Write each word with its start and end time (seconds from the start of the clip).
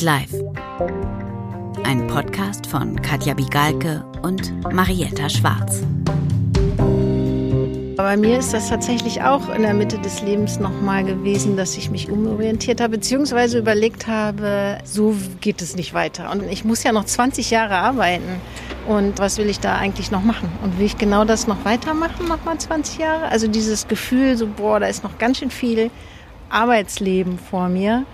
Midlife. 0.00 0.50
Ein 1.84 2.06
Podcast 2.06 2.66
von 2.66 2.96
Katja 3.02 3.34
Bigalke 3.34 4.02
und 4.22 4.50
Marietta 4.72 5.28
Schwarz. 5.28 5.82
Bei 7.98 8.16
mir 8.16 8.38
ist 8.38 8.54
das 8.54 8.70
tatsächlich 8.70 9.20
auch 9.20 9.54
in 9.54 9.60
der 9.60 9.74
Mitte 9.74 9.98
des 9.98 10.22
Lebens 10.22 10.58
nochmal 10.58 11.04
gewesen, 11.04 11.58
dass 11.58 11.76
ich 11.76 11.90
mich 11.90 12.08
umorientiert 12.08 12.80
habe, 12.80 12.96
beziehungsweise 12.96 13.58
überlegt 13.58 14.06
habe, 14.06 14.78
so 14.84 15.14
geht 15.42 15.60
es 15.60 15.76
nicht 15.76 15.92
weiter. 15.92 16.30
Und 16.30 16.44
ich 16.50 16.64
muss 16.64 16.82
ja 16.82 16.92
noch 16.92 17.04
20 17.04 17.50
Jahre 17.50 17.76
arbeiten. 17.76 18.40
Und 18.88 19.18
was 19.18 19.36
will 19.36 19.50
ich 19.50 19.60
da 19.60 19.76
eigentlich 19.76 20.10
noch 20.10 20.22
machen? 20.22 20.50
Und 20.62 20.78
will 20.78 20.86
ich 20.86 20.96
genau 20.96 21.26
das 21.26 21.46
noch 21.46 21.62
weitermachen, 21.66 22.26
nochmal 22.26 22.56
20 22.56 22.98
Jahre? 22.98 23.28
Also 23.28 23.48
dieses 23.48 23.86
Gefühl, 23.86 24.38
so, 24.38 24.46
boah, 24.46 24.80
da 24.80 24.86
ist 24.86 25.04
noch 25.04 25.18
ganz 25.18 25.40
schön 25.40 25.50
viel 25.50 25.90
Arbeitsleben 26.48 27.38
vor 27.38 27.68
mir. 27.68 28.06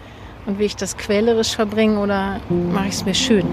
Und 0.47 0.61
will 0.61 0.67
ich 0.67 0.77
das 0.77 0.97
quälerisch 0.97 1.57
verbringen 1.57 1.99
oder 1.99 2.41
mache 2.73 2.89
ich 2.89 2.95
es 2.95 3.05
mir 3.05 3.15
schön? 3.15 3.47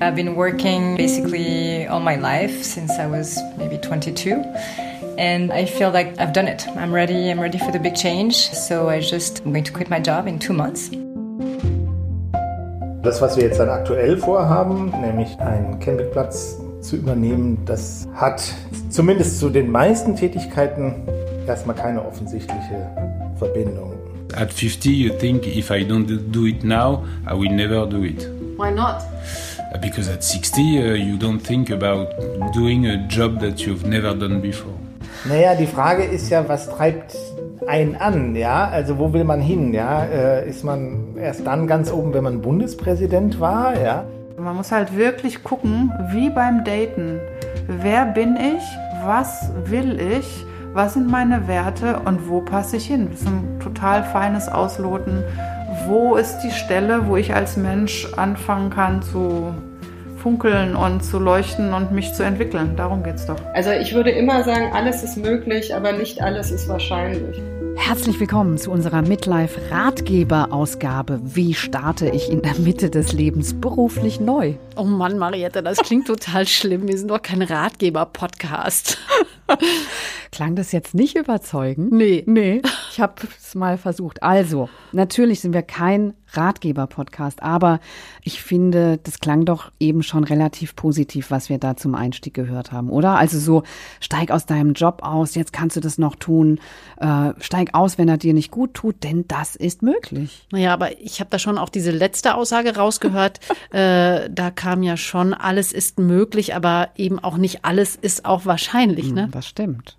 I've 0.00 0.14
been 0.14 0.36
working 0.36 0.94
basically 0.96 1.88
all 1.88 2.00
my 2.00 2.16
life 2.16 2.62
since 2.62 2.92
I 2.98 3.10
was 3.10 3.42
maybe 3.56 3.80
22. 3.80 4.44
And 5.18 5.50
I 5.50 5.64
feel 5.64 5.90
like 5.90 6.18
I've 6.18 6.34
done 6.34 6.46
it. 6.46 6.66
I'm 6.76 6.92
ready. 6.92 7.30
I'm 7.30 7.40
ready 7.40 7.58
for 7.58 7.72
the 7.72 7.78
big 7.78 7.94
change. 7.94 8.50
So 8.52 8.90
I 8.90 9.00
just 9.00 9.42
I'm 9.46 9.52
going 9.52 9.64
to 9.64 9.72
quit 9.72 9.88
my 9.88 9.98
job 9.98 10.26
in 10.26 10.38
two 10.38 10.52
months. 10.52 10.90
Das, 13.02 13.22
was 13.22 13.36
wir 13.36 13.44
jetzt 13.44 13.58
dann 13.58 13.70
aktuell 13.70 14.18
vorhaben, 14.18 14.92
nämlich 15.00 15.38
einen 15.38 15.78
Campingplatz 15.78 16.58
zu 16.82 16.96
übernehmen, 16.96 17.64
das 17.64 18.06
hat 18.14 18.42
zumindest 18.90 19.40
zu 19.40 19.48
den 19.48 19.70
meisten 19.70 20.16
Tätigkeiten 20.16 21.06
erstmal 21.46 21.76
keine 21.76 22.04
offensichtliche 22.04 22.90
Verbindung. 23.38 24.05
At 24.34 24.52
50, 24.52 24.90
you 24.90 25.10
think 25.18 25.46
if 25.46 25.70
I 25.70 25.84
don't 25.84 26.30
do 26.32 26.46
it 26.46 26.64
now, 26.64 27.04
I 27.26 27.34
will 27.34 27.50
never 27.50 27.86
do 27.86 28.04
it. 28.04 28.28
Why 28.56 28.70
not? 28.70 29.02
Because 29.80 30.08
at 30.08 30.24
60, 30.24 30.60
uh, 30.60 30.94
you 30.94 31.16
don't 31.16 31.38
think 31.38 31.70
about 31.70 32.08
doing 32.52 32.86
a 32.86 32.96
job 33.08 33.40
that 33.40 33.66
you've 33.66 33.86
never 33.86 34.14
done 34.14 34.40
before. 34.40 34.74
Naja, 35.28 35.54
die 35.54 35.66
Frage 35.66 36.04
ist 36.04 36.30
ja, 36.30 36.48
was 36.48 36.68
treibt 36.68 37.16
einen 37.66 37.96
an, 37.96 38.36
ja? 38.36 38.68
Also 38.68 38.98
wo 38.98 39.12
will 39.12 39.24
man 39.24 39.40
hin, 39.40 39.74
ja? 39.74 40.04
Äh, 40.04 40.48
ist 40.48 40.64
man 40.64 41.16
erst 41.16 41.46
dann 41.46 41.66
ganz 41.66 41.90
oben, 41.90 42.14
wenn 42.14 42.24
man 42.24 42.40
Bundespräsident 42.40 43.40
war, 43.40 43.78
ja? 43.80 44.04
Man 44.38 44.56
muss 44.56 44.70
halt 44.70 44.96
wirklich 44.96 45.42
gucken, 45.42 45.90
wie 46.12 46.30
beim 46.30 46.64
Daten. 46.64 47.20
Wer 47.66 48.06
bin 48.06 48.36
ich? 48.36 48.62
Was 49.04 49.50
will 49.64 49.98
ich? 50.00 50.44
Was 50.76 50.92
sind 50.92 51.10
meine 51.10 51.48
Werte 51.48 52.00
und 52.00 52.28
wo 52.28 52.42
passe 52.42 52.76
ich 52.76 52.84
hin? 52.84 53.08
Das 53.10 53.22
ist 53.22 53.26
ein 53.26 53.60
total 53.60 54.04
feines 54.04 54.46
Ausloten. 54.46 55.24
Wo 55.86 56.16
ist 56.16 56.40
die 56.40 56.50
Stelle, 56.50 57.06
wo 57.06 57.16
ich 57.16 57.34
als 57.34 57.56
Mensch 57.56 58.06
anfangen 58.14 58.68
kann 58.68 59.00
zu 59.00 59.54
funkeln 60.18 60.76
und 60.76 61.02
zu 61.02 61.18
leuchten 61.18 61.72
und 61.72 61.92
mich 61.92 62.12
zu 62.12 62.24
entwickeln. 62.24 62.76
Darum 62.76 63.02
geht 63.02 63.14
es 63.14 63.24
doch. 63.24 63.40
Also 63.54 63.70
ich 63.70 63.94
würde 63.94 64.10
immer 64.10 64.44
sagen, 64.44 64.70
alles 64.74 65.02
ist 65.02 65.16
möglich, 65.16 65.74
aber 65.74 65.92
nicht 65.92 66.20
alles 66.20 66.50
ist 66.50 66.68
wahrscheinlich. 66.68 67.40
Herzlich 67.76 68.20
willkommen 68.20 68.58
zu 68.58 68.70
unserer 68.70 69.00
Midlife 69.00 69.58
Ratgeber 69.70 70.48
Ausgabe. 70.50 71.20
Wie 71.22 71.54
starte 71.54 72.10
ich 72.10 72.30
in 72.30 72.42
der 72.42 72.56
Mitte 72.58 72.90
des 72.90 73.14
Lebens 73.14 73.58
beruflich 73.58 74.20
neu? 74.20 74.52
Oh 74.78 74.84
Mann, 74.84 75.16
Mariette, 75.16 75.62
das 75.62 75.78
klingt 75.78 76.06
total 76.06 76.46
schlimm. 76.46 76.86
Wir 76.86 76.98
sind 76.98 77.10
doch 77.10 77.22
kein 77.22 77.40
Ratgeber-Podcast. 77.40 78.98
Klang 80.32 80.54
das 80.54 80.72
jetzt 80.72 80.94
nicht 80.94 81.16
überzeugend? 81.16 81.92
Nee. 81.92 82.24
Nee, 82.26 82.60
ich 82.90 83.00
habe 83.00 83.14
es 83.38 83.54
mal 83.54 83.78
versucht. 83.78 84.22
Also, 84.22 84.68
natürlich 84.92 85.40
sind 85.40 85.54
wir 85.54 85.62
kein 85.62 86.12
Ratgeber-Podcast, 86.32 87.42
aber 87.42 87.80
ich 88.22 88.42
finde, 88.42 88.98
das 89.02 89.20
klang 89.20 89.44
doch 89.44 89.70
eben 89.78 90.02
schon 90.02 90.24
relativ 90.24 90.76
positiv, 90.76 91.30
was 91.30 91.48
wir 91.48 91.58
da 91.58 91.76
zum 91.76 91.94
Einstieg 91.94 92.34
gehört 92.34 92.72
haben, 92.72 92.90
oder? 92.90 93.16
Also 93.16 93.38
so, 93.38 93.62
steig 94.00 94.30
aus 94.30 94.44
deinem 94.44 94.74
Job 94.74 95.02
aus, 95.02 95.34
jetzt 95.34 95.52
kannst 95.52 95.76
du 95.76 95.80
das 95.80 95.98
noch 95.98 96.16
tun, 96.16 96.60
äh, 96.98 97.30
steig 97.40 97.70
aus, 97.74 97.96
wenn 97.96 98.08
er 98.08 98.18
dir 98.18 98.34
nicht 98.34 98.50
gut 98.50 98.74
tut, 98.74 99.04
denn 99.04 99.24
das 99.28 99.56
ist 99.56 99.82
möglich. 99.82 100.46
Naja, 100.52 100.72
aber 100.74 101.00
ich 101.00 101.20
habe 101.20 101.30
da 101.30 101.38
schon 101.38 101.58
auch 101.58 101.68
diese 101.68 101.92
letzte 101.92 102.34
Aussage 102.34 102.76
rausgehört. 102.76 103.40
äh, 103.70 104.28
da 104.28 104.50
kam 104.66 104.82
ja 104.82 104.96
schon, 104.96 105.32
alles 105.32 105.72
ist 105.72 106.00
möglich, 106.00 106.56
aber 106.56 106.88
eben 106.96 107.20
auch 107.20 107.36
nicht 107.36 107.64
alles 107.64 107.94
ist 107.94 108.24
auch 108.24 108.46
wahrscheinlich. 108.46 109.12
Ne? 109.12 109.28
Das 109.30 109.46
stimmt. 109.46 109.96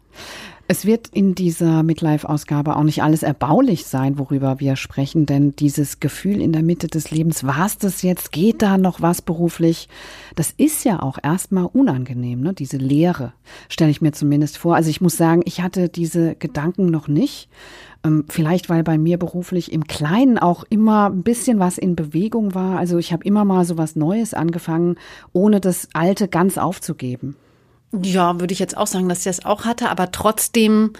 Es 0.68 0.86
wird 0.86 1.08
in 1.14 1.36
dieser 1.36 1.84
Midlife-Ausgabe 1.84 2.76
auch 2.76 2.84
nicht 2.84 3.02
alles 3.02 3.24
erbaulich 3.24 3.86
sein, 3.86 4.20
worüber 4.20 4.60
wir 4.60 4.76
sprechen, 4.76 5.26
denn 5.26 5.56
dieses 5.56 6.02
Gefühl 6.02 6.42
in 6.42 6.52
der 6.52 6.64
Mitte 6.64 6.88
des 6.88 7.12
Lebens, 7.12 7.46
war 7.46 7.66
es 7.66 7.78
das 7.78 8.02
jetzt, 8.02 8.34
geht 8.34 8.62
da 8.62 8.78
noch 8.78 9.00
was 9.00 9.22
beruflich? 9.22 9.88
Das 10.36 10.52
ist 10.58 10.84
ja 10.84 11.02
auch 11.02 11.18
erstmal 11.24 11.70
unangenehm, 11.72 12.42
ne? 12.42 12.54
diese 12.54 12.76
Leere, 12.76 13.32
stelle 13.70 13.92
ich 13.92 14.02
mir 14.02 14.12
zumindest 14.12 14.58
vor. 14.58 14.76
Also 14.76 14.90
ich 14.90 15.00
muss 15.00 15.16
sagen, 15.16 15.44
ich 15.46 15.62
hatte 15.62 15.88
diese 15.88 16.36
Gedanken 16.36 16.88
noch 16.88 17.08
nicht. 17.08 17.48
Ähm, 18.04 18.26
vielleicht, 18.30 18.70
weil 18.70 18.84
bei 18.84 18.98
mir 18.98 19.18
beruflich 19.18 19.72
im 19.72 19.86
Kleinen 19.86 20.38
auch 20.38 20.64
immer 20.70 21.10
ein 21.10 21.24
bisschen 21.24 21.60
was 21.60 21.78
in 21.78 21.96
Bewegung 21.96 22.54
war. 22.54 22.78
Also 22.78 22.98
ich 22.98 23.14
habe 23.14 23.24
immer 23.24 23.46
mal 23.46 23.66
so 23.66 23.78
was 23.78 23.96
Neues 23.96 24.34
angefangen, 24.34 24.96
ohne 25.34 25.60
das 25.60 25.90
Alte 25.94 26.28
ganz 26.28 26.58
aufzugeben. 26.58 27.36
Ja, 27.94 28.40
würde 28.40 28.52
ich 28.54 28.60
jetzt 28.60 28.78
auch 28.78 28.88
sagen, 28.88 29.08
dass 29.08 29.20
ich 29.20 29.24
das 29.26 29.46
auch 29.46 29.66
hatte, 29.66 29.90
aber 29.90 30.12
trotzdem 30.12 30.92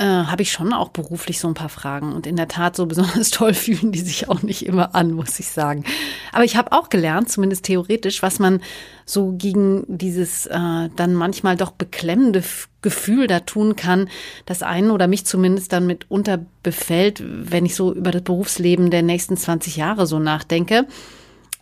äh, 0.00 0.04
habe 0.04 0.40
ich 0.40 0.50
schon 0.50 0.72
auch 0.72 0.88
beruflich 0.88 1.38
so 1.38 1.46
ein 1.46 1.54
paar 1.54 1.68
Fragen. 1.68 2.14
Und 2.14 2.26
in 2.26 2.36
der 2.36 2.48
Tat, 2.48 2.74
so 2.74 2.86
besonders 2.86 3.30
toll 3.30 3.52
fühlen 3.52 3.92
die 3.92 4.00
sich 4.00 4.28
auch 4.28 4.42
nicht 4.42 4.64
immer 4.64 4.94
an, 4.94 5.12
muss 5.12 5.38
ich 5.38 5.48
sagen. 5.48 5.84
Aber 6.32 6.44
ich 6.44 6.56
habe 6.56 6.72
auch 6.72 6.88
gelernt, 6.88 7.30
zumindest 7.30 7.66
theoretisch, 7.66 8.22
was 8.22 8.38
man 8.38 8.62
so 9.04 9.32
gegen 9.32 9.84
dieses 9.88 10.46
äh, 10.46 10.88
dann 10.96 11.14
manchmal 11.14 11.56
doch 11.56 11.72
beklemmende 11.72 12.42
Gefühl 12.80 13.26
da 13.26 13.40
tun 13.40 13.76
kann, 13.76 14.08
das 14.46 14.62
einen 14.62 14.90
oder 14.90 15.06
mich 15.06 15.26
zumindest 15.26 15.72
dann 15.72 15.86
mitunter 15.86 16.40
befällt, 16.62 17.22
wenn 17.26 17.66
ich 17.66 17.74
so 17.74 17.92
über 17.92 18.10
das 18.10 18.22
Berufsleben 18.22 18.90
der 18.90 19.02
nächsten 19.02 19.36
20 19.36 19.76
Jahre 19.76 20.06
so 20.06 20.18
nachdenke. 20.18 20.86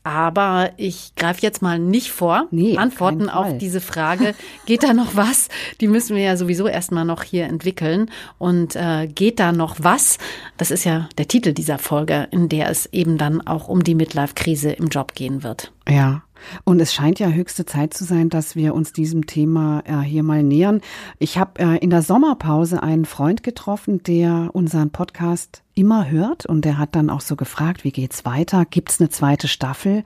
Aber 0.05 0.71
ich 0.77 1.15
greife 1.17 1.43
jetzt 1.43 1.63
mal 1.63 1.79
nicht 1.79 2.11
vor. 2.11 2.47
Nee, 2.51 2.77
Antworten 2.77 3.29
auf 3.29 3.59
diese 3.59 3.81
Frage. 3.81 4.35
Geht 4.67 4.83
da 4.83 4.95
noch 4.95 5.17
was? 5.17 5.49
Die 5.81 5.89
müssen 5.89 6.17
wir 6.17 6.23
ja 6.23 6.37
sowieso 6.37 6.67
erstmal 6.67 7.05
noch 7.05 7.23
hier 7.23 7.45
entwickeln. 7.45 8.11
Und 8.39 8.77
äh, 8.77 9.07
geht 9.07 9.39
da 9.39 9.53
noch 9.53 9.77
was? 9.79 10.19
Das 10.57 10.71
ist 10.71 10.85
ja 10.85 11.09
der 11.19 11.29
Titel 11.29 11.53
dieser 11.53 11.79
Folge, 11.79 12.29
in 12.31 12.49
der 12.49 12.71
es 12.71 12.87
eben 12.87 13.19
dann 13.19 13.47
auch 13.47 13.69
um 13.69 13.85
die 13.85 13.95
Midlife-Krise 13.95 14.71
im 14.71 14.89
Job 14.89 15.15
gehen 15.15 15.43
wird. 15.43 15.73
Ja. 15.89 16.23
Und 16.65 16.81
es 16.81 16.95
scheint 16.95 17.19
ja 17.19 17.29
höchste 17.29 17.67
Zeit 17.67 17.95
zu 17.95 18.05
sein, 18.05 18.29
dass 18.29 18.57
wir 18.57 18.75
uns 18.75 18.93
diesem 18.93 19.27
Thema 19.27 19.83
äh, 19.85 20.01
hier 20.01 20.23
mal 20.23 20.43
nähern. 20.43 20.81
Ich 21.19 21.39
habe 21.39 21.61
äh, 21.61 21.79
in 21.79 21.91
der 21.91 22.03
Sommerpause 22.03 22.83
einen 22.83 23.05
Freund 23.05 23.43
getroffen, 23.43 24.03
der 24.03 24.51
unseren 24.53 24.91
Podcast 24.91 25.63
immer 25.79 26.11
hört 26.11 26.45
und 26.45 26.65
der 26.65 26.77
hat 26.77 26.95
dann 26.95 27.09
auch 27.09 27.21
so 27.21 27.37
gefragt, 27.37 27.85
wie 27.85 27.93
geht's 27.93 28.25
weiter? 28.25 28.65
Gibt's 28.65 29.01
eine 29.01 29.09
zweite 29.09 29.49
Staffel? 29.49 30.05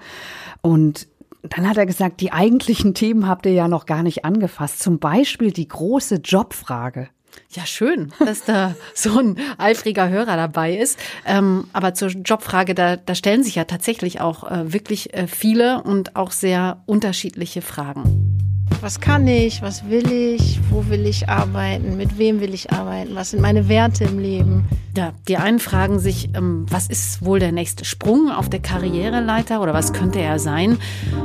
Und 0.60 1.08
dann 1.42 1.68
hat 1.68 1.76
er 1.76 1.86
gesagt, 1.86 2.20
die 2.20 2.32
eigentlichen 2.32 2.94
Themen 2.94 3.26
habt 3.26 3.46
ihr 3.46 3.52
ja 3.52 3.68
noch 3.68 3.86
gar 3.86 4.02
nicht 4.02 4.24
angefasst. 4.24 4.80
Zum 4.80 4.98
Beispiel 4.98 5.50
die 5.50 5.66
große 5.68 6.16
Jobfrage. 6.16 7.08
Ja, 7.50 7.64
schön, 7.64 8.12
dass 8.18 8.44
da 8.44 8.74
so 8.94 9.18
ein 9.18 9.36
eifriger 9.56 10.08
Hörer 10.10 10.36
dabei 10.36 10.76
ist. 10.76 10.98
Ähm, 11.26 11.64
aber 11.72 11.94
zur 11.94 12.10
Jobfrage, 12.10 12.74
da, 12.74 12.96
da 12.96 13.14
stellen 13.14 13.42
sich 13.42 13.54
ja 13.54 13.64
tatsächlich 13.64 14.20
auch 14.20 14.50
äh, 14.50 14.72
wirklich 14.72 15.14
äh, 15.14 15.26
viele 15.26 15.82
und 15.82 16.14
auch 16.14 16.30
sehr 16.30 16.82
unterschiedliche 16.86 17.62
Fragen. 17.62 18.38
Was 18.80 19.00
kann 19.00 19.26
ich? 19.26 19.62
Was 19.62 19.88
will 19.88 20.10
ich? 20.10 20.60
Wo 20.70 20.88
will 20.88 21.06
ich 21.06 21.28
arbeiten? 21.28 21.96
Mit 21.96 22.18
wem 22.18 22.40
will 22.40 22.54
ich 22.54 22.72
arbeiten? 22.72 23.14
Was 23.14 23.30
sind 23.30 23.40
meine 23.40 23.68
Werte 23.68 24.04
im 24.04 24.18
Leben? 24.18 24.64
Ja, 24.94 25.12
die 25.26 25.38
einen 25.38 25.58
fragen 25.58 26.00
sich, 26.00 26.28
ähm, 26.34 26.66
was 26.68 26.86
ist 26.86 27.24
wohl 27.24 27.38
der 27.38 27.50
nächste 27.50 27.86
Sprung 27.86 28.30
auf 28.30 28.50
der 28.50 28.60
Karriereleiter 28.60 29.62
oder 29.62 29.72
was 29.72 29.94
könnte 29.94 30.20
er 30.20 30.38
sein? 30.38 30.76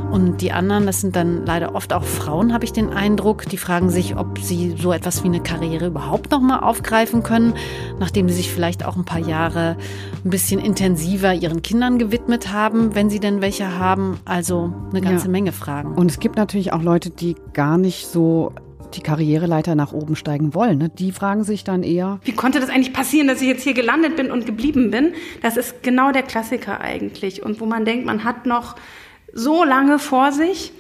Und 0.09 0.41
die 0.41 0.53
anderen, 0.53 0.85
das 0.85 1.01
sind 1.01 1.17
dann 1.17 1.45
leider 1.45 1.75
oft 1.75 1.91
auch 1.91 2.05
Frauen, 2.05 2.53
habe 2.53 2.63
ich 2.63 2.71
den 2.71 2.91
Eindruck, 2.91 3.50
die 3.50 3.57
fragen 3.57 3.89
sich, 3.89 4.15
ob 4.15 4.39
sie 4.39 4.75
so 4.79 4.93
etwas 4.93 5.23
wie 5.23 5.27
eine 5.27 5.41
Karriere 5.41 5.88
überhaupt 5.88 6.31
noch 6.31 6.39
mal 6.39 6.59
aufgreifen 6.59 7.23
können, 7.23 7.55
nachdem 8.00 8.29
sie 8.29 8.35
sich 8.35 8.51
vielleicht 8.53 8.85
auch 8.85 8.95
ein 8.95 9.03
paar 9.03 9.19
Jahre 9.19 9.75
ein 10.25 10.29
bisschen 10.29 10.59
intensiver 10.59 11.33
ihren 11.33 11.61
Kindern 11.61 11.97
gewidmet 11.99 12.51
haben, 12.51 12.95
wenn 12.95 13.09
sie 13.09 13.19
denn 13.19 13.41
welche 13.41 13.77
haben. 13.77 14.19
Also 14.25 14.73
eine 14.91 15.01
ganze 15.01 15.25
Ja. 15.25 15.31
Menge 15.31 15.51
Fragen. 15.51 15.93
Und 15.95 16.11
es 16.11 16.19
gibt 16.19 16.35
natürlich 16.37 16.73
auch 16.73 16.81
Leute, 16.81 17.09
die 17.09 17.35
gar 17.53 17.77
nicht 17.77 18.07
so 18.07 18.51
die 18.93 19.01
Karriereleiter 19.01 19.75
nach 19.75 19.91
oben 19.91 20.15
steigen 20.15 20.53
wollen. 20.53 20.77
Ne? 20.77 20.89
Die 20.89 21.11
fragen 21.11 21.43
sich 21.43 21.63
dann 21.63 21.83
eher, 21.83 22.19
Wie 22.23 22.31
konnte 22.31 22.59
das 22.59 22.69
eigentlich 22.69 22.93
passieren, 22.93 23.27
dass 23.27 23.41
ich 23.41 23.47
jetzt 23.47 23.63
hier 23.63 23.73
gelandet 23.73 24.15
bin 24.15 24.31
und 24.31 24.45
geblieben 24.45 24.91
bin? 24.91 25.13
Das 25.41 25.57
ist 25.57 25.83
genau 25.83 26.11
der 26.11 26.23
Klassiker 26.23 26.79
eigentlich. 26.79 27.43
Und 27.43 27.59
wo 27.59 27.65
man 27.65 27.83
denkt, 27.83 28.05
man 28.05 28.23
hat 28.23 28.45
noch 28.45 28.75
so 29.33 29.63
lange 29.65 29.99
vor 29.99 30.31
sich, 30.31 30.71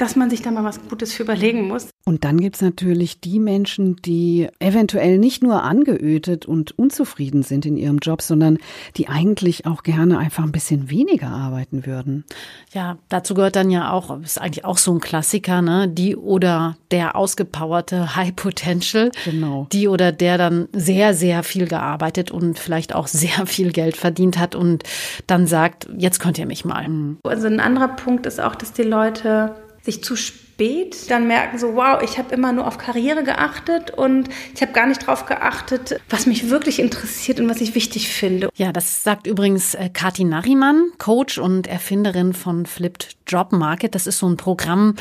dass 0.00 0.16
man 0.16 0.30
sich 0.30 0.40
da 0.40 0.50
mal 0.50 0.64
was 0.64 0.80
Gutes 0.88 1.12
für 1.12 1.24
überlegen 1.24 1.68
muss. 1.68 1.90
Und 2.06 2.24
dann 2.24 2.40
gibt's 2.40 2.62
natürlich 2.62 3.20
die 3.20 3.38
Menschen, 3.38 3.96
die 3.96 4.48
eventuell 4.58 5.18
nicht 5.18 5.42
nur 5.42 5.62
angeötet 5.62 6.46
und 6.46 6.76
unzufrieden 6.78 7.42
sind 7.42 7.66
in 7.66 7.76
ihrem 7.76 7.98
Job, 7.98 8.22
sondern 8.22 8.58
die 8.96 9.08
eigentlich 9.08 9.66
auch 9.66 9.82
gerne 9.82 10.18
einfach 10.18 10.42
ein 10.42 10.52
bisschen 10.52 10.88
weniger 10.90 11.28
arbeiten 11.28 11.84
würden. 11.84 12.24
Ja, 12.72 12.96
dazu 13.10 13.34
gehört 13.34 13.56
dann 13.56 13.70
ja 13.70 13.92
auch, 13.92 14.18
ist 14.20 14.40
eigentlich 14.40 14.64
auch 14.64 14.78
so 14.78 14.92
ein 14.94 15.00
Klassiker, 15.00 15.60
ne? 15.60 15.86
Die 15.86 16.16
oder 16.16 16.76
der 16.90 17.14
ausgepowerte 17.14 18.16
High 18.16 18.34
Potential. 18.34 19.10
Genau. 19.26 19.66
Die 19.70 19.86
oder 19.86 20.12
der 20.12 20.38
dann 20.38 20.68
sehr, 20.72 21.12
sehr 21.12 21.42
viel 21.42 21.68
gearbeitet 21.68 22.30
und 22.30 22.58
vielleicht 22.58 22.94
auch 22.94 23.06
sehr 23.06 23.28
viel 23.46 23.70
Geld 23.72 23.98
verdient 23.98 24.38
hat 24.38 24.54
und 24.54 24.84
dann 25.26 25.46
sagt, 25.46 25.88
jetzt 25.98 26.20
könnt 26.20 26.38
ihr 26.38 26.46
mich 26.46 26.64
mal. 26.64 26.86
Also 27.24 27.46
ein 27.46 27.60
anderer 27.60 27.88
Punkt 27.88 28.24
ist 28.24 28.40
auch, 28.40 28.54
dass 28.54 28.72
die 28.72 28.82
Leute 28.82 29.54
sich 29.90 30.02
zu 30.04 30.16
spät 30.16 31.10
dann 31.10 31.26
merken, 31.26 31.58
so 31.58 31.74
wow, 31.74 32.02
ich 32.02 32.18
habe 32.18 32.34
immer 32.34 32.52
nur 32.52 32.66
auf 32.66 32.78
Karriere 32.78 33.24
geachtet 33.24 33.90
und 33.90 34.28
ich 34.54 34.60
habe 34.60 34.72
gar 34.72 34.86
nicht 34.86 35.02
darauf 35.02 35.24
geachtet, 35.26 35.98
was 36.10 36.26
mich 36.26 36.50
wirklich 36.50 36.78
interessiert 36.78 37.40
und 37.40 37.48
was 37.48 37.60
ich 37.60 37.74
wichtig 37.74 38.08
finde. 38.08 38.50
Ja, 38.56 38.72
das 38.72 39.02
sagt 39.02 39.26
übrigens 39.26 39.74
äh, 39.74 39.88
Kati 39.88 40.24
Nariman, 40.24 40.90
Coach 40.98 41.38
und 41.38 41.66
Erfinderin 41.66 42.34
von 42.34 42.66
Flipped 42.66 43.16
Job 43.26 43.52
Market. 43.52 43.94
Das 43.94 44.06
ist 44.06 44.18
so 44.18 44.28
ein 44.28 44.36
Programm, 44.36 44.96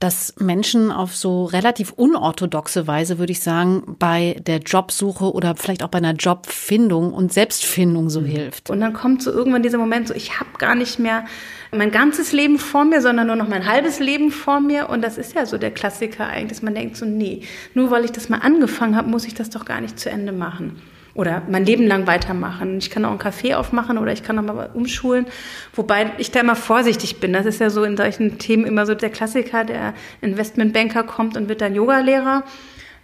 das 0.00 0.34
Menschen 0.38 0.90
auf 0.90 1.14
so 1.14 1.44
relativ 1.44 1.92
unorthodoxe 1.92 2.86
Weise, 2.86 3.18
würde 3.18 3.32
ich 3.32 3.40
sagen, 3.40 3.96
bei 3.98 4.36
der 4.46 4.58
Jobsuche 4.58 5.32
oder 5.32 5.54
vielleicht 5.56 5.82
auch 5.82 5.88
bei 5.88 5.98
einer 5.98 6.14
Jobfindung 6.14 7.12
und 7.12 7.34
Selbstfindung 7.34 8.08
so 8.08 8.22
hilft. 8.22 8.70
Und 8.70 8.80
dann 8.80 8.94
kommt 8.94 9.22
so 9.22 9.30
irgendwann 9.30 9.62
dieser 9.62 9.76
Moment, 9.76 10.08
so 10.08 10.14
ich 10.14 10.40
habe 10.40 10.50
gar 10.58 10.74
nicht 10.74 10.98
mehr 10.98 11.26
mein 11.70 11.90
ganzes 11.90 12.32
Leben 12.32 12.58
vor 12.58 12.86
mir, 12.86 13.02
sondern 13.02 13.26
nur 13.26 13.36
noch 13.36 13.46
mein 13.46 13.66
halbes 13.66 14.00
Leben 14.00 14.30
vor 14.30 14.60
mir. 14.60 14.88
Und 14.88 15.02
das 15.02 15.18
ist 15.18 15.34
ja 15.34 15.44
so 15.44 15.58
der 15.58 15.70
Klassiker 15.70 16.26
eigentlich, 16.26 16.48
dass 16.48 16.62
man 16.62 16.74
denkt 16.74 16.96
so, 16.96 17.04
nee, 17.04 17.42
nur 17.74 17.90
weil 17.90 18.06
ich 18.06 18.12
das 18.12 18.30
mal 18.30 18.38
angefangen 18.38 18.96
habe, 18.96 19.10
muss 19.10 19.26
ich 19.26 19.34
das 19.34 19.50
doch 19.50 19.66
gar 19.66 19.82
nicht 19.82 20.00
zu 20.00 20.10
Ende 20.10 20.32
machen 20.32 20.80
oder 21.14 21.42
mein 21.48 21.64
Leben 21.64 21.86
lang 21.86 22.06
weitermachen. 22.06 22.78
Ich 22.78 22.90
kann 22.90 23.04
auch 23.04 23.10
einen 23.10 23.18
Café 23.18 23.54
aufmachen 23.54 23.98
oder 23.98 24.12
ich 24.12 24.22
kann 24.22 24.38
auch 24.38 24.42
mal 24.42 24.70
umschulen. 24.74 25.26
Wobei 25.74 26.12
ich 26.18 26.30
da 26.30 26.40
immer 26.40 26.56
vorsichtig 26.56 27.20
bin. 27.20 27.32
Das 27.32 27.46
ist 27.46 27.60
ja 27.60 27.70
so 27.70 27.84
in 27.84 27.96
solchen 27.96 28.38
Themen 28.38 28.64
immer 28.64 28.86
so 28.86 28.94
der 28.94 29.10
Klassiker, 29.10 29.64
der 29.64 29.94
Investmentbanker 30.20 31.02
kommt 31.02 31.36
und 31.36 31.48
wird 31.48 31.60
dann 31.60 31.74
Yogalehrer. 31.74 32.44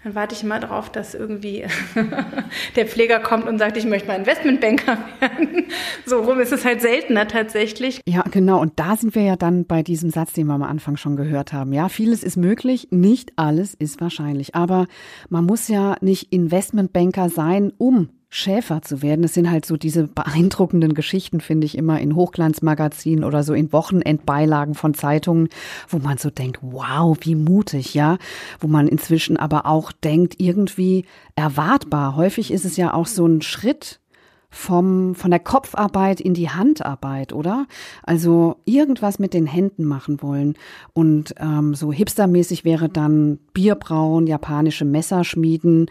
Dann 0.07 0.15
warte 0.15 0.37
ich 0.37 0.45
immer 0.45 0.61
darauf, 0.61 0.89
dass 0.89 1.15
irgendwie 1.15 1.65
der 2.77 2.87
Pfleger 2.87 3.19
kommt 3.19 3.49
und 3.49 3.59
sagt, 3.59 3.77
ich 3.77 3.87
möchte 3.87 4.07
mal 4.07 4.15
Investmentbanker 4.15 4.99
werden. 5.19 5.65
So 6.05 6.21
rum 6.21 6.39
ist 6.39 6.53
es 6.53 6.65
halt 6.65 6.81
seltener 6.81 7.27
tatsächlich. 7.27 8.03
Ja, 8.07 8.23
genau. 8.23 8.61
Und 8.61 8.75
da 8.79 8.95
sind 8.97 9.17
wir 9.17 9.23
ja 9.23 9.35
dann 9.35 9.67
bei 9.67 9.83
diesem 9.83 10.11
Satz, 10.11 10.33
den 10.33 10.47
wir 10.47 10.55
am 10.55 10.63
Anfang 10.63 10.97
schon 10.97 11.17
gehört 11.17 11.53
haben. 11.53 11.73
Ja, 11.73 11.89
vieles 11.89 12.23
ist 12.23 12.37
möglich, 12.37 12.87
nicht 12.93 13.33
alles 13.35 13.75
ist 13.75 14.01
wahrscheinlich. 14.01 14.55
Aber 14.55 14.87
man 15.29 15.45
muss 15.45 15.67
ja 15.67 15.97
nicht 16.01 16.33
Investmentbanker 16.33 17.29
sein, 17.29 17.73
um 17.77 18.11
Schäfer 18.37 18.83
zu 18.83 19.01
werden. 19.01 19.23
Das 19.23 19.33
sind 19.33 19.51
halt 19.51 19.65
so 19.65 19.77
diese 19.77 20.07
beeindruckenden 20.09 20.93
Geschichten, 20.93 21.41
finde 21.41 21.65
ich, 21.65 21.77
immer 21.77 21.99
in 22.01 22.15
Hochglanzmagazinen 22.15 23.25
oder 23.25 23.43
so 23.43 23.55
in 23.55 23.73
Wochenendbeilagen 23.73 24.75
von 24.75 24.93
Zeitungen, 24.93 25.49
wo 25.89 25.99
man 25.99 26.19
so 26.19 26.29
denkt, 26.29 26.59
wow, 26.61 27.17
wie 27.23 27.35
mutig, 27.35 27.95
ja. 27.95 28.19
Wo 28.61 28.69
man 28.69 28.89
inzwischen 28.89 29.39
aber 29.39 29.65
auch 29.65 29.91
denkt, 29.91 30.35
irgendwie 30.39 31.07
erwartbar. 31.35 32.15
Häufig 32.17 32.53
ist 32.53 32.67
es 32.67 32.77
ja 32.77 32.93
auch 32.93 33.07
so 33.07 33.27
ein 33.27 33.41
Schritt, 33.41 34.01
vom, 34.49 35.15
von 35.15 35.31
der 35.31 35.41
Kopfarbeit 35.41 36.21
in 36.21 36.33
die 36.33 36.49
Handarbeit, 36.49 37.33
oder? 37.33 37.67
Also 38.03 38.57
irgendwas 38.65 39.19
mit 39.19 39.35
den 39.35 39.47
Händen 39.47 39.85
machen 39.85 40.23
wollen. 40.23 40.55
Und 40.95 41.35
ähm, 41.39 41.75
so 41.75 41.93
hipstermäßig 41.93 42.65
wäre 42.65 42.89
dann 42.89 43.39
Bierbrauen, 43.53 44.27
japanische 44.27 44.87
Messer 44.87 45.25
schmieden 45.25 45.91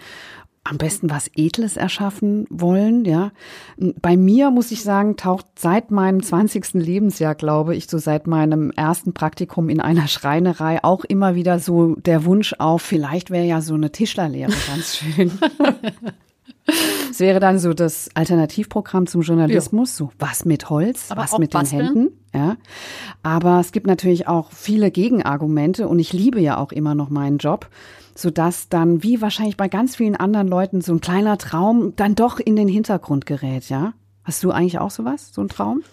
am 0.66 0.78
besten 0.78 1.12
was 1.12 1.30
Edles 1.36 1.78
erschaffen 1.78 2.48
wollen, 2.50 3.06
ja. 3.06 3.32
Bei 3.78 4.18
mir 4.18 4.50
muss 4.50 4.72
ich 4.72 4.82
sagen, 4.82 5.16
taucht 5.16 5.46
seit 5.58 5.92
meinem 5.92 6.24
20. 6.24 6.74
Lebensjahr, 6.74 7.36
glaube 7.36 7.76
ich, 7.76 7.88
so 7.88 8.00
seit 8.00 8.26
meinem 8.26 8.72
ersten 8.72 9.14
Praktikum 9.14 9.70
in 9.70 9.80
einer 9.80 10.08
Schreinerei 10.08 10.84
auch 10.84 11.06
immer 11.06 11.36
wieder 11.36 11.60
so 11.60 11.96
der 11.96 12.26
Wunsch 12.26 12.56
auf, 12.58 12.82
vielleicht 12.82 13.30
wäre 13.30 13.46
ja 13.46 13.62
so 13.62 13.76
eine 13.76 13.92
Tischlerlehre 13.92 14.52
ganz 14.68 14.98
schön. 14.98 15.32
Es 17.12 17.20
wäre 17.20 17.40
dann 17.40 17.60
so 17.60 17.74
das 17.74 18.10
Alternativprogramm 18.16 19.06
zum 19.06 19.22
Journalismus, 19.22 19.92
ja. 19.92 20.06
so 20.06 20.12
was 20.18 20.46
mit 20.46 20.70
Holz, 20.72 21.12
Aber 21.12 21.22
was 21.22 21.38
mit 21.38 21.52
basteln. 21.52 21.80
den 21.80 21.86
Händen, 21.86 22.20
ja. 22.34 22.58
Aber 23.22 23.60
es 23.60 23.72
gibt 23.72 23.86
natürlich 23.86 24.28
auch 24.28 24.52
viele 24.52 24.90
Gegenargumente 24.90 25.88
und 25.88 26.00
ich 26.00 26.12
liebe 26.12 26.42
ja 26.42 26.58
auch 26.58 26.72
immer 26.72 26.96
noch 26.96 27.12
meinen 27.12 27.38
Job, 27.38 27.70
so 28.16 28.32
dass 28.32 28.70
dann 28.70 29.04
wie 29.04 29.22
wahrscheinlich 29.22 29.58
bei 29.58 29.68
ganz 29.68 29.98
vielen 29.98 30.16
anderen 30.16 30.48
Leuten 30.48 30.82
so 30.82 30.94
ein 30.94 31.02
kleiner 31.02 31.38
Traum 31.38 31.94
dann 31.96 32.16
doch 32.16 32.40
in 32.40 32.56
den 32.56 32.68
Hintergrund 32.68 33.26
gerät, 33.26 33.70
ja. 33.70 33.94
Hast 34.24 34.44
du 34.44 34.52
eigentlich 34.52 34.80
auch 34.80 34.90
sowas, 34.90 35.34
so 35.34 35.42
ein 35.42 35.50
Traum? 35.50 35.84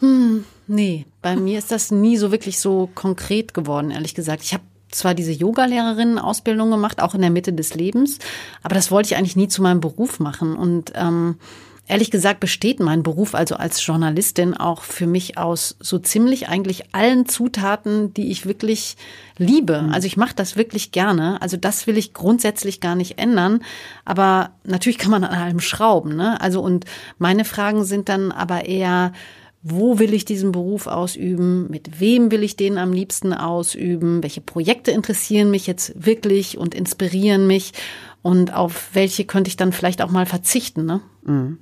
Hm, 0.00 0.44
nee, 0.66 1.06
bei 1.22 1.36
mir 1.36 1.58
ist 1.58 1.70
das 1.70 1.90
nie 1.90 2.16
so 2.16 2.32
wirklich 2.32 2.58
so 2.58 2.90
konkret 2.94 3.54
geworden, 3.54 3.90
ehrlich 3.90 4.14
gesagt. 4.14 4.42
Ich 4.42 4.52
habe 4.52 4.64
zwar 4.90 5.14
diese 5.14 5.32
Yoga-Lehrerinnen-Ausbildung 5.32 6.70
gemacht, 6.70 7.00
auch 7.00 7.14
in 7.14 7.20
der 7.20 7.30
Mitte 7.30 7.52
des 7.52 7.74
Lebens, 7.74 8.18
aber 8.62 8.74
das 8.74 8.90
wollte 8.90 9.08
ich 9.08 9.16
eigentlich 9.16 9.36
nie 9.36 9.48
zu 9.48 9.62
meinem 9.62 9.80
Beruf 9.80 10.18
machen. 10.18 10.56
Und 10.56 10.92
ähm, 10.94 11.36
ehrlich 11.90 12.10
gesagt 12.10 12.40
besteht 12.40 12.80
mein 12.80 13.02
Beruf 13.02 13.34
also 13.34 13.56
als 13.56 13.84
Journalistin 13.84 14.54
auch 14.54 14.82
für 14.82 15.06
mich 15.06 15.36
aus 15.36 15.76
so 15.80 15.98
ziemlich 15.98 16.48
eigentlich 16.48 16.94
allen 16.94 17.26
Zutaten, 17.26 18.14
die 18.14 18.30
ich 18.30 18.46
wirklich 18.46 18.96
liebe. 19.36 19.88
Also 19.92 20.06
ich 20.06 20.16
mache 20.16 20.34
das 20.34 20.56
wirklich 20.56 20.92
gerne. 20.92 21.42
Also 21.42 21.56
das 21.56 21.86
will 21.86 21.98
ich 21.98 22.14
grundsätzlich 22.14 22.80
gar 22.80 22.94
nicht 22.94 23.18
ändern. 23.18 23.62
Aber 24.04 24.50
natürlich 24.64 24.98
kann 24.98 25.10
man 25.10 25.24
an 25.24 25.38
allem 25.38 25.60
schrauben. 25.60 26.16
Ne? 26.16 26.40
Also 26.40 26.60
und 26.60 26.84
meine 27.18 27.44
Fragen 27.44 27.84
sind 27.84 28.08
dann 28.08 28.30
aber 28.32 28.66
eher, 28.66 29.12
wo 29.62 29.98
will 29.98 30.14
ich 30.14 30.24
diesen 30.24 30.52
Beruf 30.52 30.86
ausüben? 30.86 31.68
Mit 31.70 32.00
wem 32.00 32.30
will 32.30 32.44
ich 32.44 32.56
den 32.56 32.78
am 32.78 32.92
liebsten 32.92 33.34
ausüben? 33.34 34.22
Welche 34.22 34.40
Projekte 34.40 34.92
interessieren 34.92 35.50
mich 35.50 35.66
jetzt 35.66 35.92
wirklich 35.96 36.56
und 36.56 36.74
inspirieren 36.74 37.46
mich? 37.46 37.72
Und 38.22 38.54
auf 38.54 38.90
welche 38.92 39.24
könnte 39.24 39.48
ich 39.48 39.56
dann 39.56 39.72
vielleicht 39.72 40.02
auch 40.02 40.10
mal 40.10 40.26
verzichten? 40.26 40.86
Ne? 40.86 41.00
Mhm. 41.24 41.58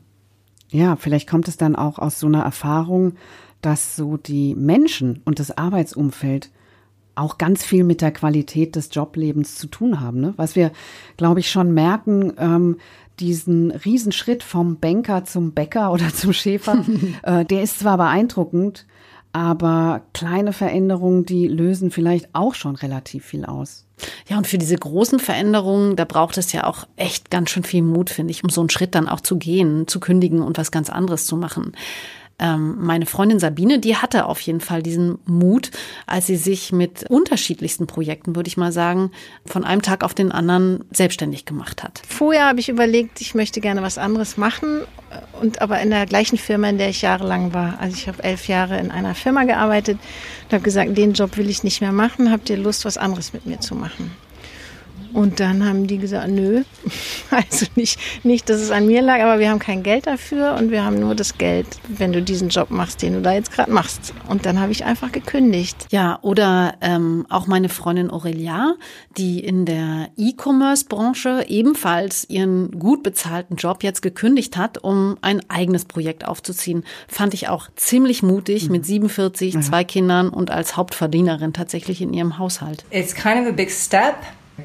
Ja, 0.71 0.97
vielleicht 0.97 1.29
kommt 1.29 1.49
es 1.49 1.57
dann 1.57 1.77
auch 1.77 1.99
aus 1.99 2.19
so 2.21 2.27
einer 2.27 2.43
Erfahrung, 2.43 3.15
dass 3.63 3.97
so 3.97 4.17
die 4.17 4.55
Menschen 4.55 5.23
und 5.25 5.39
das 5.41 5.57
Arbeitsumfeld 5.57 6.51
auch 7.15 7.39
ganz 7.39 7.65
viel 7.65 7.85
mit 7.85 8.01
der 8.01 8.13
Qualität 8.13 8.77
des 8.77 8.91
Joblebens 8.93 9.57
zu 9.57 9.67
tun 9.67 10.01
haben. 10.01 10.21
Ne? 10.21 10.35
Was 10.37 10.55
wir, 10.55 10.71
glaube 11.17 11.41
ich, 11.41 11.51
schon 11.51 11.75
merken, 11.75 12.33
ähm, 12.39 12.77
diesen 13.19 13.73
Riesenschritt 13.73 14.45
vom 14.45 14.79
Banker 14.79 15.25
zum 15.25 15.53
Bäcker 15.53 15.93
oder 15.93 16.15
zum 16.15 16.33
Schäfer, 16.33 16.85
äh, 17.23 17.45
der 17.45 17.63
ist 17.63 17.81
zwar 17.81 17.97
beeindruckend, 17.97 18.87
aber 19.39 20.03
kleine 20.15 20.53
Veränderungen, 20.53 21.25
die 21.25 21.47
lösen 21.47 21.93
vielleicht 21.93 22.29
auch 22.33 22.55
schon 22.55 22.75
relativ 22.75 23.25
viel 23.25 23.45
aus. 23.45 23.87
Ja, 24.29 24.37
und 24.37 24.49
für 24.49 24.59
diese 24.59 24.75
großen 24.75 25.21
Veränderungen, 25.21 25.95
da 25.95 26.05
braucht 26.05 26.39
es 26.39 26.53
ja 26.53 26.65
auch 26.65 26.89
echt 26.97 27.31
ganz 27.31 27.51
schön 27.51 27.63
viel 27.63 27.83
Mut, 27.83 28.11
finde 28.11 28.33
ich, 28.33 28.43
um 28.43 28.51
so 28.51 28.61
einen 28.61 28.71
Schritt 28.71 28.97
dann 28.97 29.09
auch 29.09 29.21
zu 29.21 29.37
gehen, 29.37 29.87
zu 29.87 30.01
kündigen 30.01 30.43
und 30.43 30.59
was 30.59 30.73
ganz 30.73 30.91
anderes 30.91 31.25
zu 31.27 31.37
machen. 31.37 31.73
Ähm, 32.41 32.77
meine 32.79 33.07
Freundin 33.07 33.41
Sabine, 33.41 33.81
die 33.81 33.97
hatte 33.97 34.27
auf 34.27 34.41
jeden 34.41 34.61
Fall 34.61 34.83
diesen 34.83 35.19
Mut, 35.27 35.71
als 36.07 36.27
sie 36.27 36.37
sich 36.37 36.73
mit 36.73 37.05
unterschiedlichsten 37.09 37.87
Projekten, 37.89 38.37
würde 38.37 38.49
ich 38.49 38.57
mal 38.57 38.71
sagen, 38.71 39.11
von 39.45 39.65
einem 39.65 39.83
Tag 39.83 40.05
auf 40.05 40.15
den 40.15 40.31
anderen 40.31 40.85
selbstständig 40.93 41.47
gemacht 41.47 41.83
hat. 41.83 42.01
Vorher 42.07 42.47
habe 42.47 42.61
ich 42.61 42.69
überlegt, 42.69 43.21
ich 43.21 43.35
möchte 43.35 43.61
gerne 43.61 43.83
was 43.83 43.99
anderes 43.99 44.37
machen 44.37 44.83
und 45.41 45.61
aber 45.61 45.81
in 45.81 45.91
der 45.91 46.07
gleichen 46.07 46.39
Firma, 46.39 46.69
in 46.69 46.79
der 46.79 46.91
ich 46.91 47.03
jahrelang 47.03 47.53
war. 47.53 47.79
Also 47.81 47.97
ich 47.97 48.07
habe 48.07 48.23
elf 48.23 48.47
Jahre 48.47 48.79
in 48.79 48.91
einer 48.91 49.15
Firma 49.15 49.45
gearbeitet 49.45 49.99
und 50.45 50.53
habe 50.53 50.63
gesagt, 50.63 50.97
den 50.97 51.15
Job 51.15 51.37
will 51.37 51.51
ich 51.51 51.65
nicht 51.65 51.81
mehr 51.81 51.93
machen. 51.93 52.31
Habt 52.31 52.51
ihr 52.51 52.57
Lust, 52.57 52.85
was 52.85 52.99
anderes 52.99 53.33
mit 53.33 53.47
mir 53.47 53.59
zu 53.59 53.75
machen? 53.75 54.13
Und 55.13 55.41
dann 55.41 55.65
haben 55.65 55.87
die 55.87 55.99
gesagt, 55.99 56.29
nö, 56.29 56.63
also 57.31 57.67
nicht, 57.75 57.99
nicht, 58.25 58.49
dass 58.49 58.61
es 58.61 58.71
an 58.71 58.87
mir 58.87 59.03
lag, 59.03 59.21
aber 59.21 59.39
wir 59.39 59.51
haben 59.51 59.59
kein 59.59 59.83
Geld 59.83 60.07
dafür 60.07 60.55
und 60.59 60.71
wir 60.71 60.85
haben 60.85 61.01
nur 61.01 61.15
das 61.15 61.39
Geld, 61.39 61.67
wenn 61.89 62.13
du 62.13 62.23
diesen 62.23 62.49
Job 62.49 62.71
machst, 62.71 63.03
den 63.03 63.15
du 63.15 63.23
da 63.23 63.33
jetzt 63.33 63.53
gerade 63.53 63.71
machst. 63.71 64.13
Und 64.29 64.47
dann 64.47 64.61
habe 64.61 64.73
ich 64.73 64.85
einfach 64.85 65.13
gekündigt. 65.13 65.87
Ja, 65.91 66.19
oder 66.23 66.75
ähm, 66.81 67.27
auch 67.29 67.47
meine 67.47 67.69
Freundin 67.69 68.11
Aurelia, 68.11 68.75
die 69.17 69.41
in 69.41 69.65
der 69.65 70.09
E-Commerce-Branche 70.17 71.45
ebenfalls 71.49 72.29
ihren 72.29 72.79
gut 72.79 73.03
bezahlten 73.03 73.57
Job 73.57 73.83
jetzt 73.83 74.03
gekündigt 74.03 74.57
hat, 74.57 74.79
um 74.83 75.17
ein 75.23 75.41
eigenes 75.49 75.85
Projekt 75.85 76.27
aufzuziehen. 76.27 76.85
Fand 77.09 77.35
ich 77.35 77.49
auch 77.49 77.69
ziemlich 77.77 78.23
mutig 78.23 78.67
Mhm. 78.67 78.73
mit 78.73 78.87
47, 78.87 79.61
zwei 79.61 79.85
Kindern 79.85 80.29
und 80.29 80.51
als 80.51 80.77
Hauptverdienerin 80.77 81.53
tatsächlich 81.53 82.01
in 82.03 82.13
ihrem 82.13 82.39
Haushalt. 82.39 82.85
It's 82.91 83.15
kind 83.15 83.41
of 83.41 83.47
a 83.47 83.53
big 83.53 83.71
step, 83.71 84.17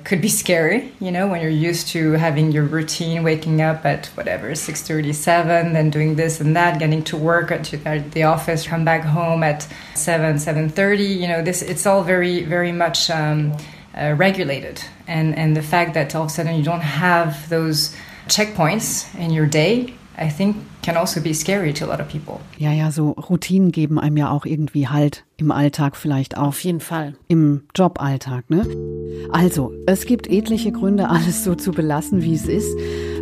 could 0.03 0.21
be 0.21 0.27
scary, 0.27 0.91
you 0.99 1.11
know, 1.11 1.27
when 1.27 1.41
you're 1.41 1.49
used 1.49 1.87
to 1.89 2.13
having 2.13 2.51
your 2.51 2.63
routine, 2.63 3.23
waking 3.23 3.61
up 3.61 3.85
at 3.85 4.07
whatever, 4.07 4.51
6.37, 4.51 5.73
then 5.73 5.89
doing 5.89 6.15
this 6.15 6.41
and 6.41 6.55
that, 6.55 6.79
getting 6.79 7.03
to 7.05 7.17
work 7.17 7.51
at 7.51 7.63
the 8.11 8.23
office, 8.23 8.67
come 8.67 8.83
back 8.83 9.03
home 9.03 9.43
at 9.43 9.67
7, 9.95 10.37
7.30, 10.37 11.19
you 11.19 11.27
know, 11.27 11.43
this, 11.43 11.61
it's 11.61 11.85
all 11.85 12.03
very, 12.03 12.43
very 12.43 12.71
much 12.71 13.09
um, 13.09 13.55
uh, 13.95 14.13
regulated. 14.17 14.83
And, 15.07 15.37
and 15.37 15.55
the 15.55 15.61
fact 15.61 15.93
that 15.93 16.15
all 16.15 16.23
of 16.23 16.29
a 16.29 16.31
sudden 16.31 16.55
you 16.55 16.63
don't 16.63 16.81
have 16.81 17.47
those 17.49 17.95
checkpoints 18.27 19.13
in 19.19 19.31
your 19.31 19.45
day, 19.45 19.93
I 20.19 20.29
think 20.29 20.55
can 20.83 20.95
also 20.95 21.21
be 21.21 21.33
scary 21.33 21.73
to 21.73 21.85
a 21.85 21.87
lot 21.87 21.99
of 21.99 22.07
people. 22.07 22.39
Ja, 22.57 22.71
ja, 22.71 22.91
so 22.91 23.11
Routinen 23.11 23.71
geben 23.71 23.99
einem 23.99 24.17
ja 24.17 24.29
auch 24.29 24.45
irgendwie 24.45 24.87
Halt 24.87 25.25
im 25.37 25.51
Alltag 25.51 25.95
vielleicht 25.95 26.37
auch. 26.37 26.49
Auf 26.49 26.63
jeden 26.63 26.81
Fall. 26.81 27.15
Im 27.27 27.63
Joballtag, 27.75 28.49
ne? 28.49 28.65
Also, 29.31 29.73
es 29.87 30.05
gibt 30.05 30.27
etliche 30.29 30.71
Gründe, 30.71 31.09
alles 31.09 31.43
so 31.43 31.55
zu 31.55 31.71
belassen, 31.71 32.21
wie 32.21 32.35
es 32.35 32.47
ist. 32.47 32.77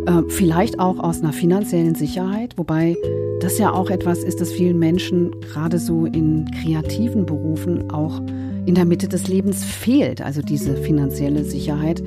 Äh, 0.06 0.22
vielleicht 0.28 0.78
auch 0.78 0.98
aus 0.98 1.22
einer 1.22 1.32
finanziellen 1.32 1.94
Sicherheit, 1.94 2.58
wobei 2.58 2.96
das 3.40 3.58
ja 3.58 3.72
auch 3.72 3.88
etwas 3.90 4.18
ist, 4.18 4.40
das 4.40 4.52
vielen 4.52 4.78
Menschen 4.78 5.32
gerade 5.40 5.78
so 5.78 6.06
in 6.06 6.50
kreativen 6.62 7.24
Berufen 7.26 7.90
auch 7.90 8.20
in 8.66 8.74
der 8.74 8.84
Mitte 8.84 9.08
des 9.08 9.28
Lebens 9.28 9.64
fehlt. 9.64 10.20
Also 10.20 10.42
diese 10.42 10.76
finanzielle 10.76 11.44
Sicherheit. 11.44 12.02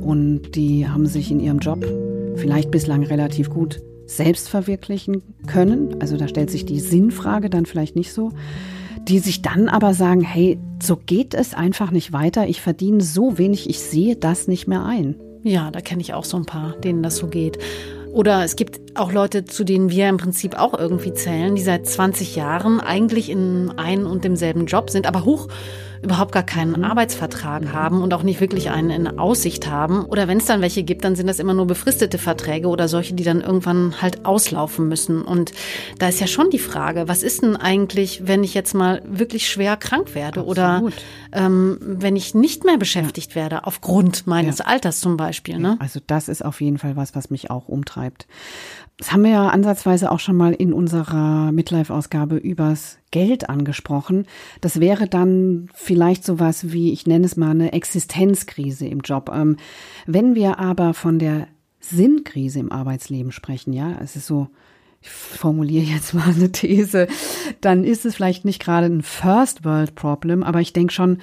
Und 0.00 0.56
die 0.56 0.88
haben 0.88 1.06
sich 1.06 1.30
in 1.30 1.38
ihrem 1.38 1.58
Job 1.58 1.84
vielleicht 2.36 2.72
bislang 2.72 3.04
relativ 3.04 3.50
gut 3.50 3.80
selbst 4.06 4.48
verwirklichen 4.48 5.22
können. 5.46 6.00
Also 6.00 6.16
da 6.16 6.28
stellt 6.28 6.50
sich 6.50 6.64
die 6.64 6.80
Sinnfrage 6.80 7.50
dann 7.50 7.66
vielleicht 7.66 7.96
nicht 7.96 8.12
so. 8.12 8.32
Die 9.08 9.18
sich 9.18 9.42
dann 9.42 9.68
aber 9.68 9.94
sagen, 9.94 10.20
hey, 10.20 10.58
so 10.80 10.96
geht 10.96 11.34
es 11.34 11.54
einfach 11.54 11.90
nicht 11.90 12.12
weiter. 12.12 12.46
Ich 12.46 12.60
verdiene 12.60 13.00
so 13.00 13.38
wenig, 13.38 13.68
ich 13.68 13.80
sehe 13.80 14.16
das 14.16 14.46
nicht 14.48 14.68
mehr 14.68 14.84
ein. 14.84 15.16
Ja, 15.42 15.70
da 15.70 15.80
kenne 15.80 16.02
ich 16.02 16.14
auch 16.14 16.24
so 16.24 16.36
ein 16.36 16.46
paar, 16.46 16.76
denen 16.76 17.02
das 17.02 17.16
so 17.16 17.26
geht. 17.26 17.58
Oder 18.12 18.44
es 18.44 18.56
gibt 18.56 18.96
auch 18.96 19.10
Leute, 19.10 19.44
zu 19.44 19.64
denen 19.64 19.90
wir 19.90 20.08
im 20.08 20.18
Prinzip 20.18 20.58
auch 20.58 20.78
irgendwie 20.78 21.14
zählen, 21.14 21.54
die 21.54 21.62
seit 21.62 21.86
20 21.86 22.36
Jahren 22.36 22.78
eigentlich 22.78 23.30
in 23.30 23.70
einem 23.76 24.06
und 24.06 24.22
demselben 24.22 24.66
Job 24.66 24.90
sind, 24.90 25.06
aber 25.06 25.24
hoch 25.24 25.48
überhaupt 26.02 26.32
gar 26.32 26.42
keinen 26.42 26.78
mhm. 26.78 26.84
Arbeitsvertrag 26.84 27.72
haben 27.72 28.02
und 28.02 28.12
auch 28.12 28.22
nicht 28.22 28.40
wirklich 28.40 28.70
einen 28.70 28.90
in 28.90 29.18
Aussicht 29.18 29.68
haben. 29.68 30.04
Oder 30.04 30.28
wenn 30.28 30.38
es 30.38 30.46
dann 30.46 30.60
welche 30.60 30.82
gibt, 30.82 31.04
dann 31.04 31.14
sind 31.14 31.28
das 31.28 31.38
immer 31.38 31.54
nur 31.54 31.66
befristete 31.66 32.18
Verträge 32.18 32.68
oder 32.68 32.88
solche, 32.88 33.14
die 33.14 33.24
dann 33.24 33.40
irgendwann 33.40 34.02
halt 34.02 34.24
auslaufen 34.24 34.88
müssen. 34.88 35.22
Und 35.22 35.52
da 35.98 36.08
ist 36.08 36.20
ja 36.20 36.26
schon 36.26 36.50
die 36.50 36.58
Frage, 36.58 37.06
was 37.06 37.22
ist 37.22 37.42
denn 37.42 37.56
eigentlich, 37.56 38.26
wenn 38.26 38.42
ich 38.42 38.54
jetzt 38.54 38.74
mal 38.74 39.00
wirklich 39.06 39.48
schwer 39.48 39.76
krank 39.76 40.14
werde 40.14 40.40
Absolut. 40.40 40.48
oder 40.48 40.82
ähm, 41.32 41.78
wenn 41.80 42.16
ich 42.16 42.34
nicht 42.34 42.64
mehr 42.64 42.78
beschäftigt 42.78 43.34
werde, 43.34 43.66
aufgrund 43.66 44.26
meines 44.26 44.58
ja. 44.58 44.66
Alters 44.66 45.00
zum 45.00 45.16
Beispiel. 45.16 45.58
Ne? 45.58 45.76
Also 45.78 46.00
das 46.06 46.28
ist 46.28 46.44
auf 46.44 46.60
jeden 46.60 46.78
Fall 46.78 46.96
was, 46.96 47.14
was 47.14 47.30
mich 47.30 47.50
auch 47.50 47.68
umtreibt. 47.68 48.26
Das 48.98 49.12
haben 49.12 49.22
wir 49.22 49.30
ja 49.30 49.48
ansatzweise 49.48 50.10
auch 50.10 50.20
schon 50.20 50.36
mal 50.36 50.52
in 50.52 50.72
unserer 50.72 51.50
Midlife-Ausgabe 51.50 52.36
übers 52.36 52.98
Geld 53.10 53.48
angesprochen. 53.48 54.26
Das 54.60 54.80
wäre 54.80 55.08
dann 55.08 55.68
vielleicht 55.74 56.24
sowas 56.24 56.72
wie, 56.72 56.92
ich 56.92 57.06
nenne 57.06 57.26
es 57.26 57.36
mal 57.36 57.50
eine 57.50 57.72
Existenzkrise 57.72 58.86
im 58.86 59.00
Job. 59.00 59.30
Ähm, 59.34 59.56
wenn 60.06 60.34
wir 60.34 60.58
aber 60.58 60.94
von 60.94 61.18
der 61.18 61.48
Sinnkrise 61.80 62.60
im 62.60 62.70
Arbeitsleben 62.70 63.32
sprechen, 63.32 63.72
ja, 63.72 63.96
es 64.00 64.14
ist 64.14 64.26
so, 64.26 64.48
ich 65.00 65.10
formuliere 65.10 65.84
jetzt 65.84 66.14
mal 66.14 66.28
eine 66.28 66.52
These, 66.52 67.08
dann 67.60 67.84
ist 67.84 68.04
es 68.04 68.14
vielleicht 68.14 68.44
nicht 68.44 68.62
gerade 68.62 68.86
ein 68.86 69.02
First 69.02 69.64
World 69.64 69.94
Problem, 69.94 70.42
aber 70.42 70.60
ich 70.60 70.72
denke 70.72 70.92
schon, 70.92 71.18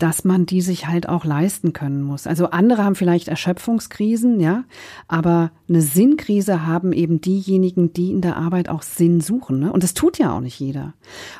dass 0.00 0.24
man 0.24 0.46
die 0.46 0.62
sich 0.62 0.86
halt 0.86 1.08
auch 1.08 1.26
leisten 1.26 1.74
können 1.74 2.02
muss. 2.02 2.26
Also 2.26 2.50
andere 2.50 2.82
haben 2.82 2.94
vielleicht 2.94 3.28
Erschöpfungskrisen, 3.28 4.40
ja, 4.40 4.64
aber 5.08 5.52
eine 5.68 5.82
Sinnkrise 5.82 6.66
haben 6.66 6.92
eben 6.92 7.20
diejenigen, 7.20 7.92
die 7.92 8.10
in 8.10 8.22
der 8.22 8.36
Arbeit 8.36 8.70
auch 8.70 8.82
Sinn 8.82 9.20
suchen. 9.20 9.60
Ne? 9.60 9.72
Und 9.72 9.82
das 9.82 9.92
tut 9.92 10.18
ja 10.18 10.34
auch 10.34 10.40
nicht 10.40 10.58
jeder. 10.58 10.94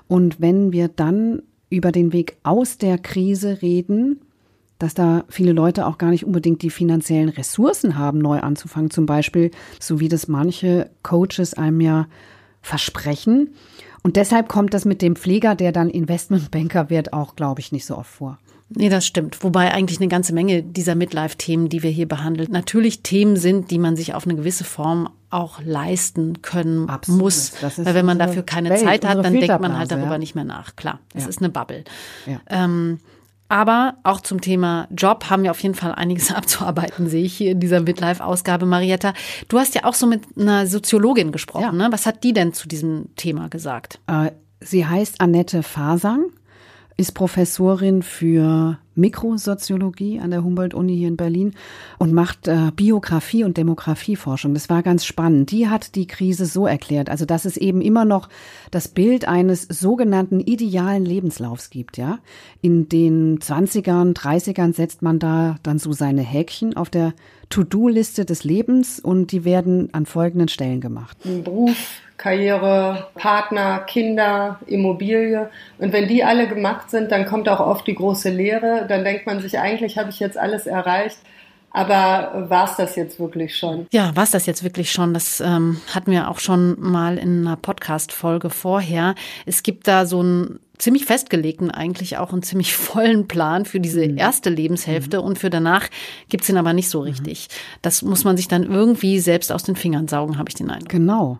Und 0.09 0.41
wenn 0.41 0.73
wir 0.73 0.89
dann 0.89 1.43
über 1.71 1.91
den 1.91 2.13
Weg 2.13 2.37
aus 2.43 2.77
der 2.77 2.99
Krise 2.99 3.63
reden, 3.63 4.21
dass 4.79 4.93
da 4.93 5.25
viele 5.29 5.53
Leute 5.53 5.87
auch 5.87 5.97
gar 5.97 6.11
nicht 6.11 6.27
unbedingt 6.27 6.61
die 6.63 6.71
finanziellen 6.71 7.29
Ressourcen 7.31 7.97
haben, 7.97 8.19
neu 8.19 8.41
anzufangen, 8.41 8.91
zum 8.91 9.07
Beispiel, 9.07 9.53
so 9.79 10.01
wie 10.01 10.09
das 10.09 10.29
manche 10.29 10.91
Coaches 11.03 11.55
einem 11.55 11.81
ja 11.81 12.09
versprechen. 12.61 13.55
Und 14.03 14.17
deshalb 14.17 14.49
kommt 14.49 14.75
das 14.75 14.85
mit 14.85 15.01
dem 15.01 15.17
Pfleger, 15.17 15.55
der 15.55 15.73
dann 15.73 15.89
Investmentbanker 15.89 16.91
wird, 16.91 17.15
auch, 17.15 17.37
glaube 17.37 17.61
ich, 17.61 17.73
nicht 17.73 17.87
so 17.87 17.97
oft 17.97 18.11
vor. 18.11 18.39
Nee, 18.73 18.89
das 18.89 19.05
stimmt. 19.05 19.43
Wobei 19.43 19.73
eigentlich 19.73 19.99
eine 19.99 20.09
ganze 20.09 20.33
Menge 20.33 20.63
dieser 20.63 20.95
Midlife-Themen, 20.95 21.69
die 21.69 21.83
wir 21.83 21.91
hier 21.91 22.07
behandeln, 22.07 22.53
natürlich 22.53 23.03
Themen 23.03 23.37
sind, 23.37 23.71
die 23.73 23.79
man 23.79 23.97
sich 23.97 24.15
auf 24.15 24.27
eine 24.27 24.37
gewisse 24.37 24.63
Form 24.63 25.11
auch 25.29 25.61
leisten 25.65 26.41
können 26.43 26.89
Absolut. 26.89 27.21
muss. 27.21 27.53
Weil 27.61 27.95
wenn 27.95 28.07
man 28.07 28.19
dafür 28.19 28.43
keine 28.45 28.71
Welt, 28.71 28.81
Zeit 28.81 29.05
hat, 29.05 29.25
dann 29.25 29.33
denkt 29.33 29.61
man 29.61 29.77
halt 29.77 29.91
darüber 29.91 30.13
ja. 30.13 30.19
nicht 30.19 30.37
mehr 30.37 30.45
nach. 30.45 30.77
Klar, 30.77 31.01
es 31.15 31.25
ja. 31.25 31.29
ist 31.29 31.39
eine 31.39 31.49
Bubble. 31.49 31.85
Ja. 32.27 32.41
Ähm, 32.47 32.99
aber 33.49 33.97
auch 34.05 34.21
zum 34.21 34.41
Thema 34.41 34.87
Job 34.97 35.29
haben 35.29 35.43
wir 35.43 35.51
auf 35.51 35.61
jeden 35.61 35.75
Fall 35.75 35.93
einiges 35.93 36.33
abzuarbeiten, 36.35 37.09
sehe 37.09 37.25
ich 37.25 37.37
hier 37.37 37.51
in 37.51 37.61
dieser 37.61 37.81
Midlife-Ausgabe. 37.81 38.67
Marietta, 38.67 39.15
du 39.49 39.59
hast 39.59 39.75
ja 39.75 39.85
auch 39.85 39.95
so 39.95 40.07
mit 40.07 40.23
einer 40.39 40.69
Soziologin 40.69 41.33
gesprochen. 41.33 41.77
Ne? 41.77 41.89
Was 41.91 42.07
hat 42.07 42.23
die 42.23 42.33
denn 42.33 42.53
zu 42.53 42.69
diesem 42.69 43.15
Thema 43.17 43.49
gesagt? 43.49 43.99
Äh, 44.07 44.31
sie 44.61 44.87
heißt 44.87 45.21
Annette 45.21 45.65
Fasang 45.65 46.27
ist 47.01 47.13
Professorin 47.13 48.03
für 48.03 48.79
Mikrosoziologie 48.95 50.21
an 50.21 50.31
der 50.31 50.45
Humboldt-Uni 50.45 50.95
hier 50.95 51.09
in 51.09 51.17
Berlin 51.17 51.55
und 51.99 52.13
macht 52.13 52.47
äh, 52.47 52.71
Biografie 52.77 53.43
und 53.43 53.57
Demografieforschung. 53.57 54.53
Das 54.53 54.69
war 54.69 54.83
ganz 54.83 55.07
spannend. 55.07 55.51
Die 55.51 55.69
hat 55.69 55.95
die 55.95 56.07
Krise 56.07 56.45
so 56.45 56.67
erklärt, 56.67 57.09
also 57.09 57.25
dass 57.25 57.47
es 57.47 57.57
eben 57.57 57.81
immer 57.81 58.05
noch 58.05 58.29
das 58.71 58.89
Bild 58.89 59.27
eines 59.27 59.63
sogenannten 59.63 60.41
idealen 60.41 61.07
Lebenslaufs 61.07 61.71
gibt, 61.71 61.97
ja. 61.97 62.19
In 62.61 62.91
den 62.91 63.39
20ern, 63.39 64.15
30ern 64.15 64.75
setzt 64.75 65.01
man 65.01 65.19
da 65.19 65.57
dann 65.63 65.79
so 65.79 65.93
seine 65.93 66.21
Häkchen 66.21 66.77
auf 66.77 66.91
der 66.91 67.15
To-Do-Liste 67.49 68.27
des 68.27 68.45
Lebens 68.45 69.01
und 69.01 69.33
die 69.33 69.47
werden 69.47 69.89
an 69.95 70.05
folgenden 70.05 70.49
Stellen 70.49 70.83
gemacht. 70.83 71.17
Beruf, 71.25 71.77
Karriere, 72.21 73.09
Partner, 73.15 73.79
Kinder, 73.79 74.61
Immobilie. 74.67 75.49
Und 75.79 75.95
wenn 75.95 76.07
die 76.07 76.23
alle 76.23 76.49
gemacht 76.49 76.91
sind, 76.91 77.11
dann 77.11 77.25
kommt 77.25 77.49
auch 77.49 77.61
oft 77.61 77.87
die 77.87 77.95
große 77.95 78.29
Lehre. 78.29 78.85
Dann 78.87 79.05
denkt 79.05 79.25
man 79.25 79.41
sich, 79.41 79.59
eigentlich 79.59 79.97
habe 79.97 80.11
ich 80.11 80.21
jetzt 80.21 80.37
alles 80.37 80.67
erreicht. 80.67 81.17
Aber 81.71 82.47
war 82.51 82.69
es 82.69 82.77
das 82.77 82.95
jetzt 82.97 83.21
wirklich 83.21 83.57
schon? 83.57 83.87
Ja, 83.91 84.15
war 84.17 84.25
es 84.25 84.33
das 84.33 84.45
jetzt 84.45 84.63
wirklich 84.63 84.93
schon? 84.93 85.15
Das 85.15 85.41
ähm, 85.41 85.81
hatten 85.95 86.11
wir 86.11 86.29
auch 86.29 86.41
schon 86.41 86.79
mal 86.79 87.17
in 87.17 87.47
einer 87.47 87.57
Podcast-Folge 87.57 88.51
vorher. 88.51 89.15
Es 89.47 89.63
gibt 89.63 89.89
da 89.89 90.05
so 90.05 90.21
einen 90.21 90.59
ziemlich 90.77 91.07
festgelegten, 91.07 91.71
eigentlich 91.71 92.19
auch 92.19 92.33
einen 92.35 92.43
ziemlich 92.43 92.75
vollen 92.77 93.29
Plan 93.29 93.65
für 93.65 93.81
diese 93.81 94.07
mhm. 94.07 94.19
erste 94.19 94.51
Lebenshälfte 94.51 95.21
mhm. 95.21 95.25
und 95.25 95.39
für 95.39 95.49
danach 95.49 95.89
gibt's 96.29 96.51
ihn 96.51 96.59
aber 96.59 96.75
nicht 96.75 96.91
so 96.91 97.01
mhm. 97.01 97.07
richtig. 97.07 97.49
Das 97.81 98.03
muss 98.03 98.25
man 98.25 98.37
sich 98.37 98.49
dann 98.49 98.65
irgendwie 98.65 99.21
selbst 99.21 99.53
aus 99.53 99.63
den 99.63 99.77
Fingern 99.77 100.07
saugen, 100.07 100.37
habe 100.37 100.51
ich 100.51 100.57
den 100.57 100.71
Eindruck. 100.71 100.91
Genau. 100.91 101.39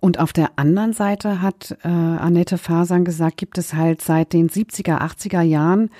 Und 0.00 0.18
auf 0.18 0.32
der 0.32 0.50
anderen 0.56 0.92
Seite 0.92 1.40
hat 1.40 1.76
äh, 1.82 1.88
Annette 1.88 2.58
Fasang 2.58 3.04
gesagt, 3.04 3.36
gibt 3.36 3.58
es 3.58 3.74
halt 3.74 4.02
seit 4.02 4.32
den 4.32 4.48
70er, 4.48 5.00
80er 5.00 5.42
Jahren 5.42 5.90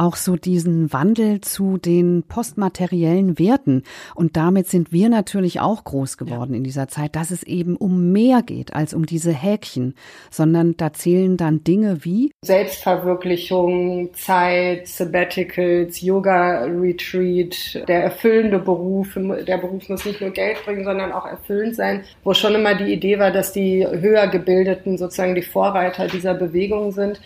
auch 0.00 0.16
so 0.16 0.36
diesen 0.36 0.92
Wandel 0.92 1.42
zu 1.42 1.76
den 1.76 2.22
postmateriellen 2.22 3.38
Werten. 3.38 3.82
Und 4.14 4.36
damit 4.36 4.66
sind 4.66 4.92
wir 4.92 5.10
natürlich 5.10 5.60
auch 5.60 5.84
groß 5.84 6.16
geworden 6.16 6.52
ja. 6.52 6.56
in 6.56 6.64
dieser 6.64 6.88
Zeit, 6.88 7.14
dass 7.16 7.30
es 7.30 7.42
eben 7.42 7.76
um 7.76 8.10
mehr 8.10 8.42
geht 8.42 8.74
als 8.74 8.94
um 8.94 9.04
diese 9.04 9.32
Häkchen, 9.32 9.94
sondern 10.30 10.76
da 10.78 10.94
zählen 10.94 11.36
dann 11.36 11.64
Dinge 11.64 12.04
wie 12.04 12.32
Selbstverwirklichung, 12.42 14.14
Zeit, 14.14 14.88
Sabbaticals, 14.88 16.00
Yoga-Retreat, 16.00 17.86
der 17.86 18.04
erfüllende 18.04 18.58
Beruf. 18.58 19.18
Der 19.46 19.58
Beruf 19.58 19.86
muss 19.90 20.06
nicht 20.06 20.22
nur 20.22 20.30
Geld 20.30 20.64
bringen, 20.64 20.84
sondern 20.84 21.12
auch 21.12 21.26
erfüllend 21.26 21.76
sein, 21.76 22.04
wo 22.24 22.32
schon 22.32 22.54
immer 22.54 22.74
die 22.74 22.90
Idee 22.92 23.18
war, 23.18 23.32
dass 23.32 23.52
die 23.52 23.86
höher 23.86 24.28
gebildeten 24.28 24.96
sozusagen 24.96 25.34
die 25.34 25.42
Vorreiter 25.42 26.06
dieser 26.06 26.32
Bewegung 26.32 26.92
sind. 26.92 27.20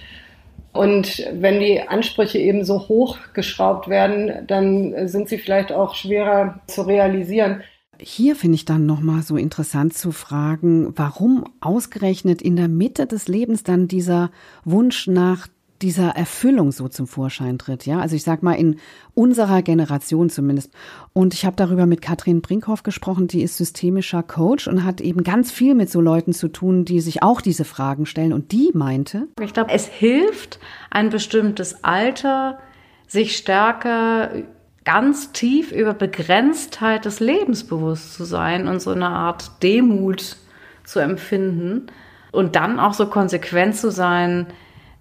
Und 0.74 1.24
wenn 1.32 1.60
die 1.60 1.80
Ansprüche 1.80 2.38
eben 2.38 2.64
so 2.64 2.88
hoch 2.88 3.16
geschraubt 3.32 3.88
werden, 3.88 4.44
dann 4.48 5.08
sind 5.08 5.28
sie 5.28 5.38
vielleicht 5.38 5.70
auch 5.70 5.94
schwerer 5.94 6.60
zu 6.66 6.82
realisieren. 6.82 7.62
Hier 8.00 8.34
finde 8.34 8.56
ich 8.56 8.64
dann 8.64 8.84
nochmal 8.84 9.22
so 9.22 9.36
interessant 9.36 9.94
zu 9.94 10.10
fragen, 10.10 10.92
warum 10.96 11.44
ausgerechnet 11.60 12.42
in 12.42 12.56
der 12.56 12.66
Mitte 12.66 13.06
des 13.06 13.28
Lebens 13.28 13.62
dann 13.62 13.86
dieser 13.86 14.30
Wunsch 14.64 15.06
nach 15.06 15.46
dieser 15.82 16.10
Erfüllung 16.10 16.72
so 16.72 16.88
zum 16.88 17.06
Vorschein 17.06 17.58
tritt. 17.58 17.86
Ja, 17.86 18.00
also 18.00 18.16
ich 18.16 18.22
sag 18.22 18.42
mal 18.42 18.54
in 18.54 18.76
unserer 19.14 19.62
Generation 19.62 20.30
zumindest. 20.30 20.72
Und 21.12 21.34
ich 21.34 21.44
habe 21.44 21.56
darüber 21.56 21.86
mit 21.86 22.00
Katrin 22.00 22.40
Brinkhoff 22.42 22.82
gesprochen, 22.82 23.28
die 23.28 23.42
ist 23.42 23.56
systemischer 23.56 24.22
Coach 24.22 24.68
und 24.68 24.84
hat 24.84 25.00
eben 25.00 25.24
ganz 25.24 25.50
viel 25.50 25.74
mit 25.74 25.90
so 25.90 26.00
Leuten 26.00 26.32
zu 26.32 26.48
tun, 26.48 26.84
die 26.84 27.00
sich 27.00 27.22
auch 27.22 27.40
diese 27.40 27.64
Fragen 27.64 28.06
stellen. 28.06 28.32
Und 28.32 28.52
die 28.52 28.70
meinte, 28.72 29.28
ich 29.40 29.52
glaube, 29.52 29.72
es 29.72 29.86
hilft, 29.86 30.58
ein 30.90 31.10
bestimmtes 31.10 31.84
Alter 31.84 32.58
sich 33.06 33.36
stärker 33.36 34.30
ganz 34.84 35.32
tief 35.32 35.72
über 35.72 35.94
Begrenztheit 35.94 37.04
des 37.04 37.20
Lebens 37.20 37.64
bewusst 37.64 38.14
zu 38.14 38.24
sein 38.24 38.68
und 38.68 38.80
so 38.80 38.90
eine 38.90 39.08
Art 39.08 39.62
Demut 39.62 40.36
zu 40.84 41.00
empfinden 41.00 41.86
und 42.32 42.56
dann 42.56 42.78
auch 42.78 42.92
so 42.92 43.06
konsequent 43.06 43.76
zu 43.76 43.90
sein, 43.90 44.46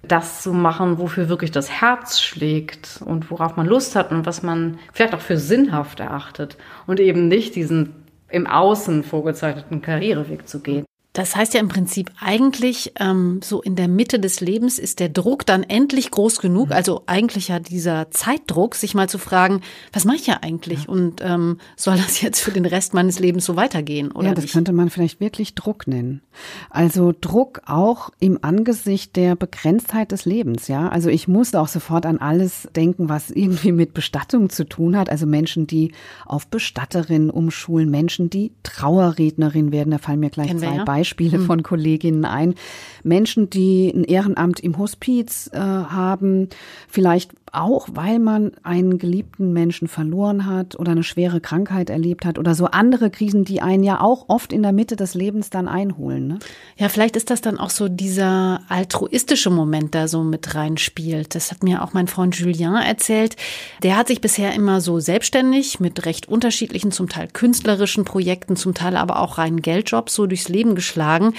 das 0.04 0.44
zu 0.44 0.54
machen, 0.54 0.98
wofür 1.00 1.30
wirklich 1.30 1.52
das 1.52 1.70
Herz 1.70 2.20
schlägt 2.20 3.02
und 3.04 3.32
worauf 3.32 3.56
man 3.56 3.66
Lust 3.66 3.96
hat 3.96 4.12
und 4.12 4.26
was 4.26 4.44
man 4.44 4.78
vielleicht 4.92 5.16
auch 5.16 5.22
für 5.22 5.38
sinnhaft 5.38 6.00
erachtet 6.00 6.58
und 6.86 7.00
eben 7.00 7.28
nicht 7.28 7.56
diesen 7.56 8.04
im 8.30 8.48
Außen 8.48 9.04
vorgezeichneten 9.04 9.82
Karriereweg 9.82 10.48
zu 10.48 10.62
gehen. 10.62 10.86
Das 11.14 11.36
heißt 11.36 11.54
ja 11.54 11.60
im 11.60 11.68
Prinzip 11.68 12.10
eigentlich, 12.20 12.94
ähm, 13.00 13.40
so 13.44 13.62
in 13.62 13.76
der 13.76 13.88
Mitte 13.88 14.20
des 14.20 14.42
Lebens 14.42 14.80
ist 14.80 15.00
der 15.00 15.10
Druck 15.10 15.46
dann 15.46 15.62
endlich 15.62 16.10
groß 16.10 16.40
genug, 16.40 16.70
mhm. 16.70 16.74
also 16.74 17.04
eigentlich 17.06 17.50
ja 17.50 17.60
dieser 17.60 18.10
Zeitdruck, 18.10 18.74
sich 18.74 18.96
mal 18.96 19.08
zu 19.08 19.20
fragen, 19.20 19.62
was 19.94 20.06
mache 20.06 20.16
ich 20.16 20.26
ja 20.26 20.40
eigentlich 20.42 20.86
ja. 20.86 20.90
und 20.90 21.22
ähm, 21.24 21.60
soll 21.76 21.98
das 21.98 22.20
jetzt 22.22 22.40
für 22.40 22.50
den 22.50 22.66
Rest 22.66 22.96
meines 22.96 23.20
Lebens 23.20 23.46
so 23.46 23.56
weitergehen? 23.56 24.12
Oder 24.12 24.30
ja, 24.30 24.34
das 24.34 24.46
nicht? 24.46 24.54
könnte 24.54 24.74
man 24.74 24.90
vielleicht 24.90 25.20
wirklich 25.20 25.54
Druck 25.54 25.86
nennen. 25.88 26.24
Also 26.72 27.14
Druck 27.20 27.62
auch 27.68 28.10
im 28.20 28.40
Angesicht 28.42 29.16
der 29.16 29.36
Begrenztheit 29.36 30.12
des 30.12 30.26
Lebens, 30.26 30.68
ja. 30.68 30.90
Also 30.90 31.10
ich 31.10 31.28
muss 31.28 31.54
auch 31.54 31.68
sofort 31.68 32.08
an 32.08 32.18
alles 32.18 32.68
denken, 32.76 33.08
was 33.08 33.30
irgendwie 33.30 33.72
mit 33.72 33.94
Bestattung 33.94 34.50
zu 34.50 34.64
tun 34.64 34.98
hat. 34.98 35.12
Also 35.12 35.28
Menschen, 35.28 35.68
die 35.68 35.92
auf 36.26 36.48
Bestatterin 36.48 37.30
umschulen, 37.30 37.92
Menschen, 37.92 38.32
die 38.32 38.52
Trauerrednerin 38.64 39.72
werden, 39.72 39.92
da 39.92 40.00
fallen 40.00 40.20
mir 40.20 40.32
gleich 40.32 40.48
Kennen 40.48 40.60
zwei 40.60 40.84
Beispiele 40.84 41.03
Beispiele 41.04 41.38
mhm. 41.38 41.46
von 41.46 41.64
Kolleginnen 41.64 42.24
ein. 42.24 42.56
Menschen, 43.04 43.50
die 43.50 43.92
ein 43.94 44.06
Ehrenamt 44.06 44.62
im 44.62 44.78
Hospiz 44.78 45.50
äh, 45.52 45.58
haben, 45.60 46.48
vielleicht 46.88 47.32
auch, 47.54 47.88
weil 47.92 48.20
man 48.20 48.52
einen 48.64 48.98
geliebten 48.98 49.54
Menschen 49.54 49.88
verloren 49.88 50.46
hat 50.46 50.78
oder 50.78 50.92
eine 50.92 51.04
schwere 51.04 51.40
Krankheit 51.40 51.90
erlebt 51.90 52.26
hat 52.26 52.40
oder 52.40 52.56
so 52.56 52.66
andere 52.66 53.10
Krisen, 53.10 53.46
die 53.46 53.62
einen 53.62 53.84
ja 53.84 54.02
auch 54.02 54.28
oft 54.28 54.52
in 54.52 54.64
der 54.64 54.74
Mitte 54.74 54.96
des 54.96 55.14
Lebens 55.14 55.50
dann 55.50 55.68
einholen. 55.68 56.28
Ne? 56.28 56.40
Ja, 56.78 56.90
vielleicht 56.90 57.16
ist 57.16 57.30
das 57.30 57.42
dann 57.42 57.60
auch 57.60 57.70
so 57.70 57.90
dieser 57.90 58.62
altruistische 58.70 59.50
Moment, 59.50 59.94
da 59.94 60.08
so 60.08 60.24
mit 60.24 60.56
reinspielt. 60.56 61.36
Das 61.36 61.52
hat 61.52 61.64
mir 61.64 61.84
auch 61.84 61.94
mein 61.94 62.08
Freund 62.08 62.36
Julien 62.36 62.76
erzählt. 62.76 63.36
Der 63.84 63.98
hat 63.98 64.08
sich 64.08 64.20
bisher 64.20 64.54
immer 64.54 64.82
so 64.82 65.00
selbstständig 65.00 65.80
mit 65.80 66.06
recht 66.06 66.28
unterschiedlichen, 66.28 66.92
zum 66.92 67.08
Teil 67.08 67.28
künstlerischen 67.32 68.04
Projekten, 68.04 68.56
zum 68.56 68.74
Teil 68.74 68.98
aber 68.98 69.20
auch 69.20 69.38
reinen 69.38 69.62
Geldjobs 69.62 70.14
so 70.16 70.26
durchs 70.26 70.50
Leben 70.50 70.76
geschlagen 70.76 71.34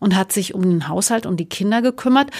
und 0.00 0.16
hat 0.16 0.32
sich 0.32 0.54
um 0.54 0.62
den 0.62 0.88
Haushalt 0.88 1.26
und 1.26 1.38
die 1.38 1.48
Kinder 1.48 1.80
gekümmert. 1.82 2.30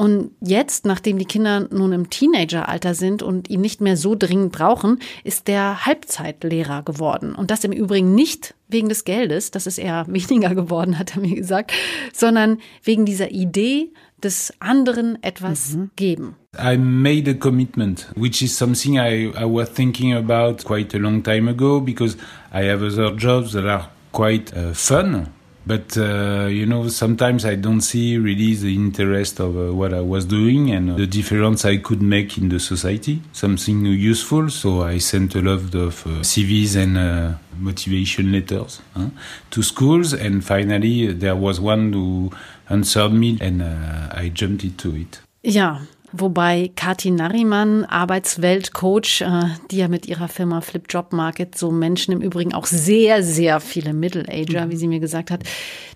Und 0.00 0.30
jetzt, 0.40 0.86
nachdem 0.86 1.18
die 1.18 1.26
Kinder 1.26 1.68
nun 1.70 1.92
im 1.92 2.08
Teenageralter 2.08 2.94
sind 2.94 3.22
und 3.22 3.50
ihn 3.50 3.60
nicht 3.60 3.82
mehr 3.82 3.98
so 3.98 4.14
dringend 4.14 4.50
brauchen, 4.50 4.98
ist 5.24 5.46
der 5.46 5.84
Halbzeitlehrer 5.84 6.82
geworden. 6.82 7.34
Und 7.34 7.50
das 7.50 7.64
im 7.64 7.72
Übrigen 7.72 8.14
nicht 8.14 8.54
wegen 8.66 8.88
des 8.88 9.04
Geldes, 9.04 9.50
das 9.50 9.66
ist 9.66 9.76
eher 9.76 10.06
weniger 10.08 10.54
geworden, 10.54 10.98
hat 10.98 11.16
er 11.16 11.20
mir 11.20 11.36
gesagt, 11.36 11.72
sondern 12.14 12.60
wegen 12.82 13.04
dieser 13.04 13.30
Idee, 13.30 13.92
des 14.24 14.54
anderen 14.58 15.22
etwas 15.22 15.74
mhm. 15.74 15.90
geben. 15.96 16.34
I 16.58 16.78
made 16.78 17.30
a 17.30 17.34
commitment, 17.34 18.10
which 18.16 18.40
is 18.40 18.56
something 18.56 18.94
I, 18.94 19.30
I 19.38 19.44
was 19.44 19.70
thinking 19.70 20.14
about 20.14 20.64
quite 20.64 20.96
a 20.96 20.98
long 20.98 21.22
time 21.22 21.46
ago 21.50 21.78
because 21.78 22.16
I 22.54 22.64
have 22.70 22.82
other 22.82 23.14
jobs 23.14 23.52
that 23.52 23.66
are 23.66 23.90
quite 24.12 24.50
uh, 24.56 24.72
fun 24.72 25.28
but 25.66 25.96
uh, 25.98 26.46
you 26.46 26.64
know 26.64 26.88
sometimes 26.88 27.44
i 27.44 27.54
don't 27.54 27.82
see 27.82 28.16
really 28.16 28.54
the 28.54 28.74
interest 28.74 29.40
of 29.40 29.56
uh, 29.56 29.72
what 29.74 29.92
i 29.92 30.00
was 30.00 30.24
doing 30.24 30.70
and 30.70 30.96
the 30.96 31.06
difference 31.06 31.64
i 31.64 31.76
could 31.76 32.02
make 32.02 32.38
in 32.38 32.48
the 32.48 32.58
society. 32.58 33.20
Something 33.32 33.84
useful. 33.86 34.48
So 34.50 34.82
i 34.82 34.98
sent 34.98 35.34
a 35.34 35.40
lot 35.40 35.74
of 35.74 36.06
uh, 36.06 36.10
cvs 36.22 36.76
and 36.76 36.96
uh, 36.96 37.34
motivation 37.58 38.32
letters 38.32 38.80
huh, 38.94 39.10
to 39.50 39.62
schools. 39.62 40.12
And 40.12 40.44
finally 40.44 41.12
there 41.12 41.36
was 41.36 41.60
one 41.60 41.92
who 41.92 42.30
answered 42.68 43.12
me 43.12 43.38
and 43.40 43.62
uh, 43.62 44.08
i 44.12 44.28
jumped 44.28 44.64
into 44.64 44.96
it. 44.96 45.20
Yeah 45.42 45.80
Wobei 46.12 46.72
Kati 46.74 47.10
Nariman, 47.10 47.84
Arbeitsweltcoach, 47.84 49.20
äh, 49.20 49.44
die 49.70 49.78
ja 49.78 49.88
mit 49.88 50.06
ihrer 50.06 50.28
Firma 50.28 50.60
Flip 50.60 50.84
Job 50.88 51.12
Market 51.12 51.56
so 51.56 51.70
Menschen 51.70 52.12
im 52.12 52.20
Übrigen 52.20 52.52
auch 52.52 52.66
sehr, 52.66 53.22
sehr 53.22 53.60
viele 53.60 53.92
Middle-Ager, 53.92 54.70
wie 54.70 54.76
sie 54.76 54.88
mir 54.88 54.98
gesagt 54.98 55.30
hat, 55.30 55.44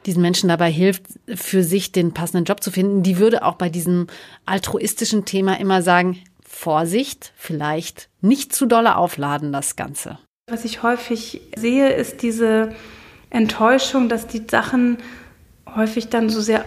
diesen 0.06 0.22
Menschen 0.22 0.48
dabei 0.48 0.70
hilft, 0.70 1.02
für 1.34 1.64
sich 1.64 1.90
den 1.90 2.14
passenden 2.14 2.44
Job 2.44 2.62
zu 2.62 2.70
finden, 2.70 3.02
die 3.02 3.18
würde 3.18 3.44
auch 3.44 3.54
bei 3.54 3.68
diesem 3.68 4.06
altruistischen 4.46 5.24
Thema 5.24 5.58
immer 5.58 5.82
sagen, 5.82 6.18
Vorsicht, 6.44 7.32
vielleicht 7.36 8.08
nicht 8.20 8.54
zu 8.54 8.66
dolle 8.66 8.96
aufladen, 8.96 9.52
das 9.52 9.74
Ganze. 9.74 10.18
Was 10.48 10.64
ich 10.64 10.82
häufig 10.82 11.40
sehe, 11.56 11.90
ist 11.90 12.22
diese 12.22 12.74
Enttäuschung, 13.30 14.08
dass 14.08 14.28
die 14.28 14.44
Sachen 14.48 14.98
häufig 15.74 16.08
dann 16.08 16.28
so 16.28 16.40
sehr 16.40 16.64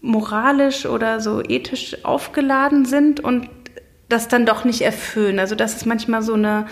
moralisch 0.00 0.86
oder 0.86 1.20
so 1.20 1.42
ethisch 1.42 2.04
aufgeladen 2.04 2.84
sind 2.84 3.20
und 3.20 3.48
das 4.08 4.28
dann 4.28 4.46
doch 4.46 4.64
nicht 4.64 4.82
erfüllen. 4.82 5.38
Also 5.38 5.54
das 5.54 5.74
ist 5.74 5.86
manchmal 5.86 6.22
so 6.22 6.34
eine, 6.34 6.66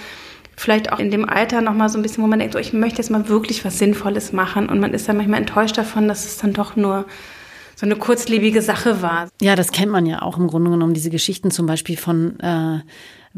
vielleicht 0.56 0.92
auch 0.92 0.98
in 0.98 1.10
dem 1.10 1.28
Alter 1.28 1.60
nochmal 1.60 1.88
so 1.88 1.98
ein 1.98 2.02
bisschen, 2.02 2.22
wo 2.22 2.28
man 2.28 2.38
denkt, 2.38 2.54
so, 2.54 2.58
ich 2.58 2.72
möchte 2.72 2.98
jetzt 2.98 3.10
mal 3.10 3.28
wirklich 3.28 3.64
was 3.64 3.78
Sinnvolles 3.78 4.32
machen 4.32 4.68
und 4.68 4.80
man 4.80 4.92
ist 4.92 5.08
dann 5.08 5.16
manchmal 5.16 5.40
enttäuscht 5.40 5.78
davon, 5.78 6.08
dass 6.08 6.24
es 6.24 6.38
dann 6.38 6.52
doch 6.52 6.74
nur 6.74 7.06
so 7.76 7.86
eine 7.86 7.94
kurzlebige 7.94 8.60
Sache 8.60 9.02
war. 9.02 9.28
Ja, 9.40 9.54
das 9.54 9.70
kennt 9.70 9.92
man 9.92 10.04
ja 10.04 10.22
auch 10.22 10.36
im 10.36 10.48
Grunde 10.48 10.70
genommen, 10.70 10.94
diese 10.94 11.10
Geschichten 11.10 11.52
zum 11.52 11.66
Beispiel 11.66 11.96
von 11.96 12.40
äh, 12.40 12.80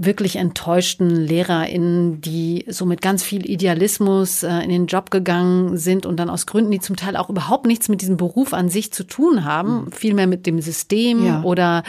wirklich 0.02 0.36
enttäuschten 0.36 1.10
LehrerInnen, 1.10 2.20
die 2.20 2.64
so 2.68 2.86
mit 2.86 3.02
ganz 3.02 3.22
viel 3.22 3.48
Idealismus 3.48 4.42
äh, 4.42 4.60
in 4.60 4.70
den 4.70 4.86
Job 4.86 5.10
gegangen 5.10 5.76
sind 5.76 6.06
und 6.06 6.16
dann 6.16 6.30
aus 6.30 6.46
Gründen, 6.46 6.70
die 6.70 6.80
zum 6.80 6.96
Teil 6.96 7.16
auch 7.16 7.28
überhaupt 7.28 7.66
nichts 7.66 7.88
mit 7.88 8.00
diesem 8.00 8.16
Beruf 8.16 8.54
an 8.54 8.70
sich 8.70 8.92
zu 8.92 9.04
tun 9.04 9.44
haben, 9.44 9.84
mhm. 9.84 9.92
vielmehr 9.92 10.26
mit 10.26 10.46
dem 10.46 10.60
System 10.60 11.26
ja. 11.26 11.42
oder 11.42 11.82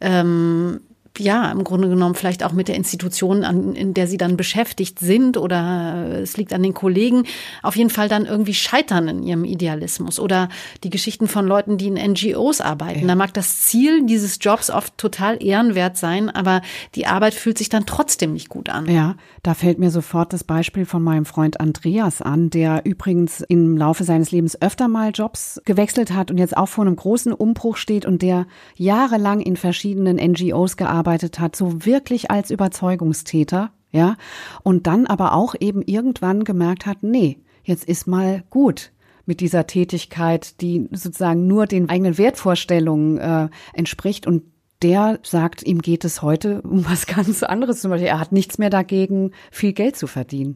ähm, 0.00 0.80
ja, 1.18 1.50
im 1.50 1.64
Grunde 1.64 1.88
genommen 1.88 2.14
vielleicht 2.14 2.44
auch 2.44 2.52
mit 2.52 2.68
der 2.68 2.76
Institution, 2.76 3.44
an, 3.44 3.74
in 3.74 3.94
der 3.94 4.06
sie 4.06 4.16
dann 4.16 4.36
beschäftigt 4.36 4.98
sind 4.98 5.36
oder 5.36 6.20
es 6.20 6.36
liegt 6.36 6.52
an 6.52 6.62
den 6.62 6.74
Kollegen, 6.74 7.24
auf 7.62 7.76
jeden 7.76 7.90
Fall 7.90 8.08
dann 8.08 8.26
irgendwie 8.26 8.54
scheitern 8.54 9.08
in 9.08 9.22
ihrem 9.22 9.44
Idealismus. 9.44 10.20
Oder 10.20 10.48
die 10.84 10.90
Geschichten 10.90 11.28
von 11.28 11.46
Leuten, 11.46 11.78
die 11.78 11.88
in 11.88 11.94
NGOs 11.94 12.60
arbeiten. 12.60 13.00
Ja. 13.00 13.06
Da 13.08 13.14
mag 13.14 13.34
das 13.34 13.62
Ziel 13.62 14.06
dieses 14.06 14.38
Jobs 14.40 14.70
oft 14.70 14.96
total 14.98 15.42
ehrenwert 15.42 15.96
sein, 15.96 16.30
aber 16.30 16.62
die 16.94 17.06
Arbeit 17.06 17.34
fühlt 17.34 17.58
sich 17.58 17.68
dann 17.68 17.86
trotzdem 17.86 18.32
nicht 18.32 18.48
gut 18.48 18.68
an. 18.68 18.88
Ja, 18.90 19.16
da 19.42 19.54
fällt 19.54 19.78
mir 19.78 19.90
sofort 19.90 20.32
das 20.32 20.44
Beispiel 20.44 20.86
von 20.86 21.02
meinem 21.02 21.24
Freund 21.24 21.60
Andreas 21.60 22.22
an, 22.22 22.50
der 22.50 22.82
übrigens 22.84 23.40
im 23.40 23.76
Laufe 23.76 24.04
seines 24.04 24.30
Lebens 24.30 24.60
öfter 24.60 24.88
mal 24.88 25.10
Jobs 25.12 25.60
gewechselt 25.64 26.12
hat 26.12 26.30
und 26.30 26.38
jetzt 26.38 26.56
auch 26.56 26.68
vor 26.68 26.86
einem 26.86 26.96
großen 26.96 27.32
Umbruch 27.32 27.76
steht 27.76 28.06
und 28.06 28.22
der 28.22 28.46
jahrelang 28.76 29.40
in 29.40 29.56
verschiedenen 29.56 30.16
NGOs 30.16 30.76
gearbeitet 30.76 31.07
gearbeitet 31.08 31.40
hat, 31.40 31.56
so 31.56 31.86
wirklich 31.86 32.30
als 32.30 32.50
Überzeugungstäter, 32.50 33.70
ja, 33.90 34.16
und 34.62 34.86
dann 34.86 35.06
aber 35.06 35.32
auch 35.32 35.54
eben 35.58 35.82
irgendwann 35.82 36.44
gemerkt 36.44 36.84
hat, 36.84 37.02
nee, 37.02 37.38
jetzt 37.64 37.84
ist 37.84 38.06
mal 38.06 38.42
gut 38.50 38.92
mit 39.24 39.40
dieser 39.40 39.66
Tätigkeit, 39.66 40.60
die 40.60 40.88
sozusagen 40.92 41.46
nur 41.46 41.66
den 41.66 41.88
eigenen 41.88 42.18
Wertvorstellungen 42.18 43.18
äh, 43.18 43.48
entspricht 43.72 44.26
und 44.26 44.42
der 44.82 45.18
sagt, 45.22 45.62
ihm 45.62 45.80
geht 45.80 46.04
es 46.04 46.20
heute 46.20 46.60
um 46.62 46.84
was 46.88 47.06
ganz 47.06 47.42
anderes. 47.42 47.80
Zum 47.80 47.90
Beispiel, 47.90 48.08
er 48.08 48.20
hat 48.20 48.32
nichts 48.32 48.58
mehr 48.58 48.70
dagegen, 48.70 49.32
viel 49.50 49.72
Geld 49.72 49.96
zu 49.96 50.06
verdienen. 50.06 50.54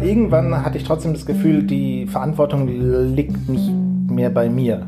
Irgendwann 0.00 0.64
hatte 0.64 0.78
ich 0.78 0.84
trotzdem 0.84 1.12
das 1.12 1.26
Gefühl, 1.26 1.64
die 1.64 2.06
Verantwortung 2.06 2.68
liegt 3.14 3.48
nicht 3.48 3.70
mehr 4.08 4.30
bei 4.30 4.48
mir. 4.48 4.86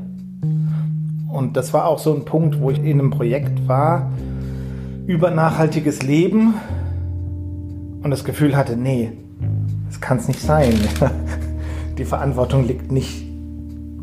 Und 1.34 1.56
das 1.56 1.72
war 1.72 1.86
auch 1.86 1.98
so 1.98 2.14
ein 2.14 2.24
Punkt, 2.24 2.60
wo 2.60 2.70
ich 2.70 2.78
in 2.78 3.00
einem 3.00 3.10
Projekt 3.10 3.66
war, 3.66 4.12
über 5.06 5.30
nachhaltiges 5.30 6.02
Leben 6.02 6.54
und 8.02 8.10
das 8.10 8.24
Gefühl 8.24 8.56
hatte, 8.56 8.76
nee, 8.76 9.12
das 9.86 10.00
kann 10.00 10.18
es 10.18 10.28
nicht 10.28 10.40
sein. 10.40 10.74
Die 11.98 12.04
Verantwortung 12.04 12.66
liegt 12.66 12.90
nicht 12.90 13.24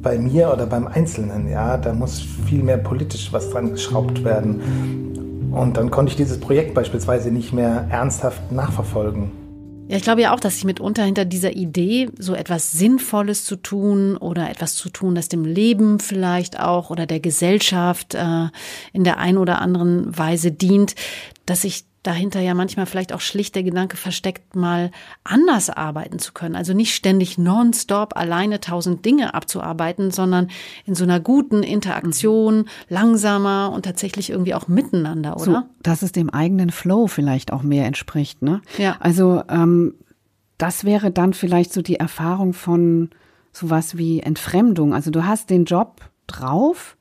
bei 0.01 0.17
mir 0.17 0.51
oder 0.51 0.65
beim 0.65 0.87
Einzelnen, 0.87 1.49
ja, 1.49 1.77
da 1.77 1.93
muss 1.93 2.19
viel 2.19 2.63
mehr 2.63 2.77
politisch 2.77 3.31
was 3.33 3.49
dran 3.49 3.71
geschraubt 3.71 4.23
werden. 4.23 5.51
Und 5.51 5.77
dann 5.77 5.91
konnte 5.91 6.11
ich 6.11 6.15
dieses 6.15 6.39
Projekt 6.39 6.73
beispielsweise 6.73 7.29
nicht 7.29 7.51
mehr 7.53 7.85
ernsthaft 7.89 8.51
nachverfolgen. 8.51 9.31
Ja, 9.91 9.97
ich 9.97 10.04
glaube 10.04 10.21
ja 10.21 10.34
auch, 10.34 10.39
dass 10.39 10.54
sich 10.54 10.63
mitunter 10.63 11.04
hinter 11.04 11.25
dieser 11.25 11.51
Idee, 11.51 12.10
so 12.17 12.34
etwas 12.34 12.71
Sinnvolles 12.71 13.43
zu 13.43 13.58
tun 13.58 14.15
oder 14.15 14.49
etwas 14.49 14.75
zu 14.75 14.88
tun, 14.89 15.15
das 15.15 15.27
dem 15.27 15.43
Leben 15.43 15.99
vielleicht 15.99 16.58
auch 16.58 16.91
oder 16.91 17.06
der 17.06 17.19
Gesellschaft 17.19 18.15
äh, 18.15 18.47
in 18.93 19.04
der 19.04 19.17
einen 19.17 19.38
oder 19.38 19.60
anderen 19.60 20.17
Weise 20.17 20.54
dient, 20.54 20.95
dass 21.45 21.63
sich 21.63 21.84
dahinter 22.03 22.39
ja 22.39 22.53
manchmal 22.53 22.87
vielleicht 22.87 23.13
auch 23.13 23.21
schlicht 23.21 23.53
der 23.55 23.63
Gedanke 23.63 23.95
versteckt, 23.95 24.55
mal 24.55 24.91
anders 25.23 25.69
arbeiten 25.69 26.17
zu 26.17 26.33
können. 26.33 26.55
Also 26.55 26.73
nicht 26.73 26.95
ständig 26.95 27.37
nonstop 27.37 28.15
alleine 28.15 28.59
tausend 28.59 29.05
Dinge 29.05 29.33
abzuarbeiten, 29.33 30.09
sondern 30.09 30.49
in 30.85 30.95
so 30.95 31.03
einer 31.03 31.19
guten 31.19 31.61
Interaktion, 31.61 32.65
langsamer 32.89 33.71
und 33.73 33.85
tatsächlich 33.85 34.31
irgendwie 34.31 34.55
auch 34.55 34.67
miteinander, 34.67 35.35
oder? 35.35 35.43
So, 35.43 35.61
dass 35.83 36.01
es 36.01 36.11
dem 36.11 36.29
eigenen 36.29 36.71
Flow 36.71 37.07
vielleicht 37.07 37.53
auch 37.53 37.61
mehr 37.61 37.85
entspricht, 37.85 38.41
ne? 38.41 38.61
Ja. 38.77 38.97
Also 38.99 39.43
ähm, 39.47 39.95
das 40.57 40.83
wäre 40.83 41.11
dann 41.11 41.33
vielleicht 41.33 41.73
so 41.73 41.81
die 41.81 41.95
Erfahrung 41.95 42.53
von 42.53 43.09
sowas 43.51 43.97
wie 43.97 44.21
Entfremdung. 44.21 44.93
Also 44.93 45.11
du 45.11 45.25
hast 45.25 45.49
den 45.49 45.65
Job 45.65 46.01
drauf, 46.27 46.97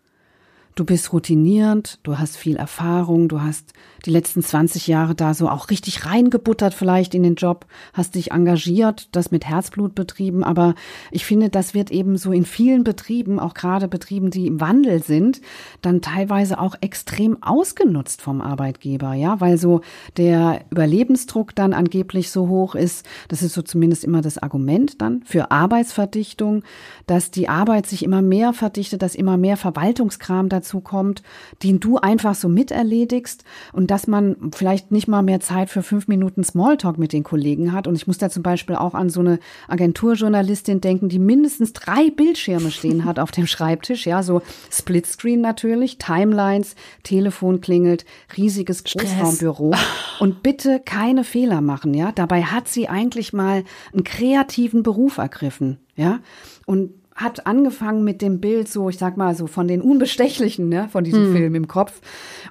du 0.81 0.87
bist 0.87 1.12
routiniert, 1.12 1.99
du 2.05 2.19
hast 2.19 2.38
viel 2.38 2.57
Erfahrung, 2.57 3.29
du 3.29 3.43
hast 3.43 3.75
die 4.07 4.11
letzten 4.11 4.43
20 4.43 4.87
Jahre 4.87 5.14
da 5.14 5.35
so 5.35 5.47
auch 5.51 5.69
richtig 5.69 6.07
reingebuttert 6.07 6.73
vielleicht 6.73 7.14
in 7.14 7.23
den 7.23 7.35
Job, 7.35 7.66
hast 7.93 8.14
dich 8.14 8.33
engagiert, 8.33 9.11
das 9.12 9.31
mit 9.31 9.45
Herzblut 9.45 9.95
betrieben, 9.95 10.43
aber 10.43 10.75
ich 11.11 11.27
finde, 11.27 11.51
das 11.51 11.75
wird 11.75 11.90
eben 11.90 12.16
so 12.16 12.33
in 12.33 12.47
vielen 12.47 12.83
Betrieben, 12.83 13.38
auch 13.38 13.53
gerade 13.53 13.88
Betrieben, 13.88 14.31
die 14.31 14.47
im 14.47 14.62
Wandel 14.62 15.03
sind, 15.03 15.43
dann 15.83 16.01
teilweise 16.01 16.59
auch 16.59 16.77
extrem 16.81 17.43
ausgenutzt 17.43 18.23
vom 18.23 18.40
Arbeitgeber, 18.40 19.12
ja, 19.12 19.38
weil 19.38 19.59
so 19.59 19.83
der 20.16 20.62
Überlebensdruck 20.71 21.55
dann 21.55 21.75
angeblich 21.75 22.31
so 22.31 22.49
hoch 22.49 22.75
ist, 22.75 23.05
das 23.29 23.43
ist 23.43 23.53
so 23.53 23.61
zumindest 23.61 24.03
immer 24.03 24.23
das 24.23 24.38
Argument 24.38 25.03
dann 25.03 25.25
für 25.25 25.51
Arbeitsverdichtung, 25.51 26.62
dass 27.07 27.31
die 27.31 27.51
Arbeit 27.51 27.87
sich 27.87 28.03
immer 28.03 28.23
mehr 28.23 28.55
verdichtet, 28.55 29.03
dass 29.03 29.14
immer 29.14 29.37
mehr 29.37 29.59
Verwaltungskram 29.59 30.49
dazu 30.49 30.69
kommt, 30.78 31.24
den 31.64 31.80
du 31.80 31.96
einfach 31.96 32.37
so 32.37 32.48
miterledigst 32.48 33.42
und 33.72 33.90
dass 33.90 34.06
man 34.06 34.52
vielleicht 34.54 34.92
nicht 34.92 35.09
mal 35.09 35.22
mehr 35.22 35.40
Zeit 35.40 35.70
für 35.70 35.83
fünf 35.83 36.06
Minuten 36.06 36.44
Smalltalk 36.44 36.98
mit 36.98 37.12
den 37.12 37.24
Kollegen 37.24 37.72
hat. 37.72 37.88
Und 37.88 37.96
ich 37.96 38.06
muss 38.06 38.18
da 38.18 38.30
zum 38.30 38.44
Beispiel 38.44 38.76
auch 38.76 38.94
an 38.94 39.11
so 39.11 39.18
eine 39.18 39.40
Agenturjournalistin 39.66 40.80
denken, 40.80 41.09
die 41.09 41.18
mindestens 41.18 41.72
drei 41.72 42.11
Bildschirme 42.11 42.70
stehen 42.70 43.04
hat 43.04 43.18
auf 43.18 43.33
dem 43.33 43.48
Schreibtisch. 43.48 44.06
Ja, 44.06 44.22
so 44.22 44.42
Splitscreen 44.70 45.40
natürlich, 45.40 45.98
Timelines, 45.98 46.76
Telefon 47.02 47.61
klingelt, 47.61 48.04
riesiges 48.37 48.85
Großraumbüro. 48.85 49.74
Und 50.20 50.42
bitte 50.42 50.80
keine 50.85 51.24
Fehler 51.24 51.61
machen. 51.61 51.94
Ja, 51.94 52.12
dabei 52.12 52.42
hat 52.44 52.68
sie 52.68 52.88
eigentlich 52.88 53.33
mal 53.33 53.64
einen 53.92 54.04
kreativen 54.04 54.83
Beruf 54.83 55.18
ergriffen. 55.18 55.78
Ja, 55.96 56.20
und 56.66 56.99
hat 57.20 57.46
angefangen 57.46 58.02
mit 58.02 58.22
dem 58.22 58.40
Bild 58.40 58.68
so, 58.68 58.88
ich 58.88 58.98
sag 58.98 59.16
mal 59.16 59.35
so 59.35 59.46
von 59.46 59.68
den 59.68 59.83
Unbestechlichen, 59.83 60.68
ne, 60.68 60.88
von 60.90 61.04
diesem 61.04 61.26
hm. 61.26 61.37
Film 61.37 61.54
im 61.54 61.68
Kopf. 61.68 62.00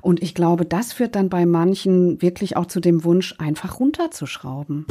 Und 0.02 0.22
ich 0.22 0.36
glaube, 0.36 0.66
das 0.66 0.94
führt 0.94 1.16
dann 1.16 1.30
bei 1.30 1.46
manchen 1.46 2.22
wirklich 2.22 2.56
auch 2.56 2.68
zu 2.68 2.80
dem 2.80 3.04
Wunsch, 3.04 3.36
einfach 3.40 3.80
runterzuschrauben. 3.80 4.86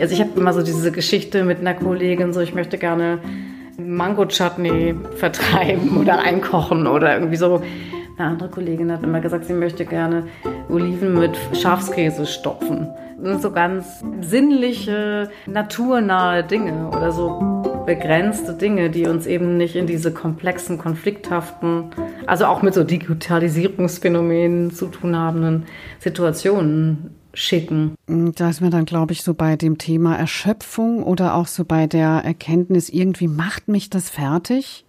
Also 0.00 0.14
ich 0.14 0.20
habe 0.20 0.30
immer 0.36 0.52
so 0.52 0.62
diese 0.62 0.90
Geschichte 0.90 1.44
mit 1.44 1.58
einer 1.58 1.74
Kollegin, 1.74 2.32
so 2.32 2.40
ich 2.40 2.54
möchte 2.54 2.78
gerne 2.78 3.18
Mango-Chutney 3.78 4.94
vertreiben 5.16 5.96
oder 6.00 6.20
einkochen 6.20 6.86
oder 6.86 7.14
irgendwie 7.14 7.36
so. 7.36 7.62
Eine 8.18 8.28
andere 8.28 8.50
Kollegin 8.50 8.92
hat 8.92 9.02
immer 9.02 9.20
gesagt, 9.20 9.46
sie 9.46 9.54
möchte 9.54 9.86
gerne 9.86 10.26
Oliven 10.68 11.18
mit 11.18 11.36
Schafskäse 11.54 12.26
stopfen. 12.26 12.88
So 13.40 13.52
ganz 13.52 14.02
sinnliche, 14.20 15.30
naturnahe 15.46 16.44
Dinge 16.44 16.88
oder 16.88 17.12
so 17.12 17.62
begrenzte 17.86 18.54
Dinge, 18.54 18.90
die 18.90 19.06
uns 19.06 19.26
eben 19.26 19.56
nicht 19.56 19.76
in 19.76 19.86
diese 19.86 20.12
komplexen, 20.12 20.78
konflikthaften, 20.78 21.90
also 22.26 22.46
auch 22.46 22.62
mit 22.62 22.74
so 22.74 22.84
Digitalisierungsphänomenen 22.84 24.70
zu 24.70 24.86
tun 24.86 25.16
habenden 25.16 25.64
Situationen 25.98 27.10
schicken. 27.34 27.94
Da 28.06 28.50
ist 28.50 28.60
mir 28.60 28.70
dann, 28.70 28.84
glaube 28.84 29.12
ich, 29.12 29.22
so 29.22 29.34
bei 29.34 29.56
dem 29.56 29.78
Thema 29.78 30.16
Erschöpfung 30.16 31.02
oder 31.02 31.34
auch 31.34 31.46
so 31.46 31.64
bei 31.64 31.86
der 31.86 32.22
Erkenntnis, 32.24 32.88
irgendwie 32.88 33.28
macht 33.28 33.68
mich 33.68 33.90
das 33.90 34.10
fertig. 34.10 34.84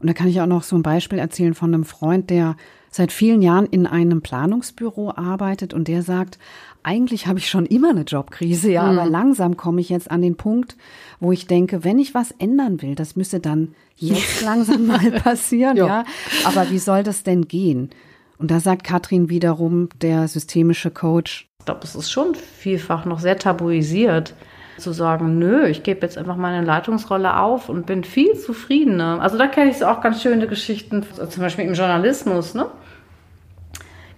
Und 0.00 0.08
da 0.08 0.12
kann 0.12 0.28
ich 0.28 0.40
auch 0.40 0.46
noch 0.46 0.62
so 0.62 0.76
ein 0.76 0.82
Beispiel 0.82 1.18
erzählen 1.18 1.54
von 1.54 1.72
einem 1.74 1.84
Freund, 1.84 2.30
der 2.30 2.56
seit 2.90 3.12
vielen 3.12 3.42
Jahren 3.42 3.66
in 3.66 3.86
einem 3.86 4.22
Planungsbüro 4.22 5.12
arbeitet 5.14 5.74
und 5.74 5.88
der 5.88 6.02
sagt, 6.02 6.38
eigentlich 6.82 7.26
habe 7.26 7.38
ich 7.38 7.48
schon 7.48 7.66
immer 7.66 7.90
eine 7.90 8.02
Jobkrise, 8.02 8.70
ja, 8.70 8.84
mhm. 8.84 8.98
aber 8.98 9.10
langsam 9.10 9.56
komme 9.56 9.80
ich 9.80 9.88
jetzt 9.88 10.10
an 10.10 10.22
den 10.22 10.36
Punkt, 10.36 10.76
wo 11.20 11.32
ich 11.32 11.46
denke, 11.46 11.84
wenn 11.84 11.98
ich 11.98 12.14
was 12.14 12.30
ändern 12.32 12.80
will, 12.82 12.94
das 12.94 13.16
müsste 13.16 13.40
dann 13.40 13.74
jetzt 13.96 14.42
langsam 14.44 14.86
mal 14.86 15.10
passieren, 15.10 15.76
ja. 15.76 15.86
ja. 15.86 16.04
Aber 16.44 16.70
wie 16.70 16.78
soll 16.78 17.02
das 17.02 17.22
denn 17.22 17.48
gehen? 17.48 17.90
Und 18.38 18.50
da 18.50 18.60
sagt 18.60 18.84
Katrin 18.84 19.28
wiederum, 19.28 19.88
der 20.00 20.28
systemische 20.28 20.90
Coach. 20.90 21.48
Ich 21.58 21.64
glaube, 21.64 21.80
es 21.82 21.96
ist 21.96 22.10
schon 22.10 22.34
vielfach 22.34 23.04
noch 23.04 23.18
sehr 23.18 23.36
tabuisiert 23.36 24.34
zu 24.78 24.92
sagen, 24.92 25.38
nö, 25.38 25.66
ich 25.66 25.82
gebe 25.82 26.00
jetzt 26.02 26.16
einfach 26.16 26.36
meine 26.36 26.64
Leitungsrolle 26.64 27.38
auf 27.38 27.68
und 27.68 27.86
bin 27.86 28.04
viel 28.04 28.34
zufriedener. 28.34 29.20
Also 29.20 29.36
da 29.36 29.46
kenne 29.46 29.70
ich 29.70 29.84
auch 29.84 30.00
ganz 30.00 30.22
schöne 30.22 30.46
Geschichten, 30.46 31.04
zum 31.28 31.42
Beispiel 31.42 31.66
im 31.66 31.74
Journalismus, 31.74 32.54
ne? 32.54 32.66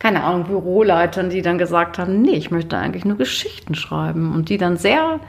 keine 0.00 0.24
Ahnung, 0.24 0.44
Büroleitern, 0.44 1.28
die 1.28 1.42
dann 1.42 1.58
gesagt 1.58 1.98
haben, 1.98 2.22
nee, 2.22 2.30
ich 2.30 2.50
möchte 2.50 2.76
eigentlich 2.76 3.04
nur 3.04 3.18
Geschichten 3.18 3.74
schreiben 3.74 4.34
und 4.34 4.48
die 4.48 4.56
dann 4.56 4.78
sehr 4.78 5.20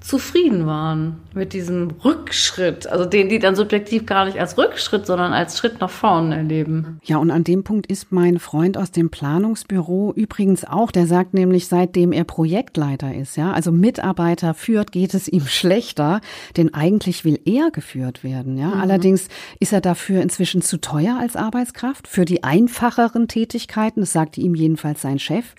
zufrieden 0.00 0.66
waren 0.66 1.16
mit 1.34 1.52
diesem 1.52 1.90
Rückschritt, 2.04 2.86
also 2.86 3.04
den 3.04 3.28
die 3.28 3.40
dann 3.40 3.56
subjektiv 3.56 4.06
gar 4.06 4.24
nicht 4.24 4.38
als 4.38 4.56
Rückschritt, 4.56 5.04
sondern 5.04 5.32
als 5.32 5.58
Schritt 5.58 5.80
nach 5.80 5.90
vorne 5.90 6.36
erleben. 6.36 7.00
Ja, 7.04 7.16
und 7.18 7.30
an 7.30 7.44
dem 7.44 7.64
Punkt 7.64 7.86
ist 7.86 8.12
mein 8.12 8.38
Freund 8.38 8.78
aus 8.78 8.92
dem 8.92 9.10
Planungsbüro 9.10 10.12
übrigens 10.14 10.64
auch, 10.64 10.92
der 10.92 11.06
sagt 11.06 11.34
nämlich, 11.34 11.66
seitdem 11.66 12.12
er 12.12 12.24
Projektleiter 12.24 13.14
ist, 13.14 13.36
ja, 13.36 13.52
also 13.52 13.72
Mitarbeiter 13.72 14.54
führt, 14.54 14.92
geht 14.92 15.12
es 15.12 15.26
ihm 15.28 15.46
schlechter, 15.46 16.20
denn 16.56 16.72
eigentlich 16.72 17.24
will 17.24 17.40
er 17.44 17.70
geführt 17.70 18.22
werden, 18.22 18.56
ja. 18.56 18.68
Mhm. 18.68 18.80
Allerdings 18.80 19.28
ist 19.58 19.72
er 19.72 19.80
dafür 19.80 20.22
inzwischen 20.22 20.62
zu 20.62 20.80
teuer 20.80 21.18
als 21.20 21.34
Arbeitskraft 21.34 22.06
für 22.06 22.24
die 22.24 22.44
einfacheren 22.44 23.26
Tätigkeiten, 23.26 24.00
das 24.00 24.12
sagte 24.12 24.40
ihm 24.40 24.54
jedenfalls 24.54 25.02
sein 25.02 25.18
Chef, 25.18 25.54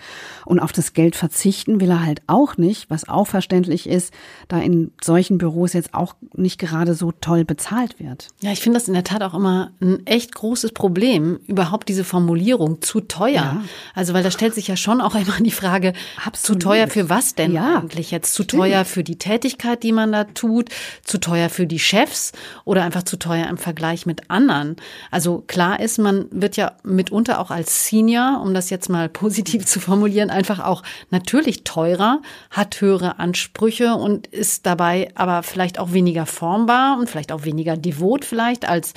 und 0.46 0.60
auf 0.60 0.72
das 0.72 0.94
Geld 0.94 1.18
verzichten 1.18 1.82
will 1.82 1.90
er 1.90 2.06
halt 2.06 2.22
auch 2.28 2.56
nicht, 2.58 2.90
was 2.90 3.10
auch 3.10 3.28
verständlich 3.28 3.90
ist, 3.90 4.14
da 4.48 4.60
in 4.60 4.92
solchen 5.04 5.38
Büros 5.38 5.74
jetzt 5.74 5.94
auch 5.94 6.16
nicht 6.34 6.60
gerade 6.60 6.94
so 6.94 7.12
toll 7.12 7.46
bezahlt 7.46 8.00
wird. 8.00 8.30
Ja, 8.42 8.52
ich 8.52 8.60
finde 8.60 8.80
das 8.80 8.88
in 8.88 8.94
der 8.94 9.04
Tat 9.04 9.22
auch 9.24 9.34
immer 9.34 9.72
ein 9.82 10.06
echt 10.06 10.34
großes 10.34 10.72
Problem, 10.72 11.40
überhaupt 11.48 11.90
diese 11.90 12.04
Formulierung 12.04 12.82
zu 12.82 13.02
teuer. 13.02 13.34
Ja. 13.34 13.64
Also, 13.94 14.14
weil 14.14 14.24
da 14.24 14.32
stellt 14.32 14.54
sich 14.54 14.68
ja 14.68 14.76
schon 14.76 15.02
auch 15.02 15.16
immer 15.16 15.38
die 15.40 15.52
Frage, 15.52 15.94
Absolut. 16.26 16.62
zu 16.62 16.68
teuer 16.68 16.88
für 16.88 17.10
was 17.10 17.36
denn 17.36 17.52
ja. 17.52 17.78
eigentlich 17.80 18.12
jetzt? 18.12 18.34
Zu 18.34 18.44
Stimmt. 18.44 18.64
teuer 18.64 18.86
für 18.86 19.04
die 19.04 19.18
Tätigkeit, 19.18 19.84
die 19.84 19.92
man 19.92 20.12
da 20.12 20.24
tut, 20.24 20.70
zu 21.04 21.20
teuer 21.20 21.50
für 21.50 21.68
die 21.68 21.80
Chefs 21.80 22.32
oder 22.66 22.84
einfach 22.84 23.04
zu 23.04 23.18
teuer 23.18 23.48
im 23.48 23.58
Vergleich 23.58 24.06
mit 24.06 24.30
anderen? 24.30 24.76
Also 25.12 25.44
klar 25.48 25.80
ist, 25.80 25.98
man 26.00 26.26
wird 26.32 26.58
ja 26.58 26.74
mitunter 26.84 27.40
auch 27.40 27.52
als 27.52 27.88
Senior, 27.88 28.42
um 28.44 28.54
das 28.54 28.70
jetzt 28.70 28.90
mal 28.90 29.10
positiv 29.18 29.66
zu 29.66 29.80
formulieren, 29.80 30.30
einfach 30.30 30.60
auch 30.60 30.84
natürlich 31.10 31.64
teurer, 31.64 32.22
hat 32.50 32.82
höhere 32.82 33.20
Ansprüche 33.20 33.94
und 33.96 34.17
ist 34.26 34.66
dabei 34.66 35.10
aber 35.14 35.44
vielleicht 35.44 35.78
auch 35.78 35.94
weniger 35.94 36.26
formbar 36.26 36.98
und 36.98 37.10
vielleicht 37.10 37.32
auch 37.32 37.46
weniger 37.46 37.78
devot 37.78 38.26
vielleicht 38.26 38.68
als 38.68 38.94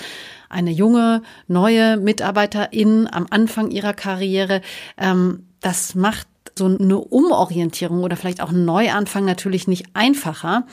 eine 0.48 0.70
junge, 0.70 1.22
neue 1.46 1.98
Mitarbeiterin 1.98 3.08
am 3.12 3.26
Anfang 3.28 3.70
ihrer 3.70 3.92
Karriere. 3.92 4.62
Ähm, 4.96 5.46
das 5.60 5.94
macht 5.94 6.26
so 6.56 6.66
eine 6.66 6.98
Umorientierung 6.98 8.02
oder 8.02 8.16
vielleicht 8.16 8.40
auch 8.40 8.48
einen 8.48 8.64
Neuanfang 8.64 9.24
natürlich 9.24 9.68
nicht 9.68 9.86
einfacher. 9.94 10.66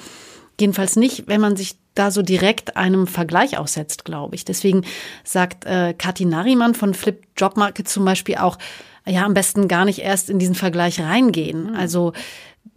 Jedenfalls 0.60 0.96
nicht, 0.96 1.28
wenn 1.28 1.42
man 1.42 1.56
sich 1.56 1.78
da 1.94 2.12
so 2.12 2.22
direkt 2.22 2.78
einem 2.78 3.08
Vergleich 3.08 3.58
aussetzt, 3.58 4.06
glaube 4.06 4.36
ich. 4.36 4.46
Deswegen 4.46 4.84
sagt 5.24 5.66
äh, 5.66 5.94
Kathi 5.94 6.26
Nariman 6.26 6.74
von 6.74 6.94
Flip 6.94 7.22
Job 7.36 7.58
Market 7.58 7.88
zum 7.88 8.06
Beispiel 8.06 8.36
auch, 8.36 8.58
ja, 9.06 9.26
am 9.26 9.34
besten 9.34 9.68
gar 9.68 9.86
nicht 9.86 10.00
erst 10.00 10.30
in 10.30 10.38
diesen 10.38 10.56
Vergleich 10.56 11.00
reingehen. 11.00 11.72
Mhm. 11.72 11.76
Also 11.76 12.14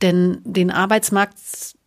denn 0.02 0.38
den 0.44 0.70
Arbeitsmarkt 0.70 1.38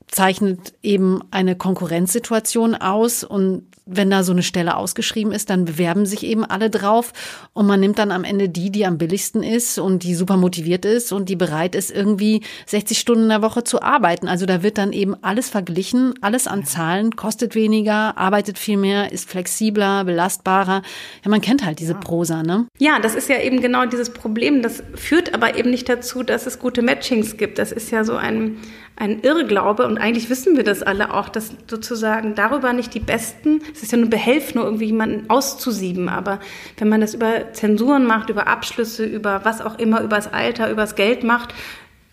zeichnet 0.07 0.73
eben 0.83 1.21
eine 1.31 1.55
Konkurrenzsituation 1.55 2.75
aus 2.75 3.23
und 3.23 3.67
wenn 3.85 4.09
da 4.09 4.23
so 4.23 4.31
eine 4.31 4.43
Stelle 4.43 4.77
ausgeschrieben 4.77 5.31
ist, 5.33 5.49
dann 5.49 5.65
bewerben 5.65 6.05
sich 6.05 6.23
eben 6.23 6.45
alle 6.45 6.69
drauf 6.69 7.11
und 7.53 7.67
man 7.67 7.79
nimmt 7.79 7.99
dann 7.99 8.11
am 8.11 8.23
Ende 8.23 8.49
die, 8.49 8.71
die 8.71 8.85
am 8.85 8.97
billigsten 8.97 9.43
ist 9.43 9.77
und 9.77 10.03
die 10.03 10.15
super 10.15 10.37
motiviert 10.37 10.85
ist 10.85 11.11
und 11.11 11.29
die 11.29 11.35
bereit 11.35 11.75
ist, 11.75 11.91
irgendwie 11.91 12.41
60 12.65 12.97
Stunden 12.97 13.23
in 13.23 13.29
der 13.29 13.41
Woche 13.41 13.63
zu 13.63 13.81
arbeiten. 13.81 14.27
Also 14.27 14.45
da 14.45 14.63
wird 14.63 14.77
dann 14.77 14.93
eben 14.93 15.15
alles 15.21 15.49
verglichen, 15.49 16.13
alles 16.21 16.47
an 16.47 16.65
Zahlen, 16.65 17.15
kostet 17.15 17.55
weniger, 17.55 18.17
arbeitet 18.17 18.57
viel 18.57 18.77
mehr, 18.77 19.11
ist 19.11 19.29
flexibler, 19.29 20.05
belastbarer. 20.05 20.81
Ja, 21.23 21.29
man 21.29 21.41
kennt 21.41 21.65
halt 21.65 21.79
diese 21.79 21.95
Prosa, 21.95 22.43
ne? 22.43 22.67
Ja, 22.79 22.99
das 22.99 23.15
ist 23.15 23.29
ja 23.29 23.39
eben 23.39 23.61
genau 23.61 23.85
dieses 23.85 24.11
Problem. 24.11 24.61
Das 24.61 24.83
führt 24.95 25.33
aber 25.33 25.57
eben 25.57 25.71
nicht 25.71 25.89
dazu, 25.89 26.23
dass 26.23 26.45
es 26.45 26.59
gute 26.59 26.81
Matchings 26.81 27.37
gibt. 27.37 27.59
Das 27.59 27.71
ist 27.71 27.91
ja 27.91 28.03
so 28.03 28.15
ein 28.15 28.57
ein 28.95 29.21
Irrglaube 29.21 29.87
und 29.87 29.97
eigentlich 29.97 30.29
wissen 30.29 30.55
wir 30.55 30.63
das 30.63 30.83
alle 30.83 31.13
auch, 31.13 31.29
dass 31.29 31.55
sozusagen 31.67 32.35
darüber 32.35 32.73
nicht 32.73 32.93
die 32.93 32.99
besten 32.99 33.61
Es 33.73 33.81
ist 33.81 33.91
ja 33.91 33.97
nur 33.97 34.09
behelf, 34.09 34.53
nur 34.53 34.65
irgendwie 34.65 34.85
jemanden 34.85 35.29
auszusieben. 35.29 36.09
Aber 36.09 36.39
wenn 36.77 36.89
man 36.89 37.01
das 37.01 37.15
über 37.15 37.53
Zensuren 37.53 38.05
macht, 38.05 38.29
über 38.29 38.47
Abschlüsse, 38.47 39.05
über 39.05 39.43
was 39.43 39.61
auch 39.61 39.79
immer, 39.79 40.01
über 40.01 40.17
das 40.17 40.31
Alter, 40.31 40.69
über 40.69 40.83
das 40.83 40.95
Geld 40.95 41.23
macht, 41.23 41.55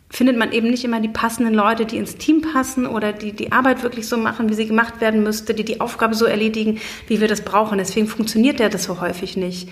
findet 0.08 0.36
man 0.36 0.52
eben 0.52 0.70
nicht 0.70 0.84
immer 0.84 1.00
die 1.00 1.08
passenden 1.08 1.54
Leute, 1.54 1.86
die 1.86 1.98
ins 1.98 2.16
Team 2.16 2.40
passen 2.40 2.86
oder 2.86 3.12
die 3.12 3.32
die 3.32 3.52
Arbeit 3.52 3.82
wirklich 3.82 4.08
so 4.08 4.16
machen, 4.16 4.48
wie 4.48 4.54
sie 4.54 4.66
gemacht 4.66 5.00
werden 5.00 5.22
müsste, 5.22 5.54
die 5.54 5.64
die 5.64 5.80
Aufgabe 5.80 6.14
so 6.14 6.24
erledigen, 6.24 6.80
wie 7.06 7.20
wir 7.20 7.28
das 7.28 7.42
brauchen. 7.42 7.78
Deswegen 7.78 8.08
funktioniert 8.08 8.58
ja 8.58 8.68
das 8.68 8.84
so 8.84 9.00
häufig 9.00 9.36
nicht. 9.36 9.68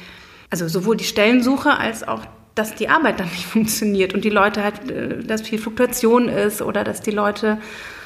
Also 0.50 0.68
sowohl 0.68 0.96
die 0.96 1.04
Stellensuche 1.04 1.76
als 1.76 2.06
auch 2.06 2.22
dass 2.58 2.74
die 2.74 2.88
Arbeit 2.88 3.20
dann 3.20 3.28
nicht 3.28 3.46
funktioniert 3.46 4.14
und 4.14 4.24
die 4.24 4.30
Leute 4.30 4.62
halt, 4.62 4.90
äh, 4.90 5.22
dass 5.22 5.42
viel 5.42 5.58
Fluktuation 5.58 6.28
ist 6.28 6.60
oder 6.60 6.84
dass 6.84 7.00
die 7.00 7.12
Leute 7.12 7.58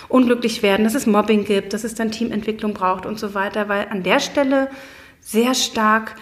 unglücklich 0.09 0.63
werden, 0.63 0.85
dass 0.85 0.95
es 0.95 1.07
Mobbing 1.07 1.45
gibt, 1.45 1.73
dass 1.73 1.85
es 1.85 1.95
dann 1.95 2.11
Teamentwicklung 2.11 2.75
braucht 2.75 3.07
und 3.07 3.19
so 3.19 3.35
weiter, 3.35 3.69
weil 3.69 3.89
an 3.89 4.03
der 4.03 4.21
Stelle 4.21 4.69
sehr 5.21 5.55
stark 5.55 6.17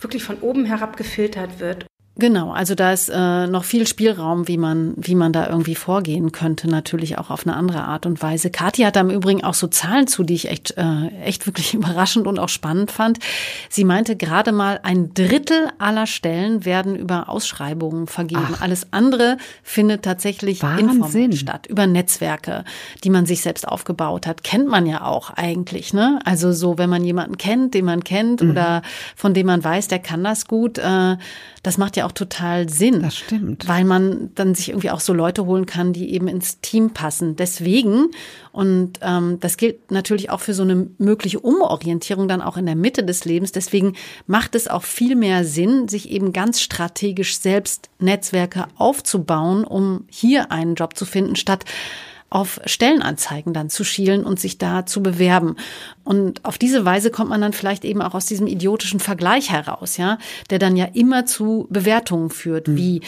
wirklich 0.00 0.22
von 0.22 0.38
oben 0.40 0.66
herab 0.66 0.96
gefiltert 0.96 1.60
wird. 1.60 1.86
Genau, 2.16 2.52
also 2.52 2.74
da 2.74 2.92
ist 2.92 3.08
äh, 3.08 3.46
noch 3.46 3.64
viel 3.64 3.86
Spielraum, 3.86 4.46
wie 4.46 4.58
man, 4.58 4.92
wie 4.98 5.14
man 5.14 5.32
da 5.32 5.48
irgendwie 5.48 5.74
vorgehen 5.74 6.30
könnte, 6.30 6.68
natürlich 6.68 7.16
auch 7.16 7.30
auf 7.30 7.46
eine 7.46 7.56
andere 7.56 7.84
Art 7.84 8.04
und 8.04 8.20
Weise. 8.20 8.50
Kathi 8.50 8.82
hat 8.82 8.96
da 8.96 9.00
im 9.00 9.08
Übrigen 9.08 9.42
auch 9.42 9.54
so 9.54 9.66
Zahlen 9.66 10.06
zu, 10.06 10.22
die 10.22 10.34
ich 10.34 10.50
echt, 10.50 10.76
äh, 10.76 11.06
echt 11.24 11.46
wirklich 11.46 11.72
überraschend 11.74 12.26
und 12.26 12.38
auch 12.38 12.50
spannend 12.50 12.90
fand. 12.90 13.18
Sie 13.70 13.84
meinte, 13.84 14.14
gerade 14.14 14.52
mal 14.52 14.78
ein 14.82 15.14
Drittel 15.14 15.70
aller 15.78 16.06
Stellen 16.06 16.66
werden 16.66 16.96
über 16.96 17.30
Ausschreibungen 17.30 18.06
vergeben. 18.06 18.56
Ach. 18.56 18.60
Alles 18.60 18.88
andere 18.90 19.38
findet 19.62 20.02
tatsächlich 20.02 20.62
informell 20.62 21.32
statt, 21.32 21.66
über 21.66 21.86
Netzwerke, 21.86 22.64
die 23.04 23.10
man 23.10 23.24
sich 23.24 23.40
selbst 23.40 23.66
aufgebaut 23.66 24.26
hat. 24.26 24.44
Kennt 24.44 24.68
man 24.68 24.84
ja 24.84 25.06
auch 25.06 25.30
eigentlich, 25.30 25.94
ne? 25.94 26.20
Also 26.26 26.52
so, 26.52 26.76
wenn 26.76 26.90
man 26.90 27.04
jemanden 27.04 27.38
kennt, 27.38 27.72
den 27.72 27.86
man 27.86 28.04
kennt 28.04 28.42
mhm. 28.42 28.50
oder 28.50 28.82
von 29.16 29.32
dem 29.32 29.46
man 29.46 29.64
weiß, 29.64 29.88
der 29.88 29.98
kann 29.98 30.22
das 30.22 30.46
gut, 30.46 30.76
äh, 30.76 31.16
das 31.62 31.78
macht 31.78 31.96
ja 31.96 32.06
auch 32.06 32.12
total 32.12 32.68
Sinn. 32.68 33.02
Das 33.02 33.16
stimmt. 33.16 33.68
Weil 33.68 33.84
man 33.84 34.30
dann 34.34 34.54
sich 34.54 34.70
irgendwie 34.70 34.90
auch 34.90 34.98
so 34.98 35.12
Leute 35.12 35.46
holen 35.46 35.64
kann, 35.64 35.92
die 35.92 36.12
eben 36.12 36.26
ins 36.26 36.60
Team 36.60 36.90
passen. 36.90 37.36
Deswegen, 37.36 38.10
und 38.50 38.98
ähm, 39.00 39.38
das 39.38 39.56
gilt 39.56 39.92
natürlich 39.92 40.30
auch 40.30 40.40
für 40.40 40.54
so 40.54 40.64
eine 40.64 40.88
mögliche 40.98 41.38
Umorientierung 41.38 42.26
dann 42.26 42.42
auch 42.42 42.56
in 42.56 42.66
der 42.66 42.74
Mitte 42.74 43.04
des 43.04 43.24
Lebens, 43.24 43.52
deswegen 43.52 43.94
macht 44.26 44.56
es 44.56 44.66
auch 44.66 44.82
viel 44.82 45.14
mehr 45.14 45.44
Sinn, 45.44 45.86
sich 45.86 46.10
eben 46.10 46.32
ganz 46.32 46.60
strategisch 46.60 47.38
selbst 47.38 47.90
Netzwerke 48.00 48.66
aufzubauen, 48.76 49.64
um 49.64 50.04
hier 50.10 50.50
einen 50.50 50.74
Job 50.74 50.96
zu 50.96 51.04
finden, 51.04 51.36
statt 51.36 51.64
auf 52.32 52.60
Stellenanzeigen 52.64 53.52
dann 53.52 53.68
zu 53.68 53.84
schielen 53.84 54.24
und 54.24 54.40
sich 54.40 54.56
da 54.56 54.86
zu 54.86 55.02
bewerben. 55.02 55.56
Und 56.02 56.44
auf 56.44 56.56
diese 56.56 56.84
Weise 56.84 57.10
kommt 57.10 57.28
man 57.28 57.42
dann 57.42 57.52
vielleicht 57.52 57.84
eben 57.84 58.00
auch 58.00 58.14
aus 58.14 58.26
diesem 58.26 58.46
idiotischen 58.46 59.00
Vergleich 59.00 59.50
heraus, 59.50 59.98
ja, 59.98 60.18
der 60.48 60.58
dann 60.58 60.76
ja 60.76 60.86
immer 60.94 61.26
zu 61.26 61.66
Bewertungen 61.68 62.30
führt, 62.30 62.68
mhm. 62.68 62.76
wie 62.76 63.00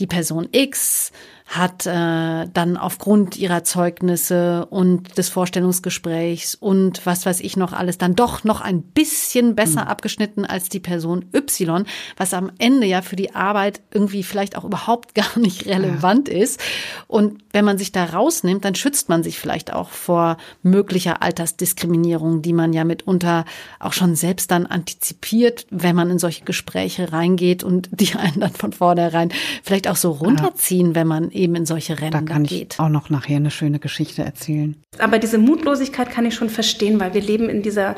die 0.00 0.06
Person 0.06 0.48
X 0.50 1.12
hat 1.52 1.84
äh, 1.84 2.48
dann 2.54 2.78
aufgrund 2.78 3.36
ihrer 3.36 3.62
Zeugnisse 3.62 4.64
und 4.70 5.18
des 5.18 5.28
Vorstellungsgesprächs 5.28 6.54
und 6.54 7.04
was 7.04 7.26
weiß 7.26 7.40
ich 7.40 7.58
noch 7.58 7.74
alles 7.74 7.98
dann 7.98 8.14
doch 8.14 8.42
noch 8.42 8.62
ein 8.62 8.80
bisschen 8.80 9.54
besser 9.54 9.82
mhm. 9.82 9.88
abgeschnitten 9.88 10.46
als 10.46 10.70
die 10.70 10.80
Person 10.80 11.26
Y, 11.34 11.84
was 12.16 12.32
am 12.32 12.50
Ende 12.56 12.86
ja 12.86 13.02
für 13.02 13.16
die 13.16 13.34
Arbeit 13.34 13.82
irgendwie 13.90 14.22
vielleicht 14.22 14.56
auch 14.56 14.64
überhaupt 14.64 15.14
gar 15.14 15.38
nicht 15.38 15.66
relevant 15.66 16.30
ja. 16.30 16.38
ist. 16.38 16.58
Und 17.06 17.42
wenn 17.52 17.66
man 17.66 17.76
sich 17.76 17.92
da 17.92 18.06
rausnimmt, 18.06 18.64
dann 18.64 18.74
schützt 18.74 19.10
man 19.10 19.22
sich 19.22 19.38
vielleicht 19.38 19.74
auch 19.74 19.90
vor 19.90 20.38
möglicher 20.62 21.20
Altersdiskriminierung, 21.20 22.40
die 22.40 22.54
man 22.54 22.72
ja 22.72 22.84
mitunter 22.84 23.44
auch 23.78 23.92
schon 23.92 24.14
selbst 24.14 24.50
dann 24.50 24.64
antizipiert, 24.64 25.66
wenn 25.68 25.94
man 25.94 26.10
in 26.10 26.18
solche 26.18 26.44
Gespräche 26.44 27.12
reingeht 27.12 27.62
und 27.62 27.90
die 27.92 28.14
einen 28.14 28.40
dann 28.40 28.52
von 28.52 28.72
vornherein 28.72 29.32
vielleicht 29.62 29.86
auch 29.86 29.96
so 29.96 30.12
runterziehen, 30.12 30.88
ja. 30.88 30.94
wenn 30.94 31.06
man 31.06 31.30
eben 31.30 31.41
in 31.44 31.66
solche 31.66 32.00
Rennen 32.00 32.12
da 32.12 32.20
kann 32.20 32.44
geht. 32.44 32.74
Ich 32.74 32.80
auch 32.80 32.88
noch 32.88 33.10
nachher 33.10 33.36
eine 33.36 33.50
schöne 33.50 33.78
Geschichte 33.78 34.22
erzählen. 34.22 34.76
Aber 34.98 35.18
diese 35.18 35.38
Mutlosigkeit 35.38 36.10
kann 36.10 36.24
ich 36.26 36.34
schon 36.34 36.50
verstehen, 36.50 37.00
weil 37.00 37.14
wir 37.14 37.22
leben 37.22 37.48
in 37.48 37.62
dieser 37.62 37.96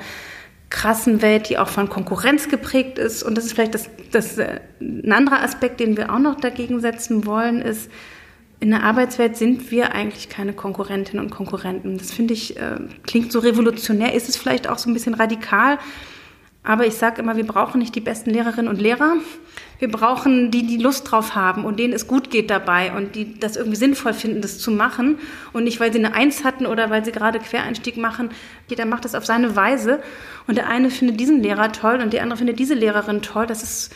krassen 0.70 1.22
Welt, 1.22 1.48
die 1.48 1.58
auch 1.58 1.68
von 1.68 1.88
Konkurrenz 1.88 2.48
geprägt 2.48 2.98
ist. 2.98 3.22
Und 3.22 3.36
das 3.36 3.44
ist 3.44 3.52
vielleicht 3.52 3.74
das, 3.74 3.88
das 4.10 4.38
äh, 4.38 4.60
ein 4.80 5.12
anderer 5.12 5.42
Aspekt, 5.42 5.80
den 5.80 5.96
wir 5.96 6.12
auch 6.12 6.18
noch 6.18 6.40
dagegen 6.40 6.80
setzen 6.80 7.26
wollen, 7.26 7.62
ist, 7.62 7.90
in 8.60 8.70
der 8.70 8.82
Arbeitswelt 8.82 9.36
sind 9.36 9.70
wir 9.70 9.94
eigentlich 9.94 10.28
keine 10.28 10.52
Konkurrentinnen 10.52 11.22
und 11.22 11.30
Konkurrenten. 11.30 11.98
Das 11.98 12.12
finde 12.12 12.34
ich, 12.34 12.56
äh, 12.56 12.78
klingt 13.02 13.30
so 13.30 13.40
revolutionär, 13.40 14.14
ist 14.14 14.28
es 14.28 14.36
vielleicht 14.36 14.68
auch 14.68 14.78
so 14.78 14.88
ein 14.88 14.94
bisschen 14.94 15.14
radikal. 15.14 15.78
Aber 16.62 16.86
ich 16.86 16.94
sage 16.94 17.20
immer, 17.20 17.36
wir 17.36 17.46
brauchen 17.46 17.78
nicht 17.78 17.94
die 17.94 18.00
besten 18.00 18.30
Lehrerinnen 18.30 18.68
und 18.68 18.80
Lehrer. 18.80 19.16
Wir 19.78 19.90
brauchen 19.90 20.50
die, 20.50 20.66
die 20.66 20.76
Lust 20.76 21.10
drauf 21.10 21.34
haben 21.34 21.64
und 21.64 21.78
denen 21.78 21.92
es 21.92 22.06
gut 22.06 22.30
geht 22.30 22.50
dabei 22.50 22.92
und 22.92 23.14
die 23.14 23.38
das 23.38 23.56
irgendwie 23.56 23.76
sinnvoll 23.76 24.14
finden, 24.14 24.40
das 24.40 24.58
zu 24.58 24.70
machen. 24.70 25.18
Und 25.52 25.64
nicht, 25.64 25.80
weil 25.80 25.92
sie 25.92 25.98
eine 25.98 26.14
Eins 26.14 26.44
hatten 26.44 26.66
oder 26.66 26.90
weil 26.90 27.04
sie 27.04 27.12
gerade 27.12 27.38
Quereinstieg 27.38 27.96
machen. 27.96 28.30
Jeder 28.68 28.86
macht 28.86 29.04
das 29.04 29.14
auf 29.14 29.26
seine 29.26 29.56
Weise. 29.56 30.00
Und 30.46 30.56
der 30.56 30.68
eine 30.68 30.90
findet 30.90 31.18
diesen 31.18 31.42
Lehrer 31.42 31.72
toll 31.72 32.00
und 32.00 32.12
der 32.12 32.22
andere 32.22 32.38
findet 32.38 32.58
diese 32.58 32.74
Lehrerin 32.74 33.22
toll. 33.22 33.46
Das 33.46 33.62
ist, 33.62 33.94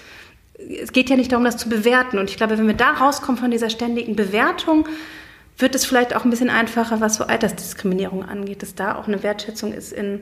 es 0.59 0.93
geht 0.93 1.11
ja 1.11 1.17
nicht 1.17 1.33
darum, 1.33 1.45
das 1.45 1.57
zu 1.57 1.69
bewerten. 1.69 2.19
Und 2.19 2.29
ich 2.29 2.37
glaube, 2.37 2.59
wenn 2.59 2.67
wir 2.67 2.75
da 2.75 2.91
rauskommen 2.91 3.41
von 3.41 3.51
dieser 3.51 3.71
ständigen 3.71 4.17
Bewertung, 4.17 4.89
wird 5.59 5.75
es 5.75 5.85
vielleicht 5.85 6.15
auch 6.15 6.25
ein 6.25 6.31
bisschen 6.31 6.51
einfacher, 6.51 7.01
was 7.01 7.17
so 7.17 7.25
Altersdiskriminierung 7.25 8.25
angeht, 8.25 8.63
dass 8.63 8.75
da 8.75 8.95
auch 8.97 9.09
eine 9.09 9.23
Wertschätzung 9.23 9.73
ist 9.73 9.93
in 9.93 10.21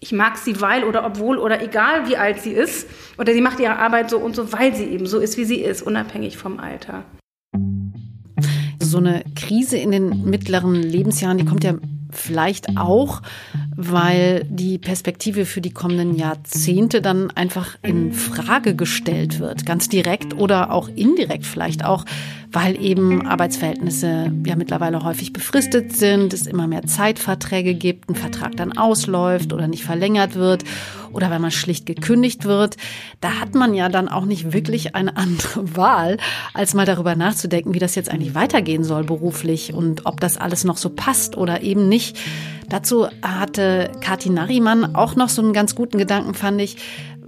ich 0.00 0.12
mag 0.12 0.38
sie, 0.38 0.60
weil 0.60 0.84
oder 0.84 1.04
obwohl 1.06 1.38
oder 1.38 1.62
egal 1.62 2.08
wie 2.08 2.16
alt 2.16 2.40
sie 2.40 2.52
ist. 2.52 2.88
Oder 3.18 3.34
sie 3.34 3.42
macht 3.42 3.60
ihre 3.60 3.78
Arbeit 3.78 4.10
so 4.10 4.18
und 4.18 4.34
so, 4.34 4.52
weil 4.52 4.74
sie 4.74 4.86
eben 4.86 5.06
so 5.06 5.18
ist, 5.18 5.36
wie 5.36 5.44
sie 5.44 5.60
ist, 5.60 5.82
unabhängig 5.82 6.38
vom 6.38 6.58
Alter. 6.58 7.04
So 8.78 8.98
eine 8.98 9.22
Krise 9.36 9.76
in 9.76 9.90
den 9.90 10.24
mittleren 10.24 10.74
Lebensjahren, 10.74 11.38
die 11.38 11.44
kommt 11.44 11.64
ja 11.64 11.74
vielleicht 12.12 12.76
auch, 12.76 13.22
weil 13.76 14.44
die 14.48 14.78
Perspektive 14.78 15.46
für 15.46 15.60
die 15.60 15.70
kommenden 15.70 16.16
Jahrzehnte 16.16 17.02
dann 17.02 17.30
einfach 17.30 17.76
in 17.82 18.12
Frage 18.12 18.74
gestellt 18.74 19.38
wird, 19.38 19.64
ganz 19.64 19.88
direkt 19.88 20.36
oder 20.36 20.72
auch 20.72 20.88
indirekt 20.88 21.46
vielleicht 21.46 21.84
auch, 21.84 22.04
weil 22.52 22.80
eben 22.80 23.26
Arbeitsverhältnisse 23.26 24.32
ja 24.44 24.56
mittlerweile 24.56 25.04
häufig 25.04 25.32
befristet 25.32 25.96
sind, 25.96 26.32
es 26.32 26.46
immer 26.46 26.66
mehr 26.66 26.82
Zeitverträge 26.82 27.74
gibt, 27.74 28.08
ein 28.10 28.14
Vertrag 28.14 28.56
dann 28.56 28.76
ausläuft 28.76 29.52
oder 29.52 29.68
nicht 29.68 29.84
verlängert 29.84 30.34
wird 30.34 30.64
oder 31.12 31.30
weil 31.30 31.38
man 31.38 31.50
schlicht 31.50 31.86
gekündigt 31.86 32.44
wird. 32.44 32.76
Da 33.20 33.40
hat 33.40 33.54
man 33.54 33.74
ja 33.74 33.88
dann 33.88 34.08
auch 34.08 34.24
nicht 34.24 34.52
wirklich 34.52 34.94
eine 34.94 35.16
andere 35.16 35.76
Wahl, 35.76 36.16
als 36.54 36.74
mal 36.74 36.86
darüber 36.86 37.14
nachzudenken, 37.14 37.74
wie 37.74 37.78
das 37.78 37.94
jetzt 37.94 38.10
eigentlich 38.10 38.34
weitergehen 38.34 38.84
soll 38.84 39.04
beruflich 39.04 39.72
und 39.72 40.06
ob 40.06 40.20
das 40.20 40.36
alles 40.36 40.64
noch 40.64 40.76
so 40.76 40.90
passt 40.90 41.36
oder 41.36 41.62
eben 41.62 41.88
nicht. 41.88 42.18
Dazu 42.68 43.08
hatte 43.20 43.90
Kathi 44.00 44.30
Nariman 44.30 44.94
auch 44.94 45.16
noch 45.16 45.28
so 45.28 45.42
einen 45.42 45.52
ganz 45.52 45.74
guten 45.74 45.98
Gedanken, 45.98 46.34
fand 46.34 46.60
ich, 46.60 46.76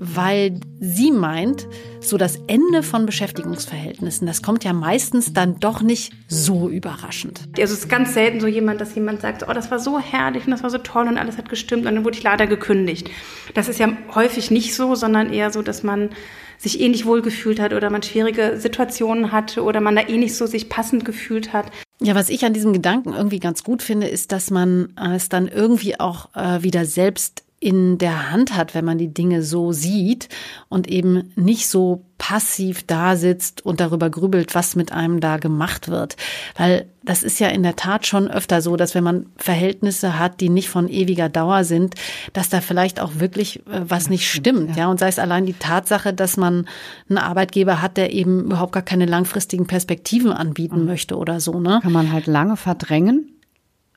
weil 0.03 0.59
sie 0.81 1.13
meint, 1.13 1.69
so 2.01 2.17
das 2.17 2.37
Ende 2.49 2.83
von 2.83 3.07
Beschäftigungsverhältnissen, 3.07 4.27
das 4.27 4.43
kommt 4.43 4.65
ja 4.65 4.73
meistens 4.73 5.33
dann 5.33 5.61
doch 5.61 5.81
nicht 5.81 6.13
so 6.27 6.69
überraschend. 6.69 7.41
Also 7.59 7.75
es 7.75 7.81
ist 7.81 7.89
ganz 7.89 8.15
selten 8.15 8.41
so 8.41 8.49
jemand, 8.49 8.81
dass 8.81 8.95
jemand 8.95 9.21
sagt, 9.21 9.47
oh, 9.49 9.53
das 9.53 9.71
war 9.71 9.79
so 9.79 10.01
herrlich 10.01 10.45
und 10.45 10.51
das 10.51 10.65
war 10.65 10.71
so 10.71 10.79
toll 10.79 11.07
und 11.07 11.19
alles 11.19 11.39
hat 11.39 11.49
gestimmt 11.49 11.87
und 11.87 11.95
dann 11.95 12.05
wurde 12.05 12.19
ich 12.19 12.25
leider 12.25 12.49
gekündigt. 12.49 13.11
Das 13.55 13.69
ist 13.69 13.79
ja 13.79 13.93
häufig 14.15 14.51
nicht 14.51 14.75
so, 14.75 14.97
sondern 14.97 15.33
eher 15.33 15.53
so, 15.53 15.63
dass 15.63 15.85
man 15.85 16.11
sich 16.59 16.81
eh 16.81 16.89
nicht 16.89 17.07
wohl 17.07 17.23
gefühlt 17.23 17.61
hat 17.61 17.73
oder 17.73 17.91
man 17.91 18.03
schwierige 18.03 18.59
Situationen 18.59 19.33
hatte 19.33 19.63
oder 19.63 19.81
man 19.81 19.97
da 19.97 20.03
eh 20.03 20.17
nicht 20.17 20.35
so 20.35 20.47
sich 20.47 20.69
passend 20.69 21.05
gefühlt 21.05 21.53
hat. 21.53 21.67
Ja, 22.01 22.17
was 22.17 22.29
ich 22.29 22.45
an 22.45 22.53
diesem 22.53 22.73
Gedanken 22.73 23.13
irgendwie 23.13 23.41
ganz 23.41 23.63
gut 23.63 23.83
finde, 23.83 24.09
ist, 24.09 24.33
dass 24.33 24.51
man 24.51 24.93
es 25.15 25.29
dann 25.29 25.47
irgendwie 25.47 25.99
auch 26.01 26.35
äh, 26.35 26.63
wieder 26.63 26.85
selbst 26.85 27.45
in 27.63 27.97
der 27.97 28.33
Hand 28.33 28.57
hat, 28.57 28.75
wenn 28.75 28.85
man 28.85 28.99
die 28.99 29.15
Dinge 29.15 29.45
so 29.45 29.71
sieht 29.71 30.29
und 30.69 30.89
eben 30.89 31.31
nicht 31.37 31.69
so 31.69 32.03
passiv 32.19 32.85
da 32.85 33.15
sitzt 33.15 33.65
und 33.65 33.79
darüber 33.79 34.11
grübelt, 34.11 34.57
was 34.57 34.75
mit 34.75 34.91
einem 34.91 35.21
da 35.21 35.37
gemacht 35.37 35.87
wird. 35.87 36.17
Weil 36.57 36.87
das 37.05 37.23
ist 37.23 37.39
ja 37.39 37.49
in 37.49 37.63
der 37.63 37.77
Tat 37.77 38.05
schon 38.05 38.29
öfter 38.29 38.63
so, 38.63 38.75
dass 38.77 38.97
wenn 38.97 39.05
man 39.05 39.27
Verhältnisse 39.37 40.19
hat, 40.19 40.41
die 40.41 40.49
nicht 40.49 40.71
von 40.71 40.89
ewiger 40.89 41.29
Dauer 41.29 41.63
sind, 41.63 41.95
dass 42.33 42.49
da 42.49 42.61
vielleicht 42.61 42.99
auch 42.99 43.13
wirklich 43.19 43.65
äh, 43.69 43.83
was 43.87 44.11
nicht 44.11 44.29
stimmt. 44.29 44.77
Ja. 44.77 44.89
und 44.89 44.99
sei 44.99 45.07
es 45.07 45.21
allein 45.21 45.47
die 45.47 45.53
Tatsache, 45.53 46.13
dass 46.13 46.37
man 46.37 46.67
einen 47.09 47.19
Arbeitgeber 47.19 47.81
hat, 47.81 47.97
der 47.97 48.13
eben 48.13 48.47
überhaupt 48.47 48.73
gar 48.73 48.83
keine 48.83 49.07
langfristigen 49.07 49.69
Perspektiven 49.69 50.33
anbieten 50.33 50.81
mhm. 50.81 50.87
möchte 50.87 51.17
oder 51.17 51.39
so. 51.39 51.61
Ne? 51.61 51.79
Kann 51.81 51.93
man 51.93 52.11
halt 52.11 52.27
lange 52.27 52.57
verdrängen 52.57 53.33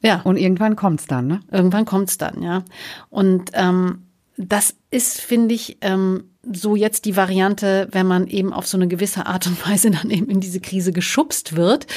ja. 0.05 0.21
Und 0.23 0.37
irgendwann 0.37 0.75
kommt's 0.75 1.07
dann, 1.07 1.27
ne? 1.27 1.39
Irgendwann 1.51 1.85
kommt's 1.85 2.17
dann, 2.17 2.41
ja. 2.41 2.63
Und 3.09 3.51
ähm, 3.53 4.03
das 4.37 4.75
ist, 4.91 5.21
finde 5.21 5.55
ich, 5.55 5.77
ähm, 5.81 6.25
so 6.51 6.75
jetzt 6.75 7.05
die 7.05 7.17
Variante, 7.17 7.87
wenn 7.91 8.05
man 8.05 8.27
eben 8.27 8.53
auf 8.53 8.67
so 8.67 8.77
eine 8.77 8.87
gewisse 8.87 9.25
Art 9.25 9.47
und 9.47 9.67
Weise 9.67 9.89
dann 10.01 10.09
eben 10.11 10.29
in 10.29 10.39
diese 10.39 10.59
Krise 10.59 10.91
geschubst 10.91 11.55
wird. 11.55 11.87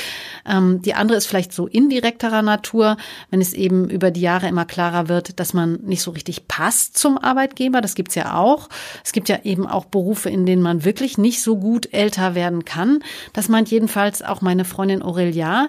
Ähm, 0.46 0.80
die 0.82 0.94
andere 0.94 1.18
ist 1.18 1.26
vielleicht 1.26 1.52
so 1.52 1.66
indirekterer 1.66 2.42
Natur, 2.42 2.96
wenn 3.30 3.40
es 3.40 3.52
eben 3.52 3.90
über 3.90 4.10
die 4.10 4.20
Jahre 4.20 4.48
immer 4.48 4.64
klarer 4.64 5.08
wird, 5.08 5.38
dass 5.40 5.52
man 5.52 5.74
nicht 5.82 6.02
so 6.02 6.12
richtig 6.12 6.48
passt 6.48 6.96
zum 6.96 7.18
Arbeitgeber. 7.18 7.80
Das 7.80 7.94
gibt's 7.94 8.14
ja 8.14 8.38
auch. 8.38 8.68
Es 9.04 9.12
gibt 9.12 9.28
ja 9.28 9.40
eben 9.44 9.66
auch 9.66 9.84
Berufe, 9.84 10.30
in 10.30 10.46
denen 10.46 10.62
man 10.62 10.84
wirklich 10.84 11.18
nicht 11.18 11.42
so 11.42 11.58
gut 11.58 11.92
älter 11.92 12.34
werden 12.34 12.64
kann. 12.64 13.00
Das 13.32 13.48
meint 13.48 13.70
jedenfalls 13.70 14.22
auch 14.22 14.40
meine 14.40 14.64
Freundin 14.64 15.02
Aurelia, 15.02 15.68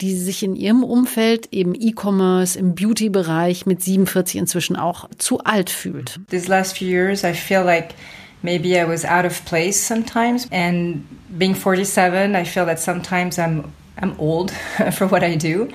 die 0.00 0.16
sich 0.16 0.42
in 0.42 0.56
ihrem 0.56 0.82
Umfeld 0.82 1.48
eben 1.52 1.74
E-Commerce 1.74 2.58
im 2.58 2.74
Beauty-Bereich 2.74 3.66
mit 3.66 3.82
47 3.82 4.40
inzwischen 4.40 4.76
auch 4.76 5.08
zu 5.18 5.40
alt 5.40 5.70
fühlt. 5.70 6.20
These 6.30 6.48
last 6.48 6.78
few 6.78 6.88
years 6.88 7.24
I 7.24 7.34
feel 7.34 7.62
like 7.62 7.94
maybe 8.42 8.70
I 8.70 8.86
was 8.86 9.04
out 9.04 9.24
of 9.24 9.44
place 9.44 9.86
sometimes 9.86 10.48
and 10.50 11.04
being 11.28 11.54
47 11.54 12.34
I 12.34 12.44
feel 12.44 12.66
that 12.66 12.80
sometimes 12.80 13.38
I'm 13.38 13.64
I'm 13.98 14.14
old 14.18 14.50
for 14.92 15.06
what 15.06 15.22
I 15.22 15.36
do, 15.36 15.70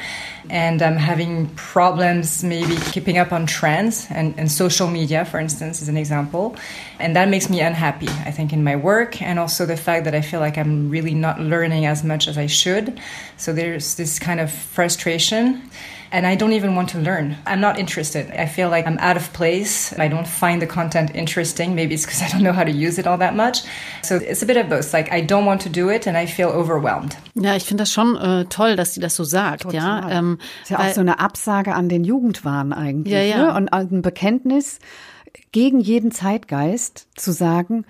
and 0.49 0.81
I'm 0.81 0.97
having 0.97 1.49
problems 1.55 2.43
maybe 2.43 2.75
keeping 2.91 3.17
up 3.17 3.31
on 3.31 3.45
trends 3.45 4.07
and, 4.09 4.33
and, 4.37 4.51
social 4.51 4.87
media, 4.87 5.25
for 5.25 5.39
instance, 5.39 5.81
is 5.81 5.89
an 5.89 5.97
example. 5.97 6.55
And 6.99 7.15
that 7.15 7.29
makes 7.29 7.49
me 7.49 7.61
unhappy, 7.61 8.07
I 8.07 8.31
think, 8.31 8.53
in 8.53 8.63
my 8.63 8.75
work, 8.75 9.21
and 9.21 9.39
also 9.39 9.65
the 9.65 9.77
fact 9.77 10.05
that 10.05 10.15
I 10.15 10.21
feel 10.21 10.39
like 10.39 10.57
I'm 10.57 10.89
really 10.89 11.13
not 11.13 11.39
learning 11.39 11.85
as 11.85 12.03
much 12.03 12.27
as 12.27 12.37
I 12.37 12.47
should. 12.47 12.99
So 13.37 13.53
there's 13.53 13.95
this 13.95 14.19
kind 14.19 14.39
of 14.39 14.51
frustration 14.51 15.69
and 16.15 16.25
I 16.25 16.35
don't 16.35 16.53
even 16.53 16.75
want 16.75 16.89
to 16.91 16.97
learn. 16.97 17.35
I'm 17.45 17.59
not 17.59 17.77
interested. 17.77 18.31
I 18.31 18.45
feel 18.45 18.69
like 18.69 18.87
I'm 18.87 18.97
out 18.99 19.17
of 19.17 19.33
place. 19.33 19.93
I 19.99 20.07
don't 20.07 20.25
find 20.25 20.61
the 20.61 20.67
content 20.67 21.11
interesting. 21.13 21.75
Maybe 21.75 21.93
it's 21.93 22.05
because 22.05 22.21
I 22.21 22.29
don't 22.29 22.41
know 22.41 22.53
how 22.53 22.63
to 22.63 22.71
use 22.71 22.97
it 22.97 23.05
all 23.05 23.17
that 23.17 23.35
much. 23.35 23.63
So 24.01 24.15
it's 24.15 24.41
a 24.41 24.45
bit 24.45 24.55
of 24.55 24.69
both. 24.69 24.93
Like 24.93 25.11
I 25.11 25.21
don't 25.21 25.45
want 25.45 25.61
to 25.63 25.69
do 25.69 25.89
it 25.89 26.07
and 26.07 26.15
I 26.15 26.25
feel 26.25 26.47
overwhelmed. 26.47 27.17
Ja, 27.33 27.57
ich 27.57 27.65
finde 27.65 27.81
das 27.83 27.91
schon 27.91 28.15
äh, 28.15 28.45
toll, 28.45 28.77
dass 28.77 28.93
sie 28.93 29.01
das 29.01 29.15
so 29.15 29.25
sagt. 29.25 29.63
Total. 29.63 29.75
Ja, 30.09 30.09
ähm, 30.09 30.37
ist 30.63 30.71
ja 30.71 30.79
auch 30.79 30.93
so 30.93 31.01
eine 31.01 31.19
Absage 31.19 31.75
an 31.75 31.89
den 31.89 32.05
Jugendwahn 32.05 32.71
eigentlich. 32.71 33.13
Ja, 33.13 33.21
ja. 33.21 33.37
Ne? 33.37 33.53
Und 33.53 33.73
ein 33.73 34.01
Bekenntnis 34.01 34.79
gegen 35.51 35.81
jeden 35.81 36.11
Zeitgeist 36.11 37.07
zu 37.15 37.33
sagen, 37.33 37.83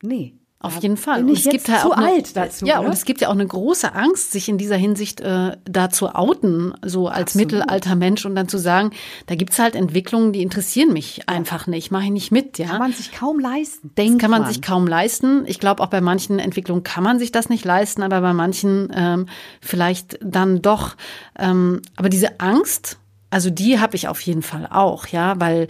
nee, 0.00 0.32
auf 0.62 0.82
jeden 0.82 0.98
Fall. 0.98 1.24
Bin 1.24 1.32
ich 1.32 1.46
und 1.46 1.54
es 1.54 1.64
gibt 1.64 1.68
halt 1.70 1.86
auch 1.86 1.96
eine, 1.96 2.22
dazu, 2.22 2.66
ja, 2.66 2.80
oder? 2.80 2.88
und 2.88 2.92
es 2.92 3.06
gibt 3.06 3.22
ja 3.22 3.28
auch 3.28 3.32
eine 3.32 3.46
große 3.46 3.94
Angst, 3.94 4.30
sich 4.30 4.46
in 4.50 4.58
dieser 4.58 4.76
Hinsicht 4.76 5.22
äh, 5.22 5.56
da 5.64 5.88
zu 5.88 6.14
outen, 6.14 6.74
so 6.84 7.08
als 7.08 7.34
Absolut. 7.34 7.52
mittelalter 7.52 7.96
Mensch 7.96 8.26
und 8.26 8.36
dann 8.36 8.46
zu 8.46 8.58
sagen, 8.58 8.90
da 9.26 9.36
gibt's 9.36 9.58
halt 9.58 9.74
Entwicklungen, 9.74 10.34
die 10.34 10.42
interessieren 10.42 10.92
mich 10.92 11.26
einfach 11.30 11.66
nicht, 11.66 11.90
mache 11.90 12.04
ich 12.04 12.10
nicht 12.10 12.30
mit. 12.30 12.58
Ja, 12.58 12.66
kann 12.66 12.78
man 12.78 12.92
sich 12.92 13.10
kaum 13.10 13.40
leisten. 13.40 13.90
Denkt 13.96 14.16
das 14.16 14.20
kann 14.20 14.30
man, 14.30 14.42
man, 14.42 14.52
sich 14.52 14.60
kaum 14.60 14.86
leisten. 14.86 15.44
Ich 15.46 15.60
glaube, 15.60 15.82
auch 15.82 15.88
bei 15.88 16.02
manchen 16.02 16.38
Entwicklungen 16.38 16.82
kann 16.82 17.04
man 17.04 17.18
sich 17.18 17.32
das 17.32 17.48
nicht 17.48 17.64
leisten, 17.64 18.02
aber 18.02 18.20
bei 18.20 18.34
manchen 18.34 18.92
ähm, 18.94 19.26
vielleicht 19.62 20.18
dann 20.22 20.60
doch. 20.60 20.96
Ähm, 21.38 21.80
aber 21.96 22.10
diese 22.10 22.38
Angst, 22.38 22.98
also 23.30 23.48
die 23.48 23.80
habe 23.80 23.96
ich 23.96 24.08
auf 24.08 24.20
jeden 24.20 24.42
Fall 24.42 24.68
auch, 24.70 25.06
ja, 25.06 25.40
weil 25.40 25.68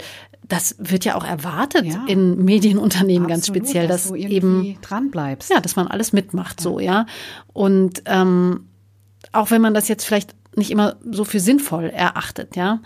das 0.51 0.75
wird 0.79 1.05
ja 1.05 1.15
auch 1.15 1.23
erwartet 1.23 1.85
ja. 1.85 2.03
in 2.07 2.43
Medienunternehmen 2.43 3.29
Absolut, 3.29 3.29
ganz 3.29 3.47
speziell, 3.47 3.87
dass, 3.87 4.09
dass 4.09 4.17
eben 4.17 4.77
dran 4.81 5.09
bleibst. 5.09 5.49
Ja, 5.49 5.61
dass 5.61 5.77
man 5.77 5.87
alles 5.87 6.11
mitmacht, 6.11 6.59
ja. 6.59 6.63
so 6.63 6.79
ja. 6.79 7.05
Und 7.53 8.03
ähm, 8.05 8.67
auch 9.31 9.49
wenn 9.49 9.61
man 9.61 9.73
das 9.73 9.87
jetzt 9.87 10.03
vielleicht 10.03 10.35
nicht 10.57 10.69
immer 10.69 10.97
so 11.09 11.23
für 11.23 11.39
sinnvoll 11.39 11.85
erachtet, 11.85 12.57
ja, 12.57 12.81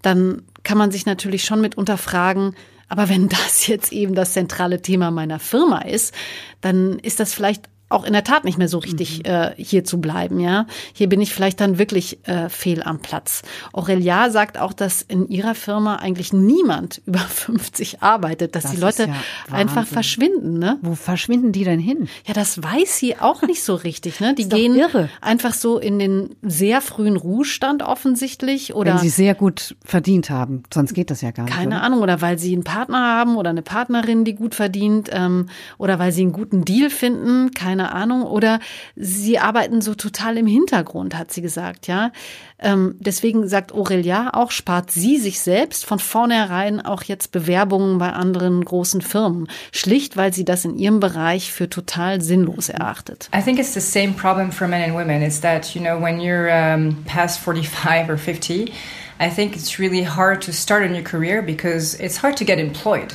dann 0.00 0.42
kann 0.62 0.78
man 0.78 0.90
sich 0.90 1.04
natürlich 1.04 1.44
schon 1.44 1.60
mit 1.60 1.76
unterfragen, 1.76 2.56
aber 2.88 3.10
wenn 3.10 3.28
das 3.44 3.66
jetzt 3.66 3.92
eben 3.92 4.14
das 4.14 4.32
zentrale 4.32 4.80
Thema 4.80 5.10
meiner 5.10 5.38
Firma 5.38 5.82
ist, 5.82 6.14
dann 6.62 6.98
ist 7.00 7.20
das 7.20 7.34
vielleicht 7.34 7.68
auch 7.90 8.04
in 8.04 8.12
der 8.12 8.24
Tat 8.24 8.44
nicht 8.44 8.56
mehr 8.56 8.68
so 8.68 8.78
richtig 8.78 9.18
mhm. 9.18 9.24
äh, 9.24 9.50
hier 9.56 9.84
zu 9.84 10.00
bleiben, 10.00 10.40
ja. 10.40 10.66
Hier 10.94 11.08
bin 11.08 11.20
ich 11.20 11.34
vielleicht 11.34 11.60
dann 11.60 11.78
wirklich 11.78 12.26
äh, 12.26 12.48
fehl 12.48 12.82
am 12.82 13.00
Platz. 13.00 13.42
Aurelia 13.72 14.30
sagt 14.30 14.58
auch, 14.58 14.72
dass 14.72 15.02
in 15.02 15.28
ihrer 15.28 15.54
Firma 15.54 15.96
eigentlich 15.96 16.32
niemand 16.32 17.02
über 17.06 17.18
50 17.18 18.02
arbeitet, 18.02 18.54
dass 18.54 18.62
das 18.62 18.72
die 18.72 18.80
Leute 18.80 19.06
ja 19.06 19.14
einfach 19.54 19.86
verschwinden, 19.86 20.58
ne? 20.58 20.78
Wo 20.82 20.94
verschwinden 20.94 21.52
die 21.52 21.64
denn 21.64 21.80
hin? 21.80 22.08
Ja, 22.26 22.34
das 22.34 22.62
weiß 22.62 22.98
sie 22.98 23.18
auch 23.18 23.42
nicht 23.42 23.62
so 23.62 23.74
richtig, 23.74 24.20
ne? 24.20 24.34
Die 24.34 24.48
gehen 24.48 24.76
irre. 24.76 25.08
einfach 25.20 25.54
so 25.54 25.78
in 25.78 25.98
den 25.98 26.36
sehr 26.42 26.80
frühen 26.80 27.16
Ruhestand 27.16 27.82
offensichtlich 27.82 28.74
oder 28.74 28.94
wenn 28.94 29.00
sie 29.00 29.08
sehr 29.08 29.34
gut 29.34 29.74
verdient 29.84 30.30
haben, 30.30 30.62
sonst 30.72 30.94
geht 30.94 31.10
das 31.10 31.20
ja 31.22 31.32
gar 31.32 31.44
nicht. 31.44 31.56
Keine 31.56 31.76
oder? 31.76 31.82
Ahnung 31.82 32.00
oder 32.00 32.20
weil 32.20 32.38
sie 32.38 32.52
einen 32.52 32.64
Partner 32.64 32.98
haben 32.98 33.36
oder 33.36 33.50
eine 33.50 33.62
Partnerin, 33.62 34.24
die 34.24 34.34
gut 34.34 34.54
verdient 34.54 35.10
ähm, 35.12 35.48
oder 35.78 35.98
weil 35.98 36.12
sie 36.12 36.22
einen 36.22 36.32
guten 36.32 36.64
Deal 36.64 36.90
finden, 36.90 37.50
keine 37.50 37.79
keine 37.80 37.92
Ahnung. 37.92 38.22
Oder 38.22 38.60
sie 38.96 39.38
arbeiten 39.38 39.80
so 39.80 39.94
total 39.94 40.36
im 40.36 40.46
Hintergrund, 40.46 41.16
hat 41.16 41.32
sie 41.32 41.42
gesagt, 41.42 41.86
ja. 41.86 42.12
Ähm, 42.58 42.96
deswegen 42.98 43.48
sagt 43.48 43.72
Aurelia 43.72 44.34
auch, 44.34 44.50
spart 44.50 44.90
sie 44.90 45.16
sich 45.16 45.40
selbst 45.40 45.86
von 45.86 45.98
vornherein 45.98 46.84
auch 46.84 47.02
jetzt 47.02 47.32
Bewerbungen 47.32 47.98
bei 47.98 48.12
anderen 48.12 48.62
großen 48.62 49.00
Firmen. 49.00 49.48
Schlicht, 49.72 50.16
weil 50.16 50.34
sie 50.34 50.44
das 50.44 50.64
in 50.64 50.76
ihrem 50.76 51.00
Bereich 51.00 51.52
für 51.52 51.70
total 51.70 52.20
sinnlos 52.20 52.68
erachtet. 52.68 53.30
I 53.34 53.42
think 53.42 53.58
it's 53.58 53.72
the 53.72 53.80
same 53.80 54.12
problem 54.12 54.52
for 54.52 54.68
men 54.68 54.82
and 54.82 54.94
women. 54.94 55.22
Is 55.22 55.40
that, 55.40 55.74
you 55.74 55.80
know, 55.80 55.98
when 55.98 56.20
you're 56.20 56.50
um, 56.50 56.96
past 57.06 57.40
45 57.40 58.10
or 58.10 58.18
50, 58.18 58.72
I 59.18 59.30
think 59.30 59.56
it's 59.56 59.78
really 59.78 60.02
hard 60.02 60.42
to 60.42 60.52
start 60.52 60.82
a 60.82 60.88
new 60.88 61.02
career 61.02 61.42
because 61.42 61.94
it's 61.98 62.18
hard 62.18 62.36
to 62.38 62.44
get 62.44 62.58
employed. 62.58 63.14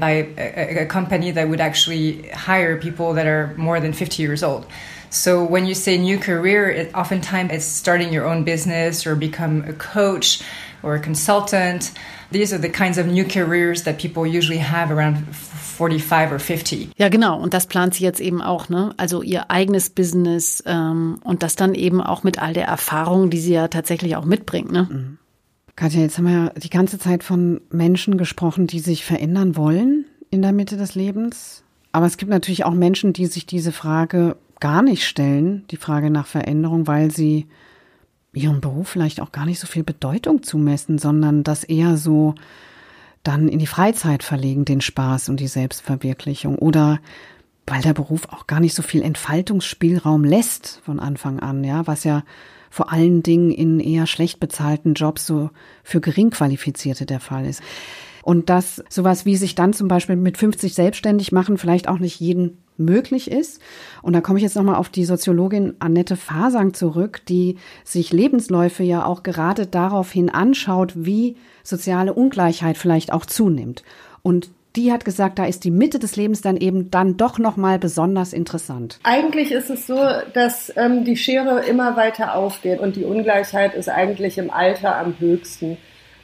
By 0.00 0.10
a, 0.36 0.82
a, 0.82 0.86
company 0.86 1.30
that 1.30 1.48
would 1.48 1.60
actually 1.60 2.28
hire 2.30 2.76
people 2.76 3.14
that 3.14 3.26
are 3.26 3.54
more 3.56 3.80
than 3.80 3.92
50 3.92 4.22
years 4.22 4.42
old. 4.42 4.66
So 5.10 5.44
when 5.44 5.66
you 5.66 5.74
say 5.74 5.98
new 5.98 6.18
career, 6.18 6.70
it, 6.70 6.94
oftentimes 6.94 7.52
it's 7.52 7.64
starting 7.64 8.12
your 8.12 8.26
own 8.26 8.44
business 8.44 9.06
or 9.06 9.16
become 9.16 9.64
a 9.68 9.72
coach 9.72 10.40
or 10.82 10.94
a 10.94 11.00
consultant. 11.00 11.92
These 12.30 12.52
are 12.52 12.58
the 12.58 12.70
kinds 12.70 12.96
of 12.96 13.06
new 13.06 13.24
careers 13.24 13.82
that 13.82 13.98
people 13.98 14.24
usually 14.24 14.58
have 14.58 14.92
around 14.92 15.26
45 15.34 16.32
or 16.32 16.38
50. 16.38 16.92
Ja, 16.96 17.08
genau. 17.08 17.40
Und 17.40 17.54
das 17.54 17.66
plant 17.66 17.94
sie 17.94 18.04
jetzt 18.04 18.20
eben 18.20 18.40
auch, 18.40 18.68
ne? 18.68 18.94
Also 18.96 19.22
ihr 19.22 19.50
eigenes 19.50 19.90
Business 19.90 20.62
ähm, 20.66 21.18
und 21.24 21.42
das 21.42 21.56
dann 21.56 21.74
eben 21.74 22.00
auch 22.00 22.22
mit 22.22 22.40
all 22.40 22.52
der 22.52 22.66
Erfahrung, 22.66 23.30
die 23.30 23.40
sie 23.40 23.54
ja 23.54 23.66
tatsächlich 23.66 24.14
auch 24.14 24.24
mitbringt, 24.24 24.70
ne? 24.70 24.88
Mhm. 24.90 25.18
Katja, 25.76 26.00
jetzt 26.00 26.18
haben 26.18 26.26
wir 26.26 26.32
ja 26.32 26.48
die 26.50 26.70
ganze 26.70 26.98
Zeit 26.98 27.24
von 27.24 27.60
Menschen 27.70 28.18
gesprochen, 28.18 28.66
die 28.66 28.80
sich 28.80 29.04
verändern 29.04 29.56
wollen 29.56 30.04
in 30.30 30.42
der 30.42 30.52
Mitte 30.52 30.76
des 30.76 30.94
Lebens. 30.94 31.64
Aber 31.92 32.06
es 32.06 32.16
gibt 32.16 32.30
natürlich 32.30 32.64
auch 32.64 32.74
Menschen, 32.74 33.12
die 33.12 33.26
sich 33.26 33.46
diese 33.46 33.72
Frage 33.72 34.36
gar 34.60 34.82
nicht 34.82 35.06
stellen, 35.06 35.64
die 35.70 35.76
Frage 35.76 36.10
nach 36.10 36.26
Veränderung, 36.26 36.86
weil 36.86 37.10
sie 37.10 37.46
ihrem 38.32 38.60
Beruf 38.60 38.88
vielleicht 38.88 39.20
auch 39.20 39.32
gar 39.32 39.46
nicht 39.46 39.58
so 39.58 39.66
viel 39.66 39.82
Bedeutung 39.82 40.42
zumessen, 40.42 40.98
sondern 40.98 41.42
das 41.42 41.64
eher 41.64 41.96
so 41.96 42.34
dann 43.22 43.48
in 43.48 43.58
die 43.58 43.66
Freizeit 43.66 44.22
verlegen, 44.22 44.64
den 44.64 44.80
Spaß 44.80 45.28
und 45.28 45.40
die 45.40 45.48
Selbstverwirklichung. 45.48 46.56
Oder 46.56 47.00
weil 47.70 47.82
der 47.82 47.94
Beruf 47.94 48.28
auch 48.30 48.46
gar 48.46 48.60
nicht 48.60 48.74
so 48.74 48.82
viel 48.82 49.02
Entfaltungsspielraum 49.02 50.24
lässt 50.24 50.80
von 50.84 51.00
Anfang 51.00 51.40
an, 51.40 51.64
ja, 51.64 51.86
was 51.86 52.04
ja 52.04 52.24
vor 52.68 52.92
allen 52.92 53.22
Dingen 53.22 53.50
in 53.50 53.80
eher 53.80 54.06
schlecht 54.06 54.40
bezahlten 54.40 54.94
Jobs 54.94 55.26
so 55.26 55.50
für 55.82 56.00
Geringqualifizierte 56.00 57.06
der 57.06 57.20
Fall 57.20 57.46
ist. 57.46 57.62
Und 58.22 58.50
dass 58.50 58.82
sowas 58.88 59.24
wie 59.24 59.36
sich 59.36 59.54
dann 59.54 59.72
zum 59.72 59.88
Beispiel 59.88 60.16
mit 60.16 60.36
50 60.36 60.74
selbstständig 60.74 61.32
machen 61.32 61.58
vielleicht 61.58 61.88
auch 61.88 61.98
nicht 61.98 62.20
jeden 62.20 62.58
möglich 62.76 63.30
ist. 63.30 63.60
Und 64.02 64.12
da 64.14 64.20
komme 64.20 64.38
ich 64.38 64.42
jetzt 64.42 64.56
nochmal 64.56 64.76
auf 64.76 64.88
die 64.88 65.04
Soziologin 65.04 65.74
Annette 65.78 66.16
Fasang 66.16 66.74
zurück, 66.74 67.22
die 67.28 67.56
sich 67.84 68.12
Lebensläufe 68.12 68.82
ja 68.82 69.04
auch 69.04 69.22
gerade 69.22 69.66
daraufhin 69.66 70.30
anschaut, 70.30 70.92
wie 70.96 71.36
soziale 71.62 72.14
Ungleichheit 72.14 72.78
vielleicht 72.78 73.12
auch 73.12 73.26
zunimmt. 73.26 73.84
Und 74.22 74.50
die 74.76 74.92
hat 74.92 75.04
gesagt, 75.04 75.38
da 75.38 75.46
ist 75.46 75.64
die 75.64 75.70
Mitte 75.70 75.98
des 75.98 76.16
Lebens 76.16 76.40
dann 76.42 76.56
eben 76.56 76.90
dann 76.90 77.16
doch 77.16 77.38
noch 77.38 77.56
mal 77.56 77.78
besonders 77.78 78.32
interessant. 78.32 78.98
Eigentlich 79.02 79.52
ist 79.52 79.70
es 79.70 79.86
so, 79.86 79.98
dass 80.32 80.72
ähm, 80.76 81.04
die 81.04 81.16
Schere 81.16 81.64
immer 81.64 81.96
weiter 81.96 82.34
aufgeht 82.34 82.80
und 82.80 82.96
die 82.96 83.04
Ungleichheit 83.04 83.74
ist 83.74 83.88
eigentlich 83.88 84.38
im 84.38 84.50
Alter 84.50 84.96
am 84.96 85.14
höchsten. 85.18 85.76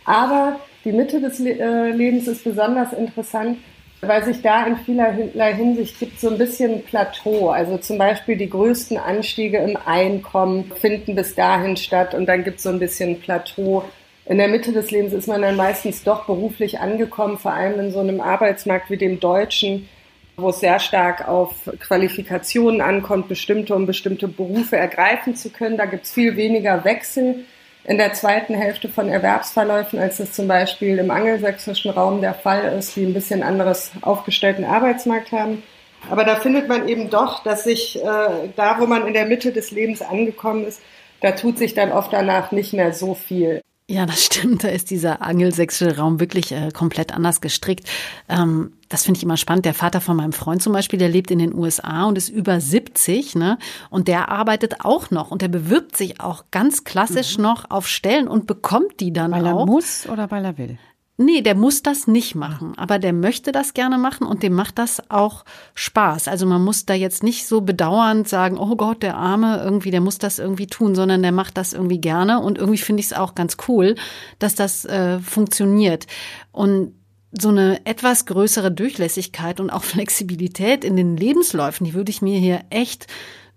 Aber 0.04 0.60
die 0.84 0.92
Mitte 0.92 1.20
des 1.20 1.40
Le 1.40 1.58
äh, 1.58 1.90
Lebens 1.90 2.28
ist 2.28 2.44
besonders 2.44 2.92
interessant, 2.92 3.58
weil 4.02 4.24
sich 4.24 4.42
da 4.42 4.64
in 4.66 4.76
vielerlei 4.76 5.54
Hinsicht 5.54 5.98
gibt 5.98 6.20
so 6.20 6.30
ein 6.30 6.38
bisschen 6.38 6.84
Plateau. 6.84 7.48
Also 7.48 7.78
zum 7.78 7.98
Beispiel 7.98 8.36
die 8.36 8.48
größten 8.48 8.98
Anstiege 8.98 9.58
im 9.58 9.76
Einkommen 9.84 10.70
finden 10.80 11.16
bis 11.16 11.34
dahin 11.34 11.76
statt 11.76 12.14
und 12.14 12.26
dann 12.26 12.44
gibt 12.44 12.58
es 12.58 12.62
so 12.62 12.68
ein 12.68 12.78
bisschen 12.78 13.20
Plateau 13.20 13.84
in 14.26 14.38
der 14.38 14.48
Mitte 14.48 14.72
des 14.72 14.90
Lebens 14.90 15.12
ist 15.12 15.28
man 15.28 15.42
dann 15.42 15.56
meistens 15.56 16.02
doch 16.02 16.26
beruflich 16.26 16.80
angekommen, 16.80 17.38
vor 17.38 17.52
allem 17.52 17.78
in 17.78 17.92
so 17.92 18.00
einem 18.00 18.20
Arbeitsmarkt 18.20 18.90
wie 18.90 18.96
dem 18.96 19.20
deutschen, 19.20 19.88
wo 20.36 20.48
es 20.50 20.60
sehr 20.60 20.80
stark 20.80 21.28
auf 21.28 21.54
Qualifikationen 21.80 22.80
ankommt, 22.80 23.28
bestimmte 23.28 23.74
um 23.74 23.86
bestimmte 23.86 24.26
Berufe 24.26 24.76
ergreifen 24.76 25.36
zu 25.36 25.50
können. 25.50 25.76
Da 25.76 25.86
gibt 25.86 26.04
es 26.04 26.12
viel 26.12 26.36
weniger 26.36 26.84
Wechsel 26.84 27.44
in 27.84 27.98
der 27.98 28.14
zweiten 28.14 28.54
Hälfte 28.54 28.88
von 28.88 29.08
Erwerbsverläufen, 29.08 29.98
als 30.00 30.18
es 30.18 30.32
zum 30.32 30.48
Beispiel 30.48 30.98
im 30.98 31.12
angelsächsischen 31.12 31.92
Raum 31.92 32.20
der 32.20 32.34
Fall 32.34 32.76
ist, 32.76 32.96
die 32.96 33.04
ein 33.04 33.14
bisschen 33.14 33.44
anderes 33.44 33.92
aufgestellten 34.02 34.64
Arbeitsmarkt 34.64 35.30
haben. 35.30 35.62
Aber 36.10 36.24
da 36.24 36.34
findet 36.34 36.68
man 36.68 36.88
eben 36.88 37.10
doch, 37.10 37.44
dass 37.44 37.62
sich 37.62 37.96
äh, 38.02 38.48
da, 38.56 38.76
wo 38.80 38.86
man 38.86 39.06
in 39.06 39.14
der 39.14 39.26
Mitte 39.26 39.52
des 39.52 39.70
Lebens 39.70 40.02
angekommen 40.02 40.66
ist, 40.66 40.82
da 41.20 41.30
tut 41.30 41.58
sich 41.58 41.74
dann 41.74 41.92
oft 41.92 42.12
danach 42.12 42.50
nicht 42.50 42.72
mehr 42.72 42.92
so 42.92 43.14
viel. 43.14 43.60
Ja, 43.88 44.04
das 44.04 44.24
stimmt. 44.24 44.64
Da 44.64 44.68
ist 44.68 44.90
dieser 44.90 45.22
angelsächsische 45.22 45.96
Raum 45.96 46.18
wirklich 46.18 46.50
äh, 46.50 46.70
komplett 46.72 47.14
anders 47.14 47.40
gestrickt. 47.40 47.88
Ähm, 48.28 48.72
das 48.88 49.04
finde 49.04 49.18
ich 49.18 49.24
immer 49.24 49.36
spannend. 49.36 49.64
Der 49.64 49.74
Vater 49.74 50.00
von 50.00 50.16
meinem 50.16 50.32
Freund 50.32 50.60
zum 50.60 50.72
Beispiel, 50.72 50.98
der 50.98 51.08
lebt 51.08 51.30
in 51.30 51.38
den 51.38 51.54
USA 51.54 52.04
und 52.06 52.18
ist 52.18 52.28
über 52.28 52.60
70, 52.60 53.36
ne? 53.36 53.58
Und 53.88 54.08
der 54.08 54.28
arbeitet 54.28 54.84
auch 54.84 55.12
noch 55.12 55.30
und 55.30 55.40
der 55.40 55.48
bewirbt 55.48 55.96
sich 55.96 56.20
auch 56.20 56.44
ganz 56.50 56.82
klassisch 56.82 57.36
mhm. 57.36 57.44
noch 57.44 57.70
auf 57.70 57.86
Stellen 57.86 58.26
und 58.26 58.48
bekommt 58.48 58.98
die 58.98 59.12
dann 59.12 59.30
weil 59.30 59.46
auch. 59.46 59.52
Weil 59.54 59.60
er 59.60 59.66
muss 59.66 60.08
oder 60.08 60.30
weil 60.32 60.44
er 60.44 60.58
will? 60.58 60.78
Nee, 61.18 61.40
der 61.40 61.54
muss 61.54 61.82
das 61.82 62.06
nicht 62.06 62.34
machen, 62.34 62.74
aber 62.76 62.98
der 62.98 63.14
möchte 63.14 63.50
das 63.50 63.72
gerne 63.72 63.96
machen 63.96 64.26
und 64.26 64.42
dem 64.42 64.52
macht 64.52 64.78
das 64.78 65.10
auch 65.10 65.46
Spaß. 65.74 66.28
Also 66.28 66.44
man 66.44 66.62
muss 66.62 66.84
da 66.84 66.92
jetzt 66.92 67.22
nicht 67.22 67.46
so 67.46 67.62
bedauernd 67.62 68.28
sagen, 68.28 68.58
oh 68.58 68.76
Gott, 68.76 69.02
der 69.02 69.16
Arme 69.16 69.62
irgendwie, 69.64 69.90
der 69.90 70.02
muss 70.02 70.18
das 70.18 70.38
irgendwie 70.38 70.66
tun, 70.66 70.94
sondern 70.94 71.22
der 71.22 71.32
macht 71.32 71.56
das 71.56 71.72
irgendwie 71.72 72.02
gerne 72.02 72.40
und 72.40 72.58
irgendwie 72.58 72.78
finde 72.78 73.00
ich 73.00 73.06
es 73.06 73.12
auch 73.14 73.34
ganz 73.34 73.56
cool, 73.66 73.94
dass 74.38 74.54
das 74.54 74.84
äh, 74.84 75.18
funktioniert. 75.20 76.06
Und 76.52 76.92
so 77.32 77.48
eine 77.48 77.84
etwas 77.86 78.26
größere 78.26 78.70
Durchlässigkeit 78.70 79.58
und 79.58 79.70
auch 79.70 79.84
Flexibilität 79.84 80.84
in 80.84 80.96
den 80.96 81.16
Lebensläufen, 81.16 81.86
die 81.86 81.94
würde 81.94 82.10
ich 82.10 82.20
mir 82.20 82.38
hier 82.38 82.60
echt 82.68 83.06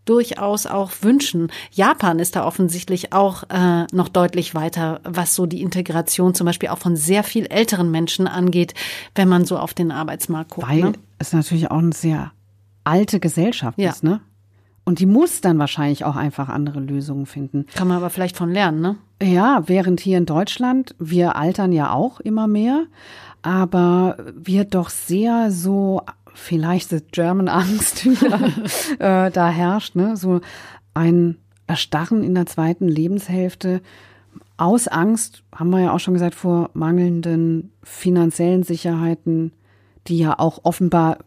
durchaus 0.05 0.65
auch 0.65 0.91
wünschen. 1.01 1.51
Japan 1.71 2.19
ist 2.19 2.35
da 2.35 2.45
offensichtlich 2.45 3.13
auch 3.13 3.43
äh, 3.49 3.85
noch 3.91 4.09
deutlich 4.09 4.55
weiter, 4.55 5.01
was 5.03 5.35
so 5.35 5.45
die 5.45 5.61
Integration 5.61 6.33
zum 6.33 6.45
Beispiel 6.45 6.69
auch 6.69 6.79
von 6.79 6.95
sehr 6.95 7.23
viel 7.23 7.45
älteren 7.45 7.91
Menschen 7.91 8.27
angeht, 8.27 8.73
wenn 9.15 9.27
man 9.27 9.45
so 9.45 9.57
auf 9.57 9.73
den 9.73 9.91
Arbeitsmarkt 9.91 10.51
guckt. 10.51 10.67
Weil 10.67 10.81
ne? 10.81 10.93
es 11.19 11.33
natürlich 11.33 11.69
auch 11.69 11.77
eine 11.77 11.93
sehr 11.93 12.31
alte 12.83 13.19
Gesellschaft 13.19 13.77
ja. 13.77 13.91
ist, 13.91 14.03
ne? 14.03 14.21
Und 14.85 14.97
die 14.97 15.05
muss 15.05 15.41
dann 15.41 15.59
wahrscheinlich 15.59 16.03
auch 16.03 16.15
einfach 16.15 16.49
andere 16.49 16.79
Lösungen 16.79 17.27
finden. 17.27 17.67
Kann 17.75 17.87
man 17.87 17.97
aber 17.97 18.09
vielleicht 18.09 18.35
von 18.35 18.51
lernen, 18.51 18.81
ne? 18.81 18.95
Ja, 19.21 19.63
während 19.67 19.99
hier 19.99 20.17
in 20.17 20.25
Deutschland, 20.25 20.95
wir 20.97 21.35
altern 21.35 21.71
ja 21.71 21.91
auch 21.91 22.19
immer 22.19 22.47
mehr, 22.47 22.85
aber 23.43 24.17
wir 24.33 24.65
doch 24.65 24.89
sehr 24.89 25.51
so 25.51 26.01
vielleicht 26.33 26.89
the 26.89 26.99
German 27.11 27.47
Angst 27.47 28.05
wieder 28.05 28.39
äh, 28.99 29.31
da 29.31 29.49
herrscht, 29.49 29.95
ne? 29.95 30.17
So 30.17 30.41
ein 30.93 31.37
Erstarren 31.67 32.23
in 32.23 32.35
der 32.35 32.45
zweiten 32.45 32.87
Lebenshälfte 32.87 33.81
aus 34.57 34.87
Angst, 34.87 35.43
haben 35.55 35.69
wir 35.69 35.79
ja 35.79 35.93
auch 35.93 35.99
schon 35.99 36.13
gesagt, 36.13 36.35
vor 36.35 36.69
mangelnden 36.73 37.71
finanziellen 37.81 38.63
Sicherheiten, 38.63 39.53
die 40.07 40.17
ja 40.17 40.37
auch 40.37 40.59
offenbar 40.63 41.19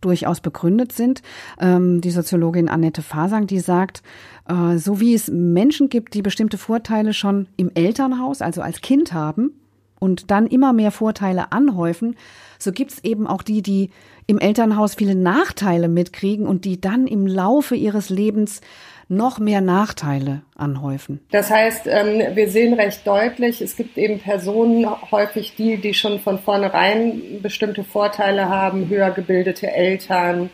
durchaus 0.00 0.40
begründet 0.40 0.92
sind. 0.92 1.22
Ähm, 1.60 2.00
die 2.00 2.10
Soziologin 2.10 2.68
Annette 2.68 3.02
Fasang, 3.02 3.46
die 3.46 3.60
sagt, 3.60 4.02
äh, 4.48 4.76
so 4.78 5.00
wie 5.00 5.14
es 5.14 5.28
Menschen 5.28 5.88
gibt, 5.88 6.14
die 6.14 6.22
bestimmte 6.22 6.58
Vorteile 6.58 7.14
schon 7.14 7.46
im 7.56 7.70
Elternhaus, 7.74 8.42
also 8.42 8.62
als 8.62 8.80
Kind 8.80 9.12
haben 9.12 9.52
und 10.00 10.30
dann 10.32 10.48
immer 10.48 10.72
mehr 10.72 10.90
Vorteile 10.90 11.52
anhäufen, 11.52 12.16
so 12.58 12.72
gibt 12.72 12.92
es 12.92 13.04
eben 13.04 13.26
auch 13.26 13.42
die, 13.42 13.62
die 13.62 13.90
im 14.26 14.38
Elternhaus 14.38 14.94
viele 14.94 15.14
Nachteile 15.14 15.88
mitkriegen 15.88 16.46
und 16.46 16.64
die 16.64 16.80
dann 16.80 17.06
im 17.06 17.26
Laufe 17.26 17.74
ihres 17.74 18.10
Lebens 18.10 18.60
noch 19.08 19.38
mehr 19.38 19.60
Nachteile 19.60 20.42
anhäufen. 20.56 21.20
Das 21.30 21.50
heißt, 21.50 21.86
ähm, 21.86 22.34
wir 22.34 22.48
sehen 22.48 22.72
recht 22.74 23.06
deutlich, 23.06 23.60
es 23.60 23.76
gibt 23.76 23.98
eben 23.98 24.20
Personen, 24.20 24.86
häufig 25.10 25.54
die, 25.56 25.76
die 25.76 25.92
schon 25.92 26.18
von 26.18 26.38
vornherein 26.38 27.40
bestimmte 27.42 27.84
Vorteile 27.84 28.48
haben, 28.48 28.88
höher 28.88 29.10
gebildete 29.10 29.70
Eltern, 29.70 30.50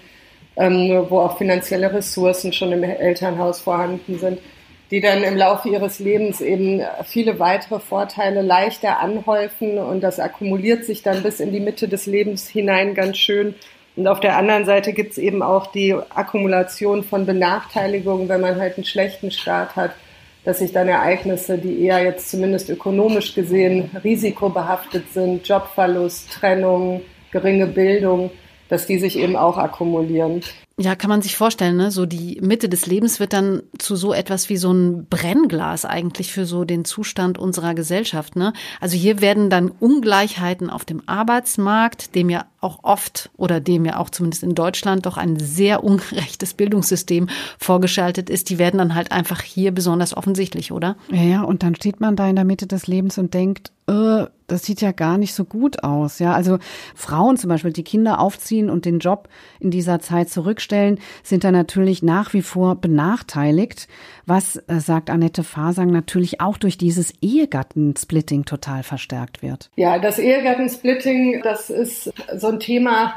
ähm, 0.56 1.06
wo 1.08 1.20
auch 1.20 1.38
finanzielle 1.38 1.92
Ressourcen 1.92 2.52
schon 2.52 2.72
im 2.72 2.82
Elternhaus 2.82 3.60
vorhanden 3.60 4.18
sind 4.18 4.38
die 4.90 5.00
dann 5.00 5.22
im 5.22 5.36
Laufe 5.36 5.68
ihres 5.68 5.98
Lebens 5.98 6.40
eben 6.40 6.82
viele 7.04 7.38
weitere 7.38 7.78
Vorteile 7.78 8.42
leichter 8.42 9.00
anhäufen 9.00 9.78
und 9.78 10.00
das 10.00 10.18
akkumuliert 10.18 10.84
sich 10.84 11.02
dann 11.02 11.22
bis 11.22 11.40
in 11.40 11.52
die 11.52 11.60
Mitte 11.60 11.88
des 11.88 12.06
Lebens 12.06 12.48
hinein 12.48 12.94
ganz 12.94 13.18
schön. 13.18 13.54
Und 13.96 14.06
auf 14.06 14.20
der 14.20 14.36
anderen 14.36 14.64
Seite 14.64 14.92
gibt 14.92 15.12
es 15.12 15.18
eben 15.18 15.42
auch 15.42 15.66
die 15.66 15.92
Akkumulation 15.92 17.02
von 17.02 17.26
Benachteiligungen, 17.26 18.28
wenn 18.28 18.40
man 18.40 18.60
halt 18.60 18.76
einen 18.76 18.84
schlechten 18.84 19.30
Start 19.30 19.76
hat, 19.76 19.90
dass 20.44 20.60
sich 20.60 20.72
dann 20.72 20.88
Ereignisse, 20.88 21.58
die 21.58 21.82
eher 21.82 22.02
jetzt 22.02 22.30
zumindest 22.30 22.70
ökonomisch 22.70 23.34
gesehen 23.34 23.90
risikobehaftet 24.04 25.12
sind, 25.12 25.46
Jobverlust, 25.46 26.32
Trennung, 26.32 27.02
geringe 27.32 27.66
Bildung, 27.66 28.30
dass 28.68 28.86
die 28.86 28.98
sich 28.98 29.18
eben 29.18 29.36
auch 29.36 29.58
akkumulieren. 29.58 30.42
Ja, 30.80 30.94
kann 30.94 31.10
man 31.10 31.22
sich 31.22 31.36
vorstellen, 31.36 31.76
ne? 31.76 31.90
So 31.90 32.06
die 32.06 32.38
Mitte 32.40 32.68
des 32.68 32.86
Lebens 32.86 33.18
wird 33.18 33.32
dann 33.32 33.62
zu 33.78 33.96
so 33.96 34.12
etwas 34.12 34.48
wie 34.48 34.56
so 34.56 34.72
ein 34.72 35.06
Brennglas 35.08 35.84
eigentlich 35.84 36.32
für 36.32 36.46
so 36.46 36.64
den 36.64 36.84
Zustand 36.84 37.36
unserer 37.36 37.74
Gesellschaft, 37.74 38.36
ne? 38.36 38.52
Also 38.80 38.96
hier 38.96 39.20
werden 39.20 39.50
dann 39.50 39.72
Ungleichheiten 39.72 40.70
auf 40.70 40.84
dem 40.84 41.02
Arbeitsmarkt, 41.06 42.14
dem 42.14 42.30
ja 42.30 42.46
auch 42.60 42.80
oft 42.82 43.30
oder 43.36 43.60
dem 43.60 43.84
ja 43.84 43.98
auch 43.98 44.10
zumindest 44.10 44.42
in 44.42 44.54
Deutschland 44.54 45.06
doch 45.06 45.16
ein 45.16 45.38
sehr 45.38 45.84
ungerechtes 45.84 46.54
Bildungssystem 46.54 47.28
vorgeschaltet 47.58 48.30
ist, 48.30 48.50
die 48.50 48.58
werden 48.58 48.78
dann 48.78 48.94
halt 48.94 49.12
einfach 49.12 49.42
hier 49.42 49.72
besonders 49.72 50.16
offensichtlich, 50.16 50.72
oder? 50.72 50.96
Ja, 51.10 51.22
ja, 51.22 51.42
und 51.42 51.62
dann 51.62 51.74
steht 51.74 52.00
man 52.00 52.16
da 52.16 52.28
in 52.28 52.36
der 52.36 52.44
Mitte 52.44 52.66
des 52.66 52.86
Lebens 52.86 53.18
und 53.18 53.34
denkt, 53.34 53.72
äh, 53.88 54.26
das 54.48 54.64
sieht 54.64 54.80
ja 54.80 54.92
gar 54.92 55.18
nicht 55.18 55.34
so 55.34 55.44
gut 55.44 55.84
aus. 55.84 56.18
Ja, 56.18 56.32
also 56.32 56.58
Frauen 56.94 57.36
zum 57.36 57.50
Beispiel, 57.50 57.72
die 57.72 57.84
Kinder 57.84 58.18
aufziehen 58.18 58.70
und 58.70 58.86
den 58.86 58.98
Job 58.98 59.28
in 59.60 59.70
dieser 59.70 60.00
Zeit 60.00 60.30
zurückstellen, 60.30 60.98
sind 61.22 61.44
da 61.44 61.50
natürlich 61.50 62.02
nach 62.02 62.32
wie 62.32 62.40
vor 62.40 62.76
benachteiligt, 62.76 63.88
was, 64.24 64.56
äh, 64.56 64.80
sagt 64.80 65.10
Annette 65.10 65.44
Fasang, 65.44 65.90
natürlich 65.90 66.40
auch 66.40 66.56
durch 66.56 66.78
dieses 66.78 67.12
Ehegattensplitting 67.20 68.46
total 68.46 68.82
verstärkt 68.82 69.42
wird. 69.42 69.70
Ja, 69.76 69.98
das 69.98 70.18
Ehegattensplitting, 70.18 71.42
das 71.42 71.68
ist 71.68 72.12
so 72.36 72.47
ein 72.48 72.60
Thema, 72.60 73.14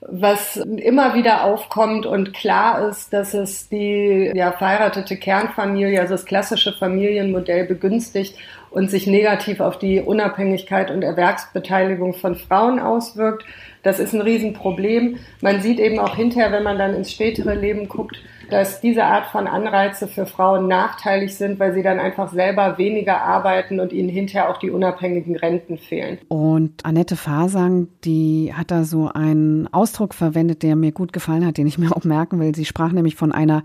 was 0.00 0.56
immer 0.56 1.14
wieder 1.14 1.44
aufkommt 1.44 2.06
und 2.06 2.32
klar 2.32 2.88
ist, 2.88 3.12
dass 3.12 3.34
es 3.34 3.68
die 3.68 4.30
ja, 4.34 4.52
verheiratete 4.52 5.16
Kernfamilie, 5.16 6.00
also 6.00 6.14
das 6.14 6.26
klassische 6.26 6.72
Familienmodell 6.72 7.66
begünstigt 7.66 8.36
und 8.70 8.90
sich 8.90 9.06
negativ 9.06 9.60
auf 9.60 9.78
die 9.78 10.00
Unabhängigkeit 10.00 10.90
und 10.90 11.02
Erwerbsbeteiligung 11.02 12.14
von 12.14 12.36
Frauen 12.36 12.78
auswirkt. 12.78 13.44
Das 13.82 13.98
ist 13.98 14.12
ein 14.12 14.20
Riesenproblem. 14.20 15.18
Man 15.40 15.60
sieht 15.60 15.80
eben 15.80 15.98
auch 15.98 16.14
hinterher, 16.14 16.52
wenn 16.52 16.62
man 16.62 16.78
dann 16.78 16.94
ins 16.94 17.12
spätere 17.12 17.54
Leben 17.54 17.88
guckt, 17.88 18.18
dass 18.50 18.80
diese 18.80 19.04
Art 19.04 19.26
von 19.26 19.46
Anreize 19.46 20.08
für 20.08 20.26
Frauen 20.26 20.68
nachteilig 20.68 21.36
sind, 21.36 21.58
weil 21.58 21.74
sie 21.74 21.82
dann 21.82 21.98
einfach 21.98 22.32
selber 22.32 22.78
weniger 22.78 23.22
arbeiten 23.22 23.80
und 23.80 23.92
ihnen 23.92 24.08
hinterher 24.08 24.50
auch 24.50 24.58
die 24.58 24.70
unabhängigen 24.70 25.36
Renten 25.36 25.78
fehlen. 25.78 26.18
Und 26.28 26.84
Annette 26.84 27.16
Fasang, 27.16 27.88
die 28.04 28.52
hat 28.54 28.70
da 28.70 28.84
so 28.84 29.08
einen 29.12 29.72
Ausdruck 29.72 30.14
verwendet, 30.14 30.62
der 30.62 30.76
mir 30.76 30.92
gut 30.92 31.12
gefallen 31.12 31.46
hat, 31.46 31.56
den 31.56 31.66
ich 31.66 31.78
mir 31.78 31.96
auch 31.96 32.04
merken 32.04 32.40
will. 32.40 32.54
Sie 32.54 32.64
sprach 32.64 32.92
nämlich 32.92 33.16
von 33.16 33.32
einer 33.32 33.62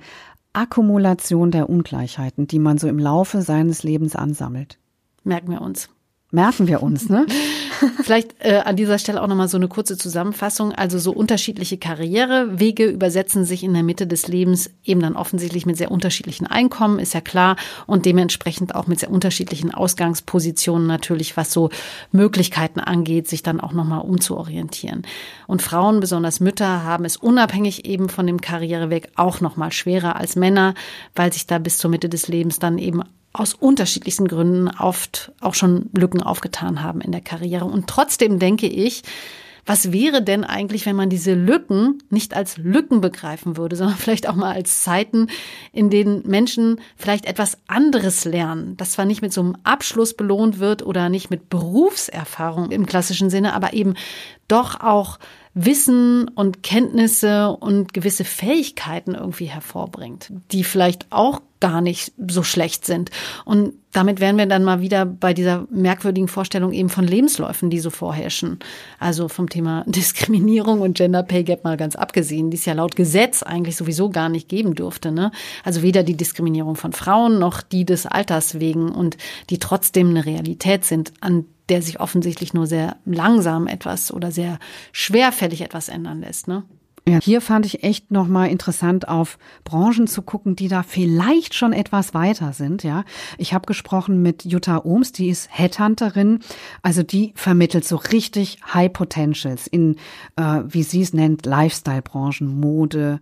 Akkumulation 0.54 1.52
der 1.52 1.70
Ungleichheiten, 1.70 2.48
die 2.48 2.60
man 2.60 2.78
so 2.78 2.88
im 2.88 3.00
Laufe 3.00 3.42
seines 3.42 3.84
Lebens 3.84 4.16
ansammelt. 4.16 4.78
Merken 5.24 5.52
wir 5.52 5.62
uns. 5.62 5.90
Merken 6.34 6.68
wir 6.70 6.82
uns, 6.82 7.10
ne? 7.10 7.26
Vielleicht 8.04 8.36
äh, 8.40 8.60
an 8.64 8.78
dieser 8.78 8.98
Stelle 9.00 9.22
auch 9.22 9.28
nochmal 9.28 9.50
so 9.50 9.58
eine 9.58 9.68
kurze 9.68 9.98
Zusammenfassung. 9.98 10.72
Also 10.72 10.98
so 10.98 11.12
unterschiedliche 11.12 11.78
Karrierewege 11.78 12.86
übersetzen 12.86 13.44
sich 13.44 13.64
in 13.64 13.74
der 13.74 13.84
Mitte 13.84 14.08
des 14.08 14.30
Lebens 14.30 14.70
eben 14.86 15.02
dann 15.02 15.18
offensichtlich 15.18 15.66
mit 15.66 15.76
sehr 15.76 15.92
unterschiedlichen 15.92 16.48
Einkommen, 16.48 17.00
ist 17.00 17.14
ja 17.14 17.22
klar, 17.22 17.58
und 17.86 18.06
dementsprechend 18.06 18.76
auch 18.76 18.88
mit 18.88 19.00
sehr 19.00 19.12
unterschiedlichen 19.12 19.74
Ausgangspositionen 19.74 20.88
natürlich, 20.88 21.36
was 21.36 21.52
so 21.52 21.70
Möglichkeiten 22.14 22.80
angeht, 22.80 23.28
sich 23.28 23.44
dann 23.44 23.60
auch 23.60 23.74
nochmal 23.74 24.02
umzuorientieren. 24.02 25.02
Und 25.48 25.62
Frauen, 25.62 26.00
besonders 26.00 26.40
Mütter, 26.40 26.84
haben 26.84 27.04
es 27.04 27.18
unabhängig 27.18 27.86
eben 27.86 28.08
von 28.08 28.26
dem 28.26 28.40
Karriereweg 28.40 29.10
auch 29.16 29.42
nochmal 29.42 29.74
schwerer 29.74 30.16
als 30.16 30.38
Männer, 30.38 30.76
weil 31.14 31.34
sich 31.34 31.46
da 31.46 31.58
bis 31.58 31.78
zur 31.78 31.92
Mitte 31.92 32.08
des 32.08 32.30
Lebens 32.30 32.60
dann 32.60 32.78
eben 32.78 33.02
aus 33.34 33.54
unterschiedlichsten 33.54 34.28
Gründen 34.28 34.68
oft 34.68 35.32
auch 35.40 35.54
schon 35.54 35.90
Lücken 35.94 36.22
aufgetan 36.22 36.84
haben 36.84 37.02
in 37.02 37.12
der 37.12 37.22
Karriere. 37.22 37.66
Und 37.66 37.88
trotzdem 37.88 38.40
denke 38.40 38.68
ich, 38.68 39.04
was 39.66 39.92
wäre 39.92 40.24
denn 40.24 40.44
eigentlich, 40.44 40.86
wenn 40.86 40.96
man 40.96 41.10
diese 41.10 41.34
Lücken 41.34 42.02
nicht 42.10 42.36
als 42.36 42.58
Lücken 42.58 43.02
begreifen 43.02 43.58
würde, 43.58 43.76
sondern 43.76 43.98
vielleicht 43.98 44.28
auch 44.28 44.36
mal 44.36 44.54
als 44.54 44.84
Zeiten, 44.84 45.28
in 45.72 45.90
denen 45.90 46.28
Menschen 46.28 46.82
vielleicht 46.96 47.26
etwas 47.26 47.58
anderes 47.68 48.26
lernen, 48.26 48.76
das 48.78 48.92
zwar 48.92 49.06
nicht 49.06 49.22
mit 49.22 49.34
so 49.34 49.42
einem 49.42 49.58
Abschluss 49.64 50.16
belohnt 50.16 50.60
wird 50.60 50.84
oder 50.84 51.10
nicht 51.10 51.30
mit 51.30 51.50
Berufserfahrung 51.50 52.72
im 52.72 52.86
klassischen 52.86 53.30
Sinne, 53.30 53.54
aber 53.54 53.74
eben 53.74 53.94
doch 54.48 54.82
auch 54.82 55.20
Wissen 55.54 56.30
und 56.30 56.64
Kenntnisse 56.64 57.50
und 57.50 57.94
gewisse 57.94 58.24
Fähigkeiten 58.24 59.16
irgendwie 59.16 59.46
hervorbringt, 59.46 60.32
die 60.52 60.64
vielleicht 60.64 61.08
auch 61.10 61.42
gar 61.60 61.82
nicht 61.82 62.12
so 62.28 62.44
schlecht 62.44 62.86
sind. 62.86 63.12
Und 63.46 63.74
damit 63.92 64.20
wären 64.20 64.38
wir 64.38 64.48
dann 64.48 64.64
mal 64.64 64.82
wieder 64.82 65.06
bei 65.06 65.34
dieser 65.34 65.68
merkwürdigen 65.70 66.28
Vorstellung 66.28 66.74
eben 66.74 66.90
von 66.90 67.06
Lebensläufen, 67.06 67.70
die 67.70 67.80
so 67.80 67.90
vorherrschen. 67.90 68.60
Also 69.00 69.28
vom 69.28 69.48
Thema 69.50 69.84
Diskriminierung 69.88 70.82
und 70.82 70.98
Gender 70.98 71.24
Pay 71.24 71.44
Gap 71.44 71.64
mal 71.64 71.78
ganz 71.78 71.96
abgesehen, 71.96 72.50
die 72.50 72.58
es 72.58 72.66
ja 72.66 72.74
laut 72.74 72.96
Gesetz 72.96 73.44
eigentlich 73.44 73.76
sowieso 73.76 74.10
gar 74.10 74.30
nicht 74.30 74.50
geben 74.50 74.74
dürfte. 74.74 75.12
Ne? 75.12 75.32
Also 75.64 75.82
weder 75.82 76.04
die 76.04 76.18
Diskriminierung 76.18 76.76
von 76.76 76.94
Frauen 76.94 77.40
noch 77.40 77.62
die 77.62 77.86
des 77.86 78.06
Alters 78.06 78.60
wegen 78.60 78.90
und 78.90 79.18
die 79.50 79.60
trotzdem 79.60 80.10
eine 80.10 80.26
Realität 80.26 80.84
sind, 80.86 81.14
an 81.20 81.46
der 81.70 81.82
sich 81.82 82.00
offensichtlich 82.00 82.54
nur 82.54 82.68
sehr 82.68 82.98
langsam 83.06 83.68
etwas 83.68 84.12
oder 84.12 84.32
sehr 84.32 84.60
schwerfällig 84.92 85.62
etwas 85.62 85.90
ändern 85.90 86.22
lässt. 86.22 86.48
Ne? 86.48 86.64
Ja, 87.08 87.20
hier 87.20 87.42
fand 87.42 87.66
ich 87.66 87.84
echt 87.84 88.12
nochmal 88.12 88.50
interessant, 88.50 89.08
auf 89.08 89.40
Branchen 89.64 90.06
zu 90.06 90.22
gucken, 90.22 90.56
die 90.56 90.68
da 90.68 90.84
vielleicht 90.84 91.56
schon 91.56 91.74
etwas 91.74 92.14
weiter 92.14 92.54
sind. 92.54 92.84
Ja, 92.84 93.06
ich 93.40 93.54
habe 93.56 93.66
gesprochen 93.66 94.22
mit 94.22 94.46
Jutta 94.46 94.82
Ohms, 94.84 95.12
die 95.12 95.30
ist 95.30 95.50
Headhunterin, 95.52 96.40
also 96.84 97.02
die 97.02 97.34
vermittelt 97.36 97.86
so 97.86 97.96
richtig 97.96 98.60
High 98.72 98.94
Potentials 98.94 99.66
in, 99.66 99.96
äh, 100.36 100.62
wie 100.68 100.84
sie 100.84 101.02
es 101.02 101.14
nennt, 101.14 101.46
Lifestyle-Branchen, 101.48 102.60
Mode, 102.60 103.20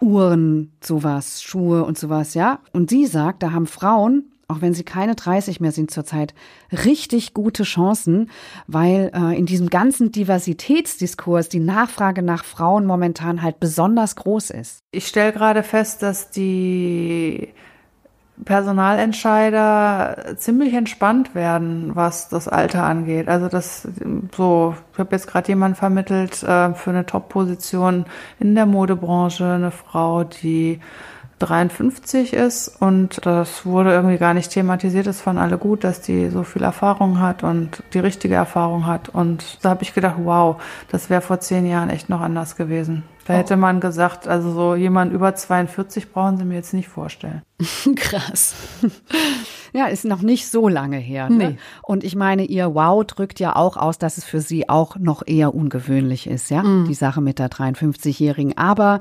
Uhren, 0.00 0.72
sowas, 0.80 1.42
Schuhe 1.42 1.84
und 1.84 1.98
sowas. 1.98 2.34
Ja, 2.34 2.60
und 2.72 2.88
sie 2.88 3.06
sagt, 3.06 3.42
da 3.42 3.50
haben 3.50 3.66
Frauen 3.66 4.30
auch 4.48 4.62
wenn 4.62 4.72
sie 4.72 4.82
keine 4.82 5.14
30 5.14 5.60
mehr 5.60 5.72
sind 5.72 5.90
zurzeit, 5.90 6.34
richtig 6.72 7.34
gute 7.34 7.64
Chancen, 7.64 8.30
weil 8.66 9.10
äh, 9.14 9.38
in 9.38 9.44
diesem 9.44 9.68
ganzen 9.68 10.10
Diversitätsdiskurs 10.10 11.50
die 11.50 11.60
Nachfrage 11.60 12.22
nach 12.22 12.44
Frauen 12.44 12.86
momentan 12.86 13.42
halt 13.42 13.60
besonders 13.60 14.16
groß 14.16 14.50
ist. 14.50 14.78
Ich 14.90 15.06
stelle 15.06 15.34
gerade 15.34 15.62
fest, 15.62 16.02
dass 16.02 16.30
die 16.30 17.48
Personalentscheider 18.44 20.36
ziemlich 20.36 20.72
entspannt 20.72 21.34
werden, 21.34 21.94
was 21.94 22.30
das 22.30 22.48
Alter 22.48 22.84
angeht. 22.84 23.28
Also 23.28 23.48
das 23.48 23.86
so, 24.34 24.74
ich 24.92 24.98
habe 24.98 25.14
jetzt 25.14 25.26
gerade 25.26 25.48
jemanden 25.48 25.76
vermittelt 25.76 26.42
äh, 26.42 26.72
für 26.72 26.90
eine 26.90 27.04
Top-Position 27.04 28.06
in 28.38 28.54
der 28.54 28.64
Modebranche, 28.64 29.44
eine 29.44 29.72
Frau, 29.72 30.24
die 30.24 30.80
53 31.38 32.32
ist 32.32 32.68
und 32.80 33.24
das 33.24 33.64
wurde 33.64 33.92
irgendwie 33.92 34.18
gar 34.18 34.34
nicht 34.34 34.50
thematisiert. 34.50 35.06
Es 35.06 35.20
fanden 35.20 35.42
alle 35.42 35.58
gut, 35.58 35.84
dass 35.84 36.00
die 36.00 36.30
so 36.30 36.42
viel 36.42 36.62
Erfahrung 36.62 37.20
hat 37.20 37.42
und 37.42 37.82
die 37.94 37.98
richtige 37.98 38.34
Erfahrung 38.34 38.86
hat. 38.86 39.08
Und 39.08 39.58
da 39.62 39.70
habe 39.70 39.82
ich 39.82 39.94
gedacht, 39.94 40.16
wow, 40.18 40.60
das 40.90 41.10
wäre 41.10 41.20
vor 41.20 41.40
zehn 41.40 41.66
Jahren 41.66 41.90
echt 41.90 42.08
noch 42.08 42.20
anders 42.20 42.56
gewesen. 42.56 43.04
Da 43.26 43.34
hätte 43.34 43.56
man 43.58 43.80
gesagt, 43.80 44.26
also 44.26 44.52
so 44.52 44.74
jemand 44.74 45.12
über 45.12 45.34
42 45.34 46.12
brauchen 46.12 46.38
Sie 46.38 46.44
mir 46.44 46.54
jetzt 46.54 46.72
nicht 46.72 46.88
vorstellen. 46.88 47.42
Krass. 47.96 48.54
Ja, 49.78 49.86
ist 49.86 50.04
noch 50.04 50.22
nicht 50.22 50.48
so 50.48 50.68
lange 50.68 50.96
her. 50.96 51.30
Ne? 51.30 51.50
Nee. 51.50 51.58
Und 51.82 52.02
ich 52.02 52.16
meine, 52.16 52.44
ihr 52.44 52.74
Wow 52.74 53.04
drückt 53.04 53.38
ja 53.38 53.54
auch 53.54 53.76
aus, 53.76 53.96
dass 53.96 54.18
es 54.18 54.24
für 54.24 54.40
sie 54.40 54.68
auch 54.68 54.96
noch 54.96 55.22
eher 55.24 55.54
ungewöhnlich 55.54 56.26
ist, 56.26 56.50
ja, 56.50 56.64
mhm. 56.64 56.88
die 56.88 56.94
Sache 56.94 57.20
mit 57.20 57.38
der 57.38 57.48
53-Jährigen. 57.48 58.58
Aber 58.58 58.98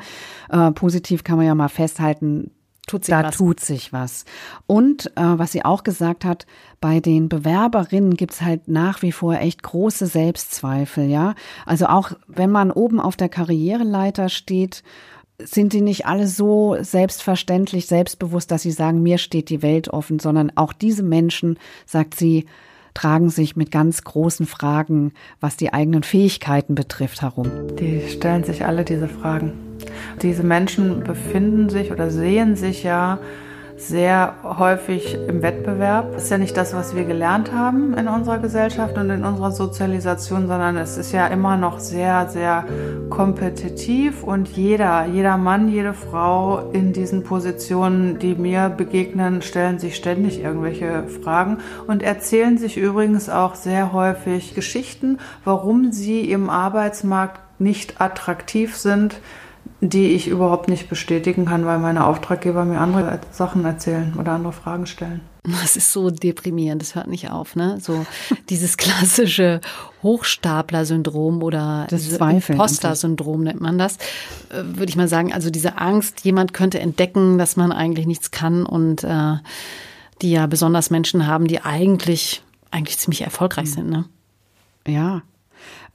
äh, 0.50 0.70
positiv 0.70 1.24
kann 1.24 1.38
man 1.38 1.48
ja 1.48 1.56
mal 1.56 1.68
festhalten, 1.68 2.52
tut 2.86 3.06
sich 3.06 3.12
da 3.12 3.24
was. 3.24 3.36
tut 3.36 3.60
sich 3.60 3.92
was. 3.92 4.26
Und 4.68 5.08
äh, 5.16 5.22
was 5.24 5.52
sie 5.52 5.66
auch 5.66 5.84
gesagt 5.84 6.24
hat, 6.24 6.46
bei 6.80 7.00
den 7.00 7.28
Bewerberinnen 7.28 8.14
gibt's 8.14 8.44
halt 8.44 8.68
nach 8.68 9.02
wie 9.02 9.12
vor 9.12 9.34
echt 9.34 9.64
große 9.64 10.06
Selbstzweifel, 10.06 11.10
ja. 11.10 11.34
Also 11.66 11.88
auch 11.88 12.12
wenn 12.28 12.52
man 12.52 12.70
oben 12.70 13.00
auf 13.00 13.16
der 13.16 13.30
Karriereleiter 13.30 14.30
steht, 14.30 14.84
sind 15.40 15.74
die 15.74 15.82
nicht 15.82 16.06
alle 16.06 16.28
so 16.28 16.78
selbstverständlich, 16.82 17.86
selbstbewusst, 17.86 18.50
dass 18.50 18.64
sie 18.64 18.72
sagen, 18.72 19.04
mir 19.04 19.18
steht 19.18 19.50
die 19.50 19.62
Welt 19.62 19.90
offen, 19.90 20.20
sondern 20.20 20.52
auch 20.56 20.74
diese 20.74 21.04
Menschen, 21.04 21.60
sagt 21.86 22.16
sie, 22.16 22.46
tragen 22.96 23.30
sich 23.30 23.56
mit 23.56 23.70
ganz 23.70 24.04
großen 24.04 24.48
Fragen, 24.48 25.14
was 25.40 25.56
die 25.56 25.72
eigenen 25.72 26.02
Fähigkeiten 26.02 26.74
betrifft, 26.74 27.22
herum. 27.22 27.52
Die 27.80 28.02
stellen 28.10 28.44
sich 28.44 28.66
alle 28.66 28.84
diese 28.84 29.08
Fragen. 29.08 29.54
Diese 30.24 30.42
Menschen 30.42 31.04
befinden 31.04 31.70
sich 31.70 31.92
oder 31.92 32.10
sehen 32.10 32.56
sich 32.56 32.82
ja 32.82 33.20
sehr 33.78 34.34
häufig 34.44 35.14
im 35.28 35.44
Wettbewerb. 35.44 36.14
Das 36.14 36.24
ist 36.24 36.30
ja 36.32 36.40
nicht 36.40 36.58
das, 36.58 36.74
was 36.74 36.96
wir 36.96 37.06
gelernt 37.06 37.54
haben 37.54 37.94
in 37.94 38.08
unserer 38.08 38.40
Gesellschaft 38.40 38.98
und 38.98 39.12
in 39.12 39.24
unserer 39.24 39.52
Sozialisation, 39.52 40.48
sondern 40.48 40.78
es 40.78 40.98
ist 40.98 41.12
ja 41.12 41.28
immer 41.28 41.58
noch 41.58 41.80
sehr, 41.80 42.28
sehr 42.28 42.66
kompetitiv 43.10 44.24
und 44.24 44.50
jeder, 44.50 45.06
jeder 45.06 45.38
Mann, 45.38 45.70
jede 45.70 45.94
Frau 45.94 46.72
in 46.74 46.92
diesen 46.92 47.24
Positionen, 47.24 48.18
die 48.18 48.34
mir 48.34 48.70
begegnen, 48.70 49.44
stellen 49.44 49.78
sich 49.78 49.96
ständig 49.96 50.44
irgendwelche 50.44 51.04
Fragen 51.08 51.60
und 51.86 52.02
erzählen 52.02 52.58
sich 52.58 52.78
übrigens 52.78 53.30
auch 53.30 53.54
sehr 53.54 53.94
häufig 53.94 54.56
Geschichten, 54.56 55.20
warum 55.44 55.92
sie 55.92 56.32
im 56.32 56.50
Arbeitsmarkt 56.50 57.42
nicht 57.60 58.02
attraktiv 58.02 58.76
sind, 58.76 59.20
die 59.80 60.08
ich 60.08 60.28
überhaupt 60.28 60.70
nicht 60.70 60.90
bestätigen 60.90 61.46
kann, 61.46 61.66
weil 61.66 61.78
meine 61.78 62.08
Auftraggeber 62.08 62.66
mir 62.66 62.80
andere 62.80 63.20
Sachen 63.32 63.64
erzählen 63.64 64.16
oder 64.20 64.32
andere 64.32 64.54
Fragen 64.54 64.88
stellen. 64.88 65.22
Das 65.44 65.78
ist 65.78 65.94
so 65.94 66.10
deprimierend, 66.10 66.82
das 66.82 66.96
hört 66.96 67.08
nicht 67.08 67.30
auf, 67.32 67.56
ne? 67.56 67.78
So 67.80 68.06
dieses 68.50 68.76
klassische 68.76 69.62
Hochstapler-Syndrom 70.04 71.44
oder 71.44 71.88
das 71.90 72.08
Imposter-Syndrom 72.12 73.44
nennt 73.44 73.62
man 73.62 73.78
das, 73.78 73.98
äh, 74.50 74.64
würde 74.64 74.90
ich 74.90 74.96
mal 74.96 75.08
sagen. 75.08 75.32
Also 75.32 75.50
diese 75.50 75.78
Angst, 75.78 76.26
jemand 76.26 76.54
könnte 76.54 76.80
entdecken, 76.80 77.38
dass 77.38 77.56
man 77.56 77.72
eigentlich 77.72 78.08
nichts 78.08 78.32
kann 78.32 78.66
und 78.66 79.04
äh, 79.04 79.36
die 80.22 80.32
ja 80.32 80.48
besonders 80.48 80.90
Menschen 80.90 81.28
haben, 81.28 81.48
die 81.48 81.62
eigentlich 81.62 82.42
eigentlich 82.72 82.98
ziemlich 82.98 83.22
erfolgreich 83.22 83.72
sind, 83.72 83.90
ne? 83.90 84.06
Ja, 84.86 85.22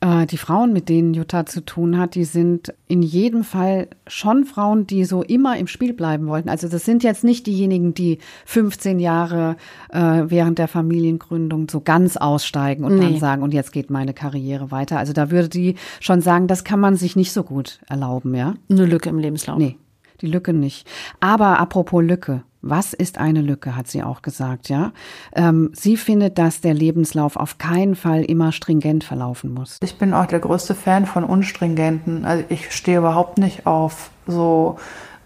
äh, 0.02 0.26
die 0.26 0.36
Frauen, 0.36 0.72
mit 0.72 0.88
denen 0.88 1.14
Jutta 1.14 1.46
zu 1.46 1.64
tun 1.64 1.96
hat, 1.96 2.16
die 2.16 2.24
sind 2.24 2.74
in 2.88 3.02
jedem 3.02 3.44
Fall 3.44 3.86
schon 4.06 4.44
Frauen, 4.44 4.86
die 4.86 5.04
so 5.04 5.22
immer 5.22 5.56
im 5.56 5.68
Spiel 5.68 5.92
bleiben 5.92 6.26
wollten. 6.26 6.48
Also 6.48 6.68
das 6.68 6.84
sind 6.84 7.04
jetzt 7.04 7.22
nicht 7.22 7.46
diejenigen, 7.46 7.94
die 7.94 8.18
15 8.44 8.98
Jahre 8.98 9.56
äh, 9.90 10.24
während 10.26 10.58
der 10.58 10.68
Familiengründung 10.68 11.68
so 11.70 11.80
ganz 11.80 12.16
aussteigen 12.16 12.84
und 12.84 12.96
nee. 12.96 13.02
dann 13.02 13.18
sagen, 13.18 13.42
und 13.42 13.54
jetzt 13.54 13.72
geht 13.72 13.90
meine 13.90 14.12
Karriere 14.12 14.70
weiter. 14.72 14.98
Also 14.98 15.12
da 15.12 15.30
würde 15.30 15.48
die 15.48 15.76
schon 16.00 16.20
sagen, 16.20 16.48
das 16.48 16.64
kann 16.64 16.80
man 16.80 16.96
sich 16.96 17.14
nicht 17.14 17.32
so 17.32 17.44
gut 17.44 17.78
erlauben, 17.88 18.34
ja? 18.34 18.54
Eine 18.68 18.86
Lücke 18.86 19.08
im 19.08 19.18
Lebenslauf. 19.18 19.58
Nee, 19.58 19.76
die 20.20 20.26
Lücke 20.26 20.52
nicht. 20.52 20.86
Aber 21.20 21.60
apropos 21.60 22.02
Lücke. 22.02 22.42
Was 22.62 22.92
ist 22.92 23.18
eine 23.18 23.42
Lücke, 23.42 23.74
hat 23.74 23.88
sie 23.88 24.04
auch 24.04 24.22
gesagt, 24.22 24.68
ja. 24.68 24.92
Ähm, 25.34 25.70
sie 25.74 25.96
findet, 25.96 26.38
dass 26.38 26.60
der 26.60 26.74
Lebenslauf 26.74 27.36
auf 27.36 27.58
keinen 27.58 27.96
Fall 27.96 28.22
immer 28.22 28.52
stringent 28.52 29.02
verlaufen 29.02 29.52
muss. 29.52 29.78
Ich 29.82 29.98
bin 29.98 30.14
auch 30.14 30.26
der 30.26 30.38
größte 30.38 30.76
Fan 30.76 31.06
von 31.06 31.24
unstringenten. 31.24 32.24
Also 32.24 32.44
ich 32.48 32.70
stehe 32.70 32.98
überhaupt 32.98 33.38
nicht 33.38 33.66
auf 33.66 34.10
so 34.28 34.78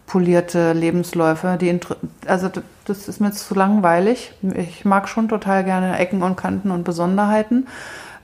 polierte 0.06 0.72
Lebensläufe. 0.72 1.58
Die, 1.60 1.78
also 2.26 2.48
das 2.86 3.06
ist 3.06 3.20
mir 3.20 3.32
zu 3.32 3.54
langweilig. 3.54 4.32
Ich 4.54 4.86
mag 4.86 5.08
schon 5.08 5.28
total 5.28 5.62
gerne 5.62 5.98
Ecken 5.98 6.22
und 6.22 6.36
Kanten 6.36 6.70
und 6.70 6.84
Besonderheiten. 6.84 7.66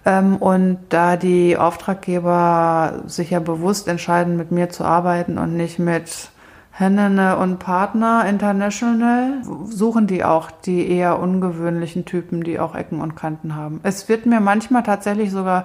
Ähm, 0.05 0.37
und 0.37 0.79
da 0.89 1.17
die 1.17 1.57
Auftraggeber 1.57 3.03
sich 3.07 3.31
ja 3.31 3.41
bewusst 3.41 3.89
entscheiden, 3.89 4.37
mit 4.37 4.51
mir 4.53 4.71
zu 4.71 4.85
arbeiten 4.85 5.39
und 5.39 5.57
nicht 5.57 5.79
mit 5.79 6.31
Hennene 6.75 7.37
und 7.37 7.59
Partner 7.59 8.25
International 8.27 9.43
suchen 9.67 10.07
die 10.07 10.25
auch 10.25 10.51
die 10.51 10.91
eher 10.91 11.19
ungewöhnlichen 11.19 12.07
Typen, 12.07 12.43
die 12.43 12.59
auch 12.59 12.75
Ecken 12.75 13.03
und 13.03 13.15
Kanten 13.15 13.55
haben. 13.55 13.81
Es 13.83 14.09
wird 14.09 14.25
mir 14.25 14.41
manchmal 14.41 14.83
tatsächlich 14.83 15.31
sogar 15.31 15.65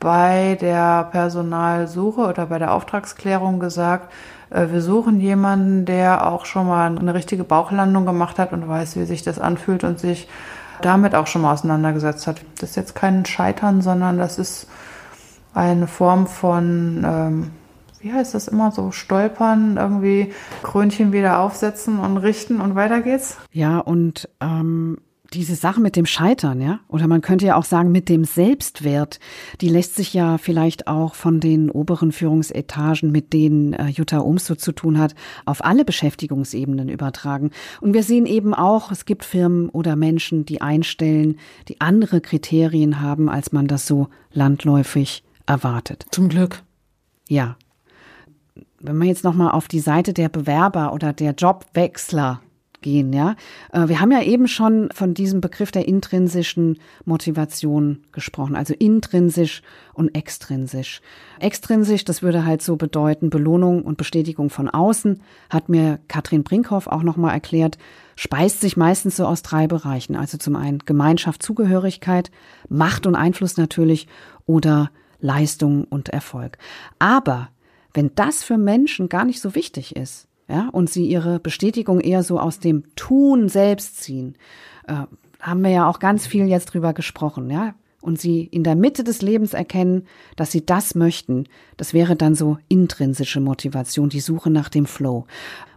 bei 0.00 0.56
der 0.60 1.04
Personalsuche 1.12 2.22
oder 2.22 2.46
bei 2.46 2.58
der 2.58 2.72
Auftragsklärung 2.72 3.60
gesagt, 3.60 4.12
äh, 4.50 4.68
wir 4.70 4.80
suchen 4.80 5.20
jemanden, 5.20 5.84
der 5.84 6.26
auch 6.26 6.46
schon 6.46 6.66
mal 6.66 6.98
eine 6.98 7.14
richtige 7.14 7.44
Bauchlandung 7.44 8.06
gemacht 8.06 8.38
hat 8.38 8.52
und 8.52 8.66
weiß, 8.66 8.96
wie 8.96 9.04
sich 9.04 9.22
das 9.22 9.38
anfühlt 9.38 9.84
und 9.84 9.98
sich 9.98 10.28
damit 10.80 11.14
auch 11.14 11.26
schon 11.26 11.42
mal 11.42 11.52
auseinandergesetzt 11.52 12.26
hat. 12.26 12.40
Das 12.60 12.70
ist 12.70 12.76
jetzt 12.76 12.94
kein 12.94 13.24
Scheitern, 13.26 13.82
sondern 13.82 14.18
das 14.18 14.38
ist 14.38 14.68
eine 15.54 15.86
Form 15.86 16.26
von 16.26 17.04
ähm, 17.06 17.50
wie 18.00 18.12
heißt 18.12 18.34
das 18.34 18.48
immer 18.48 18.72
so, 18.72 18.90
stolpern, 18.90 19.76
irgendwie 19.76 20.32
Krönchen 20.62 21.12
wieder 21.12 21.40
aufsetzen 21.40 21.98
und 21.98 22.16
richten 22.18 22.60
und 22.60 22.74
weiter 22.74 23.00
geht's. 23.00 23.36
Ja, 23.52 23.78
und 23.78 24.28
ähm, 24.40 24.98
diese 25.32 25.54
Sache 25.54 25.80
mit 25.80 25.96
dem 25.96 26.06
Scheitern, 26.06 26.60
ja, 26.60 26.80
oder 26.88 27.06
man 27.06 27.20
könnte 27.20 27.46
ja 27.46 27.56
auch 27.56 27.64
sagen 27.64 27.92
mit 27.92 28.08
dem 28.08 28.24
Selbstwert, 28.24 29.18
die 29.60 29.68
lässt 29.68 29.94
sich 29.94 30.14
ja 30.14 30.38
vielleicht 30.38 30.86
auch 30.86 31.14
von 31.14 31.40
den 31.40 31.70
oberen 31.70 32.12
Führungsetagen, 32.12 33.10
mit 33.10 33.32
denen 33.32 33.72
äh, 33.72 33.88
Jutta 33.88 34.20
Ohms 34.20 34.46
so 34.46 34.54
zu 34.54 34.72
tun 34.72 34.98
hat, 34.98 35.14
auf 35.44 35.64
alle 35.64 35.84
Beschäftigungsebenen 35.84 36.88
übertragen. 36.88 37.50
Und 37.80 37.94
wir 37.94 38.02
sehen 38.02 38.26
eben 38.26 38.54
auch, 38.54 38.90
es 38.90 39.04
gibt 39.04 39.24
Firmen 39.24 39.68
oder 39.68 39.96
Menschen, 39.96 40.46
die 40.46 40.60
einstellen, 40.60 41.38
die 41.68 41.80
andere 41.80 42.20
Kriterien 42.20 43.00
haben, 43.00 43.28
als 43.28 43.52
man 43.52 43.66
das 43.66 43.86
so 43.86 44.08
landläufig 44.32 45.24
erwartet. 45.46 46.06
Zum 46.10 46.28
Glück. 46.28 46.62
Ja, 47.28 47.56
wenn 48.86 48.96
man 48.96 49.08
jetzt 49.08 49.24
nochmal 49.24 49.52
auf 49.52 49.68
die 49.68 49.80
Seite 49.80 50.12
der 50.12 50.28
Bewerber 50.28 50.92
oder 50.92 51.12
der 51.12 51.32
Jobwechsler 51.32 52.40
gehen, 52.86 53.12
ja. 53.12 53.34
Äh, 53.72 53.88
wir 53.88 54.00
haben 54.00 54.12
ja 54.12 54.22
eben 54.22 54.46
schon 54.46 54.90
von 54.94 55.12
diesem 55.12 55.40
Begriff 55.40 55.72
der 55.72 55.88
intrinsischen 55.88 56.78
Motivation 57.04 58.04
gesprochen, 58.12 58.54
also 58.54 58.74
intrinsisch 58.74 59.62
und 59.92 60.14
extrinsisch. 60.14 61.00
Extrinsisch, 61.40 62.04
das 62.04 62.22
würde 62.22 62.44
halt 62.44 62.62
so 62.62 62.76
bedeuten 62.76 63.28
Belohnung 63.30 63.82
und 63.82 63.96
Bestätigung 63.96 64.50
von 64.50 64.68
außen, 64.68 65.20
hat 65.50 65.68
mir 65.68 65.98
Katrin 66.06 66.44
Brinkhoff 66.44 66.86
auch 66.86 67.02
nochmal 67.02 67.34
erklärt, 67.34 67.78
speist 68.14 68.60
sich 68.60 68.76
meistens 68.76 69.16
so 69.16 69.26
aus 69.26 69.42
drei 69.42 69.66
Bereichen. 69.66 70.14
Also 70.14 70.38
zum 70.38 70.54
einen 70.54 70.78
Gemeinschaft, 70.78 71.42
Zugehörigkeit, 71.42 72.30
Macht 72.68 73.06
und 73.06 73.16
Einfluss 73.16 73.56
natürlich 73.56 74.06
oder 74.46 74.90
Leistung 75.18 75.84
und 75.84 76.10
Erfolg. 76.10 76.58
Aber 76.98 77.48
wenn 77.96 78.14
das 78.14 78.44
für 78.44 78.58
Menschen 78.58 79.08
gar 79.08 79.24
nicht 79.24 79.40
so 79.40 79.54
wichtig 79.54 79.96
ist, 79.96 80.28
ja, 80.48 80.68
und 80.68 80.90
sie 80.90 81.06
ihre 81.06 81.40
Bestätigung 81.40 82.00
eher 82.00 82.22
so 82.22 82.38
aus 82.38 82.60
dem 82.60 82.84
Tun 82.94 83.48
selbst 83.48 84.00
ziehen, 84.02 84.36
äh, 84.86 85.06
haben 85.40 85.62
wir 85.62 85.70
ja 85.70 85.88
auch 85.88 85.98
ganz 85.98 86.26
viel 86.26 86.46
jetzt 86.46 86.66
drüber 86.66 86.92
gesprochen, 86.92 87.50
ja, 87.50 87.74
und 88.06 88.20
sie 88.20 88.44
in 88.44 88.62
der 88.62 88.76
Mitte 88.76 89.02
des 89.02 89.20
Lebens 89.20 89.52
erkennen, 89.52 90.06
dass 90.36 90.52
sie 90.52 90.64
das 90.64 90.94
möchten, 90.94 91.44
das 91.76 91.92
wäre 91.92 92.14
dann 92.14 92.36
so 92.36 92.58
intrinsische 92.68 93.40
Motivation, 93.40 94.08
die 94.08 94.20
Suche 94.20 94.48
nach 94.48 94.68
dem 94.68 94.86
Flow. 94.86 95.26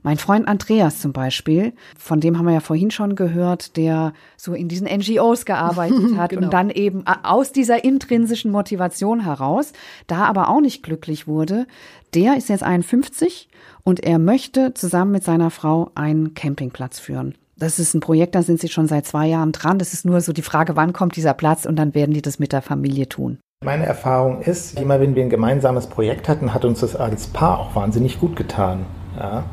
Mein 0.03 0.17
Freund 0.17 0.47
Andreas 0.47 1.01
zum 1.01 1.11
Beispiel, 1.11 1.73
von 1.97 2.19
dem 2.19 2.37
haben 2.37 2.45
wir 2.45 2.53
ja 2.53 2.59
vorhin 2.59 2.91
schon 2.91 3.15
gehört, 3.15 3.75
der 3.75 4.13
so 4.37 4.53
in 4.53 4.69
diesen 4.69 4.87
NGOs 4.87 5.45
gearbeitet 5.45 6.15
hat 6.17 6.29
genau. 6.29 6.43
und 6.43 6.53
dann 6.53 6.69
eben 6.69 7.03
aus 7.07 7.51
dieser 7.51 7.83
intrinsischen 7.83 8.51
Motivation 8.51 9.21
heraus, 9.21 9.73
da 10.05 10.25
aber 10.25 10.49
auch 10.49 10.61
nicht 10.61 10.83
glücklich 10.83 11.27
wurde, 11.27 11.65
der 12.13 12.37
ist 12.37 12.47
jetzt 12.49 12.63
51 12.63 13.49
und 13.83 14.01
er 14.01 14.19
möchte 14.19 14.73
zusammen 14.75 15.11
mit 15.11 15.23
seiner 15.23 15.49
Frau 15.49 15.91
einen 15.95 16.35
Campingplatz 16.35 16.99
führen. 16.99 17.33
Das 17.59 17.77
ist 17.77 17.93
ein 17.93 17.99
Projekt, 17.99 18.35
da 18.35 18.41
sind 18.41 18.61
sie 18.61 18.69
schon 18.69 18.87
seit 18.87 19.05
zwei 19.05 19.27
Jahren 19.27 19.51
dran. 19.51 19.79
Das 19.79 19.91
ist 19.91 20.05
nur 20.05 20.21
so 20.21 20.31
die 20.31 20.41
Frage, 20.41 20.77
wann 20.77 20.93
kommt 20.93 21.17
dieser 21.17 21.33
Platz 21.33 21.65
und 21.65 21.75
dann 21.75 21.93
werden 21.93 22.13
die 22.13 22.21
das 22.21 22.39
mit 22.39 22.53
der 22.53 22.61
Familie 22.61 23.09
tun. 23.09 23.39
Meine 23.65 23.85
Erfahrung 23.85 24.41
ist, 24.41 24.79
immer 24.79 25.01
wenn 25.01 25.15
wir 25.15 25.23
ein 25.23 25.29
gemeinsames 25.29 25.87
Projekt 25.87 26.29
hatten, 26.29 26.53
hat 26.53 26.63
uns 26.63 26.79
das 26.79 26.95
als 26.95 27.27
Paar 27.27 27.59
auch 27.59 27.75
wahnsinnig 27.75 28.21
gut 28.21 28.37
getan. 28.37 28.85
Ja? 29.17 29.43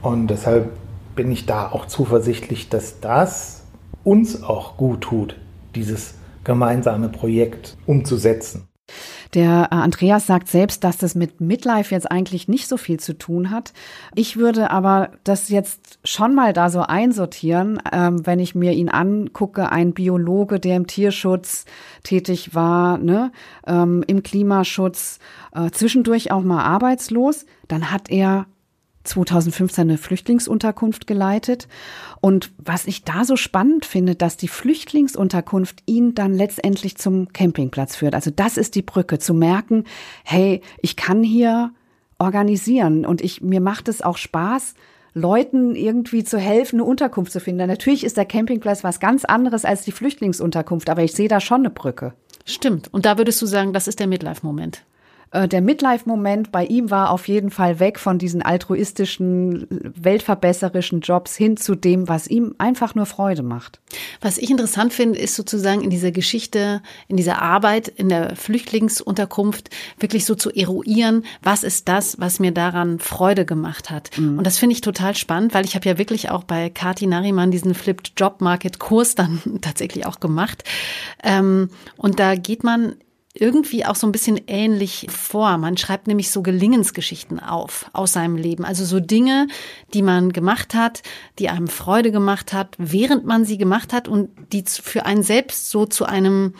Und 0.00 0.28
deshalb 0.28 0.70
bin 1.14 1.30
ich 1.30 1.44
da 1.44 1.70
auch 1.70 1.84
zuversichtlich, 1.84 2.70
dass 2.70 3.00
das 3.00 3.64
uns 4.02 4.42
auch 4.42 4.78
gut 4.78 5.02
tut, 5.02 5.36
dieses 5.74 6.14
gemeinsame 6.42 7.10
Projekt 7.10 7.76
umzusetzen. 7.84 8.65
Der 9.34 9.68
äh, 9.70 9.74
Andreas 9.74 10.26
sagt 10.26 10.48
selbst, 10.48 10.84
dass 10.84 10.96
das 10.96 11.14
mit 11.14 11.40
Midlife 11.40 11.94
jetzt 11.94 12.10
eigentlich 12.10 12.48
nicht 12.48 12.68
so 12.68 12.76
viel 12.76 13.00
zu 13.00 13.18
tun 13.18 13.50
hat. 13.50 13.72
Ich 14.14 14.36
würde 14.36 14.70
aber 14.70 15.10
das 15.24 15.48
jetzt 15.48 15.98
schon 16.04 16.34
mal 16.34 16.52
da 16.52 16.70
so 16.70 16.80
einsortieren, 16.80 17.80
ähm, 17.92 18.24
wenn 18.26 18.38
ich 18.38 18.54
mir 18.54 18.72
ihn 18.72 18.88
angucke, 18.88 19.70
ein 19.70 19.92
Biologe, 19.92 20.60
der 20.60 20.76
im 20.76 20.86
Tierschutz 20.86 21.64
tätig 22.02 22.54
war, 22.54 22.98
ne, 22.98 23.32
ähm, 23.66 24.04
im 24.06 24.22
Klimaschutz, 24.22 25.18
äh, 25.52 25.70
zwischendurch 25.70 26.30
auch 26.30 26.42
mal 26.42 26.62
arbeitslos, 26.62 27.46
dann 27.68 27.90
hat 27.90 28.10
er 28.10 28.46
2015 29.06 29.82
eine 29.82 29.98
Flüchtlingsunterkunft 29.98 31.06
geleitet. 31.06 31.68
Und 32.20 32.52
was 32.58 32.86
ich 32.86 33.04
da 33.04 33.24
so 33.24 33.36
spannend 33.36 33.84
finde, 33.84 34.14
dass 34.14 34.36
die 34.36 34.48
Flüchtlingsunterkunft 34.48 35.82
ihn 35.86 36.14
dann 36.14 36.34
letztendlich 36.34 36.96
zum 36.96 37.32
Campingplatz 37.32 37.96
führt. 37.96 38.14
Also 38.14 38.30
das 38.30 38.56
ist 38.56 38.74
die 38.74 38.82
Brücke, 38.82 39.18
zu 39.18 39.34
merken, 39.34 39.84
hey, 40.24 40.60
ich 40.82 40.96
kann 40.96 41.22
hier 41.22 41.72
organisieren 42.18 43.04
und 43.04 43.20
ich, 43.20 43.42
mir 43.42 43.60
macht 43.60 43.88
es 43.88 44.02
auch 44.02 44.16
Spaß, 44.16 44.74
Leuten 45.14 45.74
irgendwie 45.74 46.24
zu 46.24 46.38
helfen, 46.38 46.76
eine 46.76 46.84
Unterkunft 46.84 47.32
zu 47.32 47.40
finden. 47.40 47.66
Natürlich 47.66 48.04
ist 48.04 48.18
der 48.18 48.26
Campingplatz 48.26 48.84
was 48.84 49.00
ganz 49.00 49.24
anderes 49.24 49.64
als 49.64 49.82
die 49.82 49.92
Flüchtlingsunterkunft, 49.92 50.90
aber 50.90 51.02
ich 51.02 51.12
sehe 51.12 51.28
da 51.28 51.40
schon 51.40 51.60
eine 51.60 51.70
Brücke. 51.70 52.12
Stimmt. 52.44 52.92
Und 52.92 53.06
da 53.06 53.16
würdest 53.16 53.40
du 53.40 53.46
sagen, 53.46 53.72
das 53.72 53.88
ist 53.88 53.98
der 53.98 54.06
Midlife-Moment. 54.06 54.84
Äh, 55.30 55.48
der 55.48 55.60
Midlife-Moment 55.60 56.52
bei 56.52 56.64
ihm 56.64 56.90
war 56.90 57.10
auf 57.10 57.28
jeden 57.28 57.50
Fall 57.50 57.80
weg 57.80 57.98
von 57.98 58.18
diesen 58.18 58.42
altruistischen, 58.42 59.66
weltverbesserischen 59.70 61.00
Jobs 61.00 61.36
hin 61.36 61.56
zu 61.56 61.74
dem, 61.74 62.08
was 62.08 62.26
ihm 62.26 62.54
einfach 62.58 62.94
nur 62.94 63.06
Freude 63.06 63.42
macht. 63.42 63.80
Was 64.20 64.38
ich 64.38 64.50
interessant 64.50 64.92
finde, 64.92 65.18
ist 65.18 65.34
sozusagen 65.34 65.82
in 65.82 65.90
dieser 65.90 66.10
Geschichte, 66.10 66.82
in 67.08 67.16
dieser 67.16 67.42
Arbeit 67.42 67.88
in 67.88 68.08
der 68.08 68.36
Flüchtlingsunterkunft 68.36 69.70
wirklich 69.98 70.24
so 70.24 70.34
zu 70.34 70.50
eruieren, 70.50 71.24
was 71.42 71.64
ist 71.64 71.88
das, 71.88 72.20
was 72.20 72.40
mir 72.40 72.52
daran 72.52 72.98
Freude 72.98 73.44
gemacht 73.44 73.90
hat. 73.90 74.10
Mhm. 74.18 74.38
Und 74.38 74.46
das 74.46 74.58
finde 74.58 74.74
ich 74.74 74.80
total 74.80 75.14
spannend, 75.16 75.54
weil 75.54 75.64
ich 75.64 75.74
habe 75.74 75.88
ja 75.88 75.98
wirklich 75.98 76.30
auch 76.30 76.44
bei 76.44 76.70
Kati 76.70 77.06
Nariman 77.06 77.50
diesen 77.50 77.74
Flipped 77.74 78.12
Job 78.16 78.40
Market 78.40 78.78
Kurs 78.78 79.14
dann 79.14 79.40
tatsächlich 79.60 80.06
auch 80.06 80.20
gemacht. 80.20 80.64
Ähm, 81.22 81.70
und 81.96 82.20
da 82.20 82.34
geht 82.36 82.64
man 82.64 82.96
irgendwie 83.38 83.84
auch 83.84 83.94
so 83.94 84.06
ein 84.06 84.12
bisschen 84.12 84.40
ähnlich 84.46 85.06
vor. 85.10 85.58
Man 85.58 85.76
schreibt 85.76 86.06
nämlich 86.06 86.30
so 86.30 86.42
Gelingensgeschichten 86.42 87.38
auf 87.40 87.86
aus 87.92 88.12
seinem 88.12 88.36
Leben. 88.36 88.64
Also 88.64 88.84
so 88.84 89.00
Dinge, 89.00 89.48
die 89.94 90.02
man 90.02 90.32
gemacht 90.32 90.74
hat, 90.74 91.02
die 91.38 91.48
einem 91.48 91.68
Freude 91.68 92.12
gemacht 92.12 92.52
hat, 92.52 92.74
während 92.78 93.24
man 93.24 93.44
sie 93.44 93.58
gemacht 93.58 93.92
hat 93.92 94.08
und 94.08 94.30
die 94.52 94.64
für 94.66 95.06
einen 95.06 95.22
selbst 95.22 95.70
so 95.70 95.86
zu 95.86 96.04
einem 96.06 96.54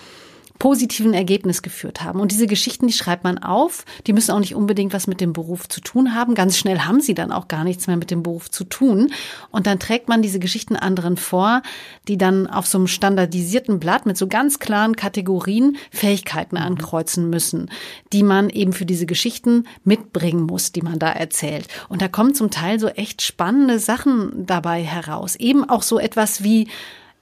positiven 0.58 1.14
Ergebnis 1.14 1.62
geführt 1.62 2.02
haben. 2.02 2.20
Und 2.20 2.32
diese 2.32 2.46
Geschichten, 2.46 2.86
die 2.86 2.92
schreibt 2.92 3.24
man 3.24 3.38
auf. 3.38 3.84
Die 4.06 4.12
müssen 4.12 4.30
auch 4.32 4.40
nicht 4.40 4.54
unbedingt 4.54 4.92
was 4.92 5.06
mit 5.06 5.20
dem 5.20 5.32
Beruf 5.32 5.68
zu 5.68 5.80
tun 5.80 6.14
haben. 6.14 6.34
Ganz 6.34 6.56
schnell 6.56 6.80
haben 6.80 7.00
sie 7.00 7.14
dann 7.14 7.32
auch 7.32 7.48
gar 7.48 7.64
nichts 7.64 7.86
mehr 7.86 7.96
mit 7.96 8.10
dem 8.10 8.22
Beruf 8.22 8.50
zu 8.50 8.64
tun. 8.64 9.12
Und 9.50 9.66
dann 9.66 9.78
trägt 9.78 10.08
man 10.08 10.22
diese 10.22 10.38
Geschichten 10.38 10.76
anderen 10.76 11.16
vor, 11.16 11.62
die 12.08 12.18
dann 12.18 12.46
auf 12.46 12.66
so 12.66 12.78
einem 12.78 12.86
standardisierten 12.86 13.78
Blatt 13.80 14.06
mit 14.06 14.16
so 14.16 14.26
ganz 14.26 14.58
klaren 14.58 14.96
Kategorien 14.96 15.76
Fähigkeiten 15.90 16.56
ankreuzen 16.56 17.30
müssen, 17.30 17.70
die 18.12 18.22
man 18.22 18.50
eben 18.50 18.72
für 18.72 18.86
diese 18.86 19.06
Geschichten 19.06 19.64
mitbringen 19.84 20.42
muss, 20.42 20.72
die 20.72 20.82
man 20.82 20.98
da 20.98 21.10
erzählt. 21.10 21.68
Und 21.88 22.02
da 22.02 22.08
kommen 22.08 22.34
zum 22.34 22.50
Teil 22.50 22.80
so 22.80 22.88
echt 22.88 23.22
spannende 23.22 23.78
Sachen 23.78 24.46
dabei 24.46 24.82
heraus. 24.82 25.36
Eben 25.36 25.68
auch 25.68 25.82
so 25.82 25.98
etwas 25.98 26.42
wie 26.42 26.68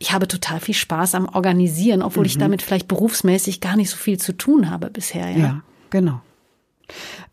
ich 0.04 0.12
habe 0.12 0.28
total 0.28 0.60
viel 0.60 0.74
Spaß 0.74 1.14
am 1.14 1.26
Organisieren, 1.30 2.02
obwohl 2.02 2.24
mhm. 2.24 2.26
ich 2.26 2.36
damit 2.36 2.60
vielleicht 2.60 2.88
berufsmäßig 2.88 3.62
gar 3.62 3.74
nicht 3.74 3.88
so 3.88 3.96
viel 3.96 4.18
zu 4.18 4.36
tun 4.36 4.68
habe 4.68 4.90
bisher. 4.90 5.30
Ja, 5.30 5.38
ja 5.38 5.62
genau. 5.88 6.20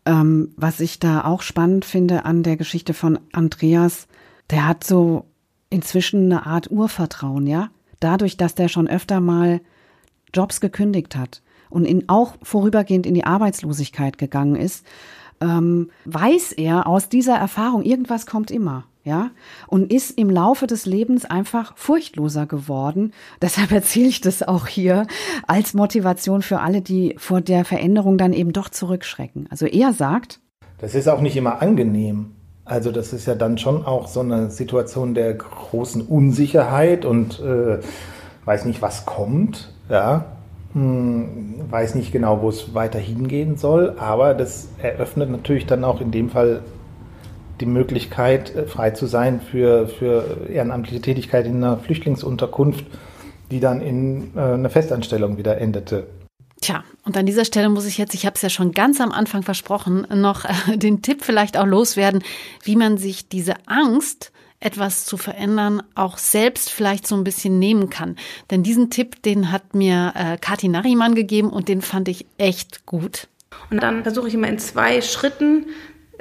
Ähm, 0.06 0.54
was 0.56 0.80
ich 0.80 0.98
da 0.98 1.22
auch 1.26 1.42
spannend 1.42 1.84
finde 1.84 2.24
an 2.24 2.42
der 2.42 2.56
Geschichte 2.56 2.94
von 2.94 3.20
Andreas, 3.32 4.08
der 4.48 4.66
hat 4.66 4.84
so 4.84 5.26
inzwischen 5.68 6.32
eine 6.32 6.46
Art 6.46 6.70
Urvertrauen, 6.70 7.46
ja. 7.46 7.68
Dadurch, 8.00 8.38
dass 8.38 8.54
der 8.54 8.68
schon 8.68 8.88
öfter 8.88 9.20
mal 9.20 9.60
Jobs 10.32 10.62
gekündigt 10.62 11.14
hat 11.14 11.42
und 11.68 11.84
in, 11.84 12.08
auch 12.08 12.36
vorübergehend 12.42 13.04
in 13.04 13.12
die 13.12 13.24
Arbeitslosigkeit 13.24 14.16
gegangen 14.16 14.56
ist, 14.56 14.86
ähm, 15.42 15.90
weiß 16.06 16.52
er 16.52 16.86
aus 16.86 17.10
dieser 17.10 17.36
Erfahrung, 17.36 17.82
irgendwas 17.82 18.24
kommt 18.24 18.50
immer 18.50 18.86
ja, 19.04 19.30
und 19.66 19.92
ist 19.92 20.18
im 20.18 20.30
Laufe 20.30 20.66
des 20.66 20.86
Lebens 20.86 21.24
einfach 21.24 21.76
furchtloser 21.76 22.46
geworden. 22.46 23.12
Deshalb 23.42 23.72
erzähle 23.72 24.08
ich 24.08 24.20
das 24.20 24.42
auch 24.42 24.66
hier 24.66 25.06
als 25.46 25.74
Motivation 25.74 26.42
für 26.42 26.60
alle, 26.60 26.82
die 26.82 27.14
vor 27.18 27.40
der 27.40 27.64
Veränderung 27.64 28.18
dann 28.18 28.32
eben 28.32 28.52
doch 28.52 28.68
zurückschrecken. 28.68 29.48
Also 29.50 29.66
er 29.66 29.92
sagt, 29.92 30.40
das 30.78 30.94
ist 30.94 31.08
auch 31.08 31.20
nicht 31.20 31.36
immer 31.36 31.62
angenehm. 31.62 32.32
Also 32.64 32.92
das 32.92 33.12
ist 33.12 33.26
ja 33.26 33.34
dann 33.34 33.58
schon 33.58 33.84
auch 33.84 34.06
so 34.06 34.20
eine 34.20 34.50
Situation 34.50 35.14
der 35.14 35.34
großen 35.34 36.02
Unsicherheit 36.02 37.04
und 37.04 37.40
äh, 37.40 37.78
weiß 38.44 38.64
nicht, 38.64 38.82
was 38.82 39.04
kommt, 39.04 39.72
ja, 39.88 40.24
hm, 40.72 41.54
weiß 41.70 41.96
nicht 41.96 42.12
genau, 42.12 42.40
wo 42.40 42.48
es 42.48 42.74
weiter 42.74 42.98
hingehen 42.98 43.56
soll, 43.56 43.94
aber 43.98 44.34
das 44.34 44.68
eröffnet 44.80 45.30
natürlich 45.30 45.66
dann 45.66 45.84
auch 45.84 46.00
in 46.00 46.12
dem 46.12 46.30
Fall 46.30 46.62
die 47.62 47.66
Möglichkeit, 47.66 48.54
äh, 48.54 48.66
frei 48.66 48.90
zu 48.90 49.06
sein 49.06 49.40
für, 49.40 49.88
für 49.88 50.48
ehrenamtliche 50.50 51.00
Tätigkeit 51.00 51.46
in 51.46 51.56
einer 51.56 51.78
Flüchtlingsunterkunft, 51.78 52.84
die 53.50 53.60
dann 53.60 53.80
in 53.80 54.36
äh, 54.36 54.40
eine 54.40 54.68
Festanstellung 54.68 55.38
wieder 55.38 55.58
endete. 55.58 56.08
Tja, 56.60 56.84
und 57.04 57.16
an 57.16 57.26
dieser 57.26 57.44
Stelle 57.44 57.68
muss 57.68 57.86
ich 57.86 57.98
jetzt, 57.98 58.14
ich 58.14 58.26
habe 58.26 58.34
es 58.34 58.42
ja 58.42 58.48
schon 58.48 58.72
ganz 58.72 59.00
am 59.00 59.10
Anfang 59.12 59.42
versprochen, 59.42 60.06
noch 60.14 60.44
äh, 60.44 60.76
den 60.76 61.02
Tipp 61.02 61.22
vielleicht 61.22 61.56
auch 61.56 61.66
loswerden, 61.66 62.22
wie 62.64 62.76
man 62.76 62.98
sich 62.98 63.28
diese 63.28 63.54
Angst, 63.66 64.32
etwas 64.60 65.06
zu 65.06 65.16
verändern, 65.16 65.82
auch 65.94 66.18
selbst 66.18 66.70
vielleicht 66.70 67.06
so 67.06 67.16
ein 67.16 67.24
bisschen 67.24 67.58
nehmen 67.58 67.90
kann. 67.90 68.16
Denn 68.50 68.62
diesen 68.62 68.90
Tipp, 68.90 69.22
den 69.22 69.50
hat 69.50 69.74
mir 69.74 70.12
äh, 70.14 70.36
Kati 70.38 70.68
Nariman 70.68 71.14
gegeben 71.14 71.50
und 71.50 71.68
den 71.68 71.82
fand 71.82 72.08
ich 72.08 72.26
echt 72.38 72.86
gut. 72.86 73.26
Und 73.70 73.82
dann 73.82 74.02
versuche 74.02 74.28
ich 74.28 74.34
immer 74.34 74.48
in 74.48 74.58
zwei 74.58 75.00
Schritten 75.00 75.66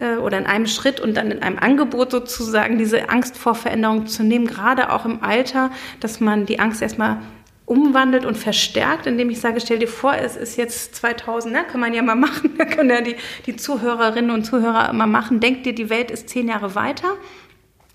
äh, 0.02 0.18
oder 0.18 0.38
in 0.38 0.46
einem 0.46 0.68
Schritt 0.68 1.00
und 1.00 1.16
dann 1.16 1.32
in 1.32 1.42
einem 1.42 1.60
Angebot 1.60 2.12
sozusagen 2.12 2.78
diese 2.78 3.10
Angst 3.10 3.38
vor 3.38 3.56
Veränderung 3.56 4.08
zu 4.08 4.24
nehmen, 4.24 4.48
gerade 4.48 4.92
auch 4.92 5.06
im 5.06 5.24
Alter, 5.24 5.72
dass 6.00 6.20
man 6.20 6.46
die 6.46 6.60
Angst 6.60 6.82
erstmal 6.82 7.20
umwandelt 7.66 8.26
und 8.26 8.38
verstärkt, 8.38 9.06
indem 9.06 9.30
ich 9.30 9.40
sage, 9.40 9.62
stell 9.62 9.80
dir 9.80 9.88
vor, 9.88 10.14
es 10.14 10.36
ist 10.36 10.58
jetzt 10.58 10.96
2000, 10.96 11.54
ne, 11.54 11.64
kann 11.64 11.80
man 11.80 11.94
ja 11.94 12.02
mal 12.02 12.16
machen, 12.16 12.58
können 12.76 12.90
ja 12.90 13.00
die, 13.00 13.16
die 13.46 13.56
Zuhörerinnen 13.56 14.32
und 14.32 14.44
Zuhörer 14.44 14.92
mal 14.92 15.08
machen, 15.08 15.40
denkt 15.40 15.66
dir, 15.66 15.74
die 15.74 15.90
Welt 15.90 16.12
ist 16.12 16.28
zehn 16.28 16.50
Jahre 16.50 16.76
weiter 16.76 17.14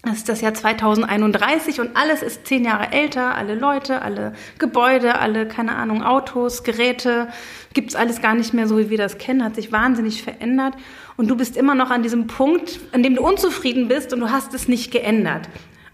Das 0.02 0.18
ist 0.18 0.28
das 0.30 0.40
Jahr 0.40 0.54
2031 0.54 1.80
und 1.80 1.94
alles 1.96 2.22
ist 2.22 2.46
zehn 2.46 2.64
Jahre 2.64 2.92
älter. 2.92 3.34
Alle 3.34 3.54
Leute, 3.54 4.00
alle 4.00 4.32
Gebäude, 4.58 5.18
alle, 5.18 5.46
keine 5.46 5.74
Ahnung, 5.74 6.02
Autos, 6.02 6.62
Geräte, 6.62 7.28
gibt's 7.74 7.96
alles 7.96 8.22
gar 8.22 8.34
nicht 8.34 8.54
mehr 8.54 8.68
so, 8.68 8.78
wie 8.78 8.88
wir 8.88 8.98
das 8.98 9.18
kennen, 9.18 9.44
hat 9.44 9.56
sich 9.56 9.72
wahnsinnig 9.72 10.22
verändert. 10.22 10.74
Und 11.16 11.28
du 11.28 11.36
bist 11.36 11.56
immer 11.56 11.74
noch 11.74 11.90
an 11.90 12.02
diesem 12.02 12.26
Punkt, 12.26 12.78
an 12.92 13.02
dem 13.02 13.14
du 13.14 13.26
unzufrieden 13.26 13.88
bist 13.88 14.12
und 14.12 14.20
du 14.20 14.30
hast 14.30 14.52
es 14.54 14.68
nicht 14.68 14.90
geändert. 14.90 15.48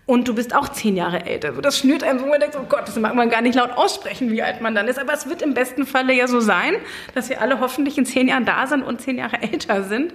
Und 0.04 0.26
du 0.26 0.34
bist 0.34 0.54
auch 0.54 0.68
zehn 0.68 0.96
Jahre 0.96 1.24
älter. 1.26 1.52
Das 1.52 1.78
schnürt 1.78 2.02
einem 2.02 2.18
so, 2.18 2.26
man 2.26 2.40
denkt, 2.40 2.56
oh 2.60 2.66
Gott, 2.68 2.88
das 2.88 2.96
mag 2.96 3.14
man 3.14 3.30
gar 3.30 3.40
nicht 3.40 3.54
laut 3.54 3.70
aussprechen, 3.70 4.32
wie 4.32 4.42
alt 4.42 4.60
man 4.60 4.74
dann 4.74 4.88
ist. 4.88 4.98
Aber 4.98 5.12
es 5.12 5.28
wird 5.28 5.42
im 5.42 5.54
besten 5.54 5.86
Falle 5.86 6.12
ja 6.12 6.26
so 6.26 6.40
sein, 6.40 6.74
dass 7.14 7.28
wir 7.28 7.40
alle 7.40 7.60
hoffentlich 7.60 7.96
in 7.98 8.04
zehn 8.04 8.26
Jahren 8.26 8.44
da 8.44 8.66
sind 8.66 8.82
und 8.82 9.00
zehn 9.00 9.16
Jahre 9.16 9.40
älter 9.42 9.84
sind. 9.84 10.12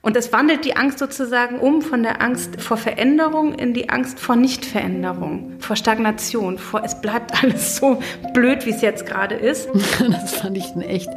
Und 0.00 0.16
es 0.16 0.32
wandelt 0.32 0.64
die 0.64 0.76
Angst 0.76 0.98
sozusagen 1.00 1.58
um 1.58 1.82
von 1.82 2.02
der 2.02 2.22
Angst 2.22 2.60
vor 2.60 2.76
Veränderung 2.76 3.54
in 3.54 3.74
die 3.74 3.90
Angst 3.90 4.20
vor 4.20 4.36
Nichtveränderung, 4.36 5.56
vor 5.58 5.76
Stagnation, 5.76 6.56
vor 6.56 6.82
es 6.84 7.00
bleibt 7.00 7.32
alles 7.42 7.76
so 7.76 8.00
blöd, 8.32 8.64
wie 8.64 8.70
es 8.70 8.80
jetzt 8.80 9.06
gerade 9.06 9.34
ist. 9.34 9.68
Das 10.08 10.36
fand 10.36 10.56
ich 10.56 10.70
einen 10.72 10.82
echt 10.82 11.10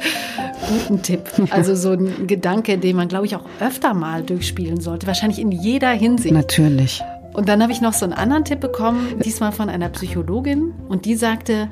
guten 0.72 1.02
Tipp. 1.02 1.22
Also 1.50 1.74
so 1.74 1.92
ein 1.92 2.26
Gedanke, 2.26 2.78
den 2.78 2.96
man, 2.96 3.08
glaube 3.08 3.26
ich, 3.26 3.36
auch 3.36 3.44
öfter 3.60 3.94
mal 3.94 4.22
durchspielen 4.22 4.80
sollte. 4.80 5.06
Wahrscheinlich 5.06 5.40
in 5.40 5.52
jeder 5.52 5.90
Hinsicht. 5.90 6.34
Natürlich. 6.34 7.02
Und 7.32 7.48
dann 7.48 7.62
habe 7.62 7.72
ich 7.72 7.80
noch 7.80 7.94
so 7.94 8.04
einen 8.04 8.12
anderen 8.12 8.44
Tipp 8.44 8.60
bekommen, 8.60 9.18
diesmal 9.24 9.52
von 9.52 9.68
einer 9.68 9.88
Psychologin. 9.88 10.74
Und 10.88 11.06
die 11.06 11.14
sagte, 11.14 11.68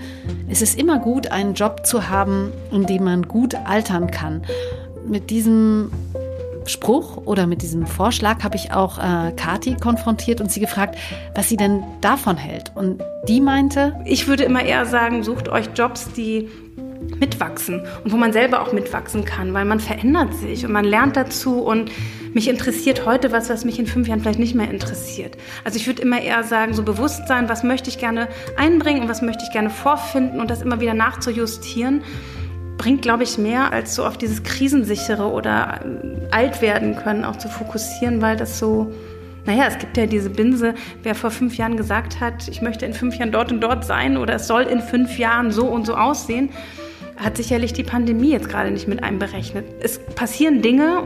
es 0.48 0.62
ist 0.62 0.78
immer 0.78 0.98
gut, 0.98 1.30
einen 1.30 1.54
Job 1.54 1.86
zu 1.86 2.08
haben, 2.08 2.52
in 2.72 2.86
dem 2.86 3.04
man 3.04 3.28
gut 3.28 3.54
altern 3.54 4.10
kann. 4.10 4.42
Mit 5.06 5.30
diesem 5.30 5.90
Spruch 6.66 7.18
oder 7.26 7.46
mit 7.46 7.62
diesem 7.62 7.86
Vorschlag 7.86 8.42
habe 8.42 8.56
ich 8.56 8.72
auch 8.72 8.98
äh, 8.98 9.32
Kati 9.32 9.76
konfrontiert 9.76 10.40
und 10.40 10.50
sie 10.50 10.60
gefragt, 10.60 10.96
was 11.34 11.48
sie 11.48 11.56
denn 11.56 11.82
davon 12.00 12.36
hält. 12.36 12.72
Und 12.74 13.02
die 13.28 13.40
meinte, 13.40 13.96
ich 14.04 14.28
würde 14.28 14.44
immer 14.44 14.62
eher 14.62 14.86
sagen, 14.86 15.22
sucht 15.22 15.48
euch 15.48 15.70
Jobs, 15.74 16.12
die 16.12 16.48
mitwachsen 17.18 17.82
und 18.04 18.12
wo 18.12 18.16
man 18.16 18.32
selber 18.32 18.62
auch 18.62 18.72
mitwachsen 18.72 19.24
kann, 19.24 19.52
weil 19.54 19.64
man 19.64 19.80
verändert 19.80 20.34
sich 20.34 20.64
und 20.64 20.72
man 20.72 20.84
lernt 20.84 21.16
dazu 21.16 21.60
und 21.62 21.90
mich 22.32 22.48
interessiert 22.48 23.06
heute 23.06 23.32
was, 23.32 23.50
was 23.50 23.64
mich 23.64 23.78
in 23.78 23.86
fünf 23.86 24.06
Jahren 24.06 24.20
vielleicht 24.20 24.38
nicht 24.38 24.54
mehr 24.54 24.70
interessiert. 24.70 25.36
Also 25.64 25.76
ich 25.76 25.86
würde 25.86 26.02
immer 26.02 26.20
eher 26.20 26.44
sagen, 26.44 26.74
so 26.74 26.82
Bewusstsein, 26.82 27.48
was 27.48 27.64
möchte 27.64 27.90
ich 27.90 27.98
gerne 27.98 28.28
einbringen 28.56 29.02
und 29.02 29.08
was 29.08 29.22
möchte 29.22 29.44
ich 29.44 29.52
gerne 29.52 29.70
vorfinden 29.70 30.40
und 30.40 30.50
das 30.50 30.62
immer 30.62 30.80
wieder 30.80 30.94
nachzujustieren 30.94 32.02
bringt, 32.80 33.02
glaube 33.02 33.24
ich, 33.24 33.36
mehr 33.36 33.74
als 33.74 33.94
so 33.94 34.06
auf 34.06 34.16
dieses 34.16 34.42
Krisensichere 34.42 35.30
oder 35.30 35.80
äh, 35.84 36.34
alt 36.34 36.62
werden 36.62 36.96
können 36.96 37.26
auch 37.26 37.36
zu 37.36 37.48
fokussieren, 37.48 38.22
weil 38.22 38.38
das 38.38 38.58
so, 38.58 38.90
naja, 39.44 39.64
es 39.68 39.76
gibt 39.76 39.98
ja 39.98 40.06
diese 40.06 40.30
Binse, 40.30 40.72
wer 41.02 41.14
vor 41.14 41.30
fünf 41.30 41.58
Jahren 41.58 41.76
gesagt 41.76 42.20
hat, 42.20 42.48
ich 42.48 42.62
möchte 42.62 42.86
in 42.86 42.94
fünf 42.94 43.16
Jahren 43.16 43.32
dort 43.32 43.52
und 43.52 43.60
dort 43.60 43.84
sein 43.84 44.16
oder 44.16 44.36
es 44.36 44.46
soll 44.46 44.62
in 44.62 44.80
fünf 44.80 45.18
Jahren 45.18 45.52
so 45.52 45.66
und 45.66 45.86
so 45.86 45.94
aussehen, 45.94 46.48
hat 47.20 47.36
sicherlich 47.36 47.72
die 47.72 47.84
Pandemie 47.84 48.30
jetzt 48.30 48.48
gerade 48.48 48.70
nicht 48.70 48.88
mit 48.88 49.02
einberechnet. 49.02 49.66
Es 49.80 49.98
passieren 49.98 50.62
Dinge 50.62 51.04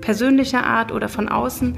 persönlicher 0.00 0.64
Art 0.64 0.92
oder 0.92 1.08
von 1.08 1.28
außen, 1.28 1.76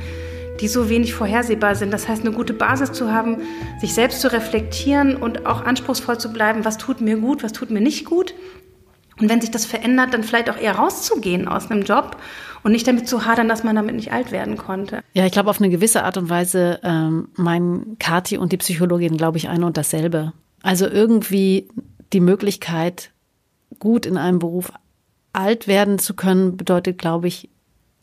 die 0.61 0.69
so 0.69 0.91
wenig 0.91 1.15
vorhersehbar 1.15 1.75
sind. 1.75 1.93
Das 1.93 2.09
heißt, 2.09 2.23
eine 2.25 2.35
gute 2.35 2.53
Basis 2.53 2.93
zu 2.93 3.13
haben, 3.13 3.39
sich 3.81 3.95
selbst 3.95 4.21
zu 4.21 4.33
reflektieren 4.33 5.17
und 5.17 5.47
auch 5.47 5.65
anspruchsvoll 5.65 6.19
zu 6.19 6.33
bleiben, 6.33 6.65
was 6.65 6.79
tut 6.79 7.01
mir 7.01 7.17
gut, 7.17 7.43
was 7.43 7.53
tut 7.53 7.71
mir 7.71 7.81
nicht 7.81 8.05
gut 8.05 8.35
und 9.21 9.29
wenn 9.29 9.41
sich 9.41 9.51
das 9.51 9.65
verändert, 9.65 10.15
dann 10.15 10.23
vielleicht 10.23 10.51
auch 10.51 10.57
eher 10.57 10.77
rauszugehen 10.77 11.49
aus 11.49 11.71
einem 11.71 11.83
Job 11.83 12.17
und 12.63 12.73
nicht 12.73 12.87
damit 12.87 13.09
zu 13.09 13.25
hadern, 13.25 13.49
dass 13.49 13.65
man 13.65 13.77
damit 13.77 13.97
nicht 13.97 14.13
alt 14.13 14.33
werden 14.33 14.57
konnte. 14.57 15.03
Ja, 15.13 15.27
ich 15.27 15.33
glaube, 15.33 15.51
auf 15.51 15.61
eine 15.61 15.71
gewisse 15.71 16.05
Art 16.05 16.17
und 16.17 16.31
Weise 16.31 16.81
ähm, 16.83 17.29
meinen 17.35 17.99
Kati 17.99 18.39
und 18.39 18.53
die 18.53 18.57
Psychologin, 18.59 19.17
glaube 19.17 19.39
ich, 19.39 19.49
ein 19.49 19.65
und 19.65 19.77
dasselbe. 19.77 20.33
Also 20.63 20.87
irgendwie 20.87 21.69
die 22.13 22.21
Möglichkeit, 22.21 23.11
gut 23.79 24.07
in 24.07 24.17
einem 24.17 24.39
Beruf 24.39 24.73
alt 25.33 25.69
werden 25.69 25.99
zu 25.99 26.15
können, 26.15 26.57
bedeutet, 26.57 26.99
glaube 26.99 27.29
ich, 27.29 27.49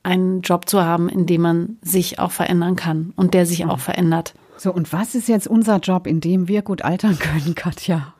einen 0.03 0.41
Job 0.41 0.70
zu 0.70 0.84
haben, 0.84 1.09
in 1.09 1.26
dem 1.26 1.41
man 1.41 1.78
sich 1.82 2.20
auch 2.20 2.32
verändern 2.32 2.76
kann 2.76 3.13
und 3.16 3.34
der 3.34 3.45
sich 3.45 3.66
auch 3.66 3.80
verändert. 3.80 4.36
So, 4.57 4.72
und 4.72 4.93
was 4.93 5.16
ist 5.16 5.28
jetzt 5.28 5.47
unser 5.47 5.80
Job, 5.80 6.07
in 6.07 6.22
dem 6.22 6.47
wir 6.47 6.61
gut 6.61 6.84
altern 6.84 7.18
können, 7.18 7.55
Katja? 7.55 8.13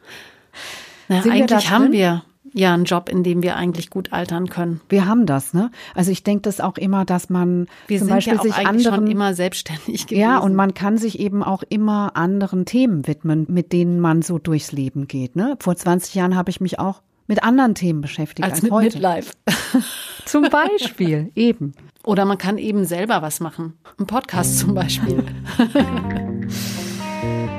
Na, 1.08 1.22
eigentlich 1.22 1.70
haben 1.70 1.92
wir 1.92 2.24
ja 2.54 2.74
einen 2.74 2.86
Job, 2.86 3.10
in 3.10 3.24
dem 3.24 3.44
wir 3.44 3.56
eigentlich 3.56 3.90
gut 3.90 4.14
altern 4.14 4.50
können. 4.50 4.82
Wir 4.90 5.06
haben 5.06 5.26
das, 5.26 5.54
ne? 5.54 5.72
Also 5.94 6.12
ich 6.12 6.24
denke 6.24 6.44
das 6.44 6.62
auch 6.62 6.78
immer, 6.78 7.06
dass 7.06 7.30
man 7.30 7.68
wir 7.88 8.00
zum 8.00 8.08
sind 8.08 8.16
Beispiel 8.16 8.36
ja 8.36 8.42
sich 8.42 8.56
anderen 8.56 8.96
schon 8.96 9.08
immer 9.08 9.34
selbstständig 9.34 10.08
gewesen. 10.08 10.22
ja 10.22 10.38
und 10.38 10.56
man 10.56 10.74
kann 10.74 10.98
sich 10.98 11.20
eben 11.20 11.44
auch 11.44 11.64
immer 11.68 12.16
anderen 12.16 12.66
Themen 12.66 13.08
widmen, 13.08 13.46
mit 13.50 13.74
denen 13.74 14.00
man 14.00 14.22
so 14.22 14.40
durchs 14.40 14.72
Leben 14.72 15.08
geht. 15.08 15.36
Ne? 15.36 15.58
Vor 15.60 15.76
20 15.76 16.16
Jahren 16.16 16.36
habe 16.36 16.50
ich 16.50 16.62
mich 16.62 16.80
auch 16.80 17.02
mit 17.28 17.44
anderen 17.44 17.76
Themen 17.76 18.02
beschäftigt 18.02 18.44
als, 18.44 18.54
als 18.54 18.62
mit 18.64 18.72
heute. 18.72 18.98
Midlife. 18.98 19.32
Zum 20.26 20.50
Beispiel 20.50 21.32
eben. 21.36 21.74
Oder 22.04 22.26
man 22.26 22.38
kann 22.38 22.58
eben 22.58 22.86
selber 22.86 23.22
was 23.22 23.40
machen. 23.40 23.74
Ein 24.00 24.06
Podcast 24.06 24.60
zum 24.60 24.74
Beispiel. 24.76 25.24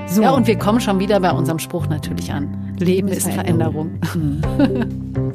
So. 0.09 0.23
Ja, 0.23 0.31
und 0.31 0.47
wir 0.47 0.57
kommen 0.57 0.81
schon 0.81 1.01
wieder 1.01 1.19
bei 1.21 1.33
unserem 1.33 1.59
Spruch 1.59 1.89
natürlich 1.89 2.33
an. 2.33 2.75
Leben 2.79 3.09
ist 3.09 3.29
Veränderung. 3.29 3.99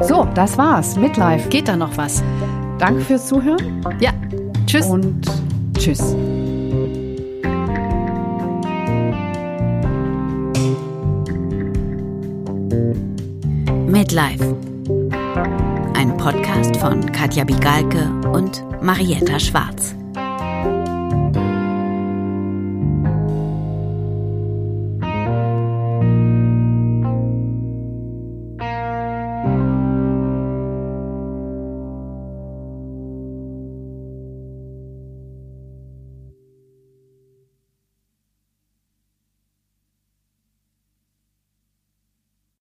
So, 0.00 0.26
das 0.34 0.58
war's. 0.58 0.96
Midlife. 0.96 1.48
Geht 1.48 1.68
da 1.68 1.76
noch 1.76 1.96
was? 1.96 2.22
Danke 2.78 3.02
fürs 3.02 3.28
Zuhören 3.28 3.80
Ja. 4.00 4.10
Tschüss. 4.66 4.86
und 4.86 5.24
tschüss. 5.78 6.16
Midlife. 13.86 14.56
Ein 15.94 16.16
Podcast 16.16 16.76
von 16.78 17.04
Katja 17.12 17.44
Bigalke 17.44 18.10
und 18.32 18.62
Marietta 18.82 19.38
Schwarz. 19.38 19.94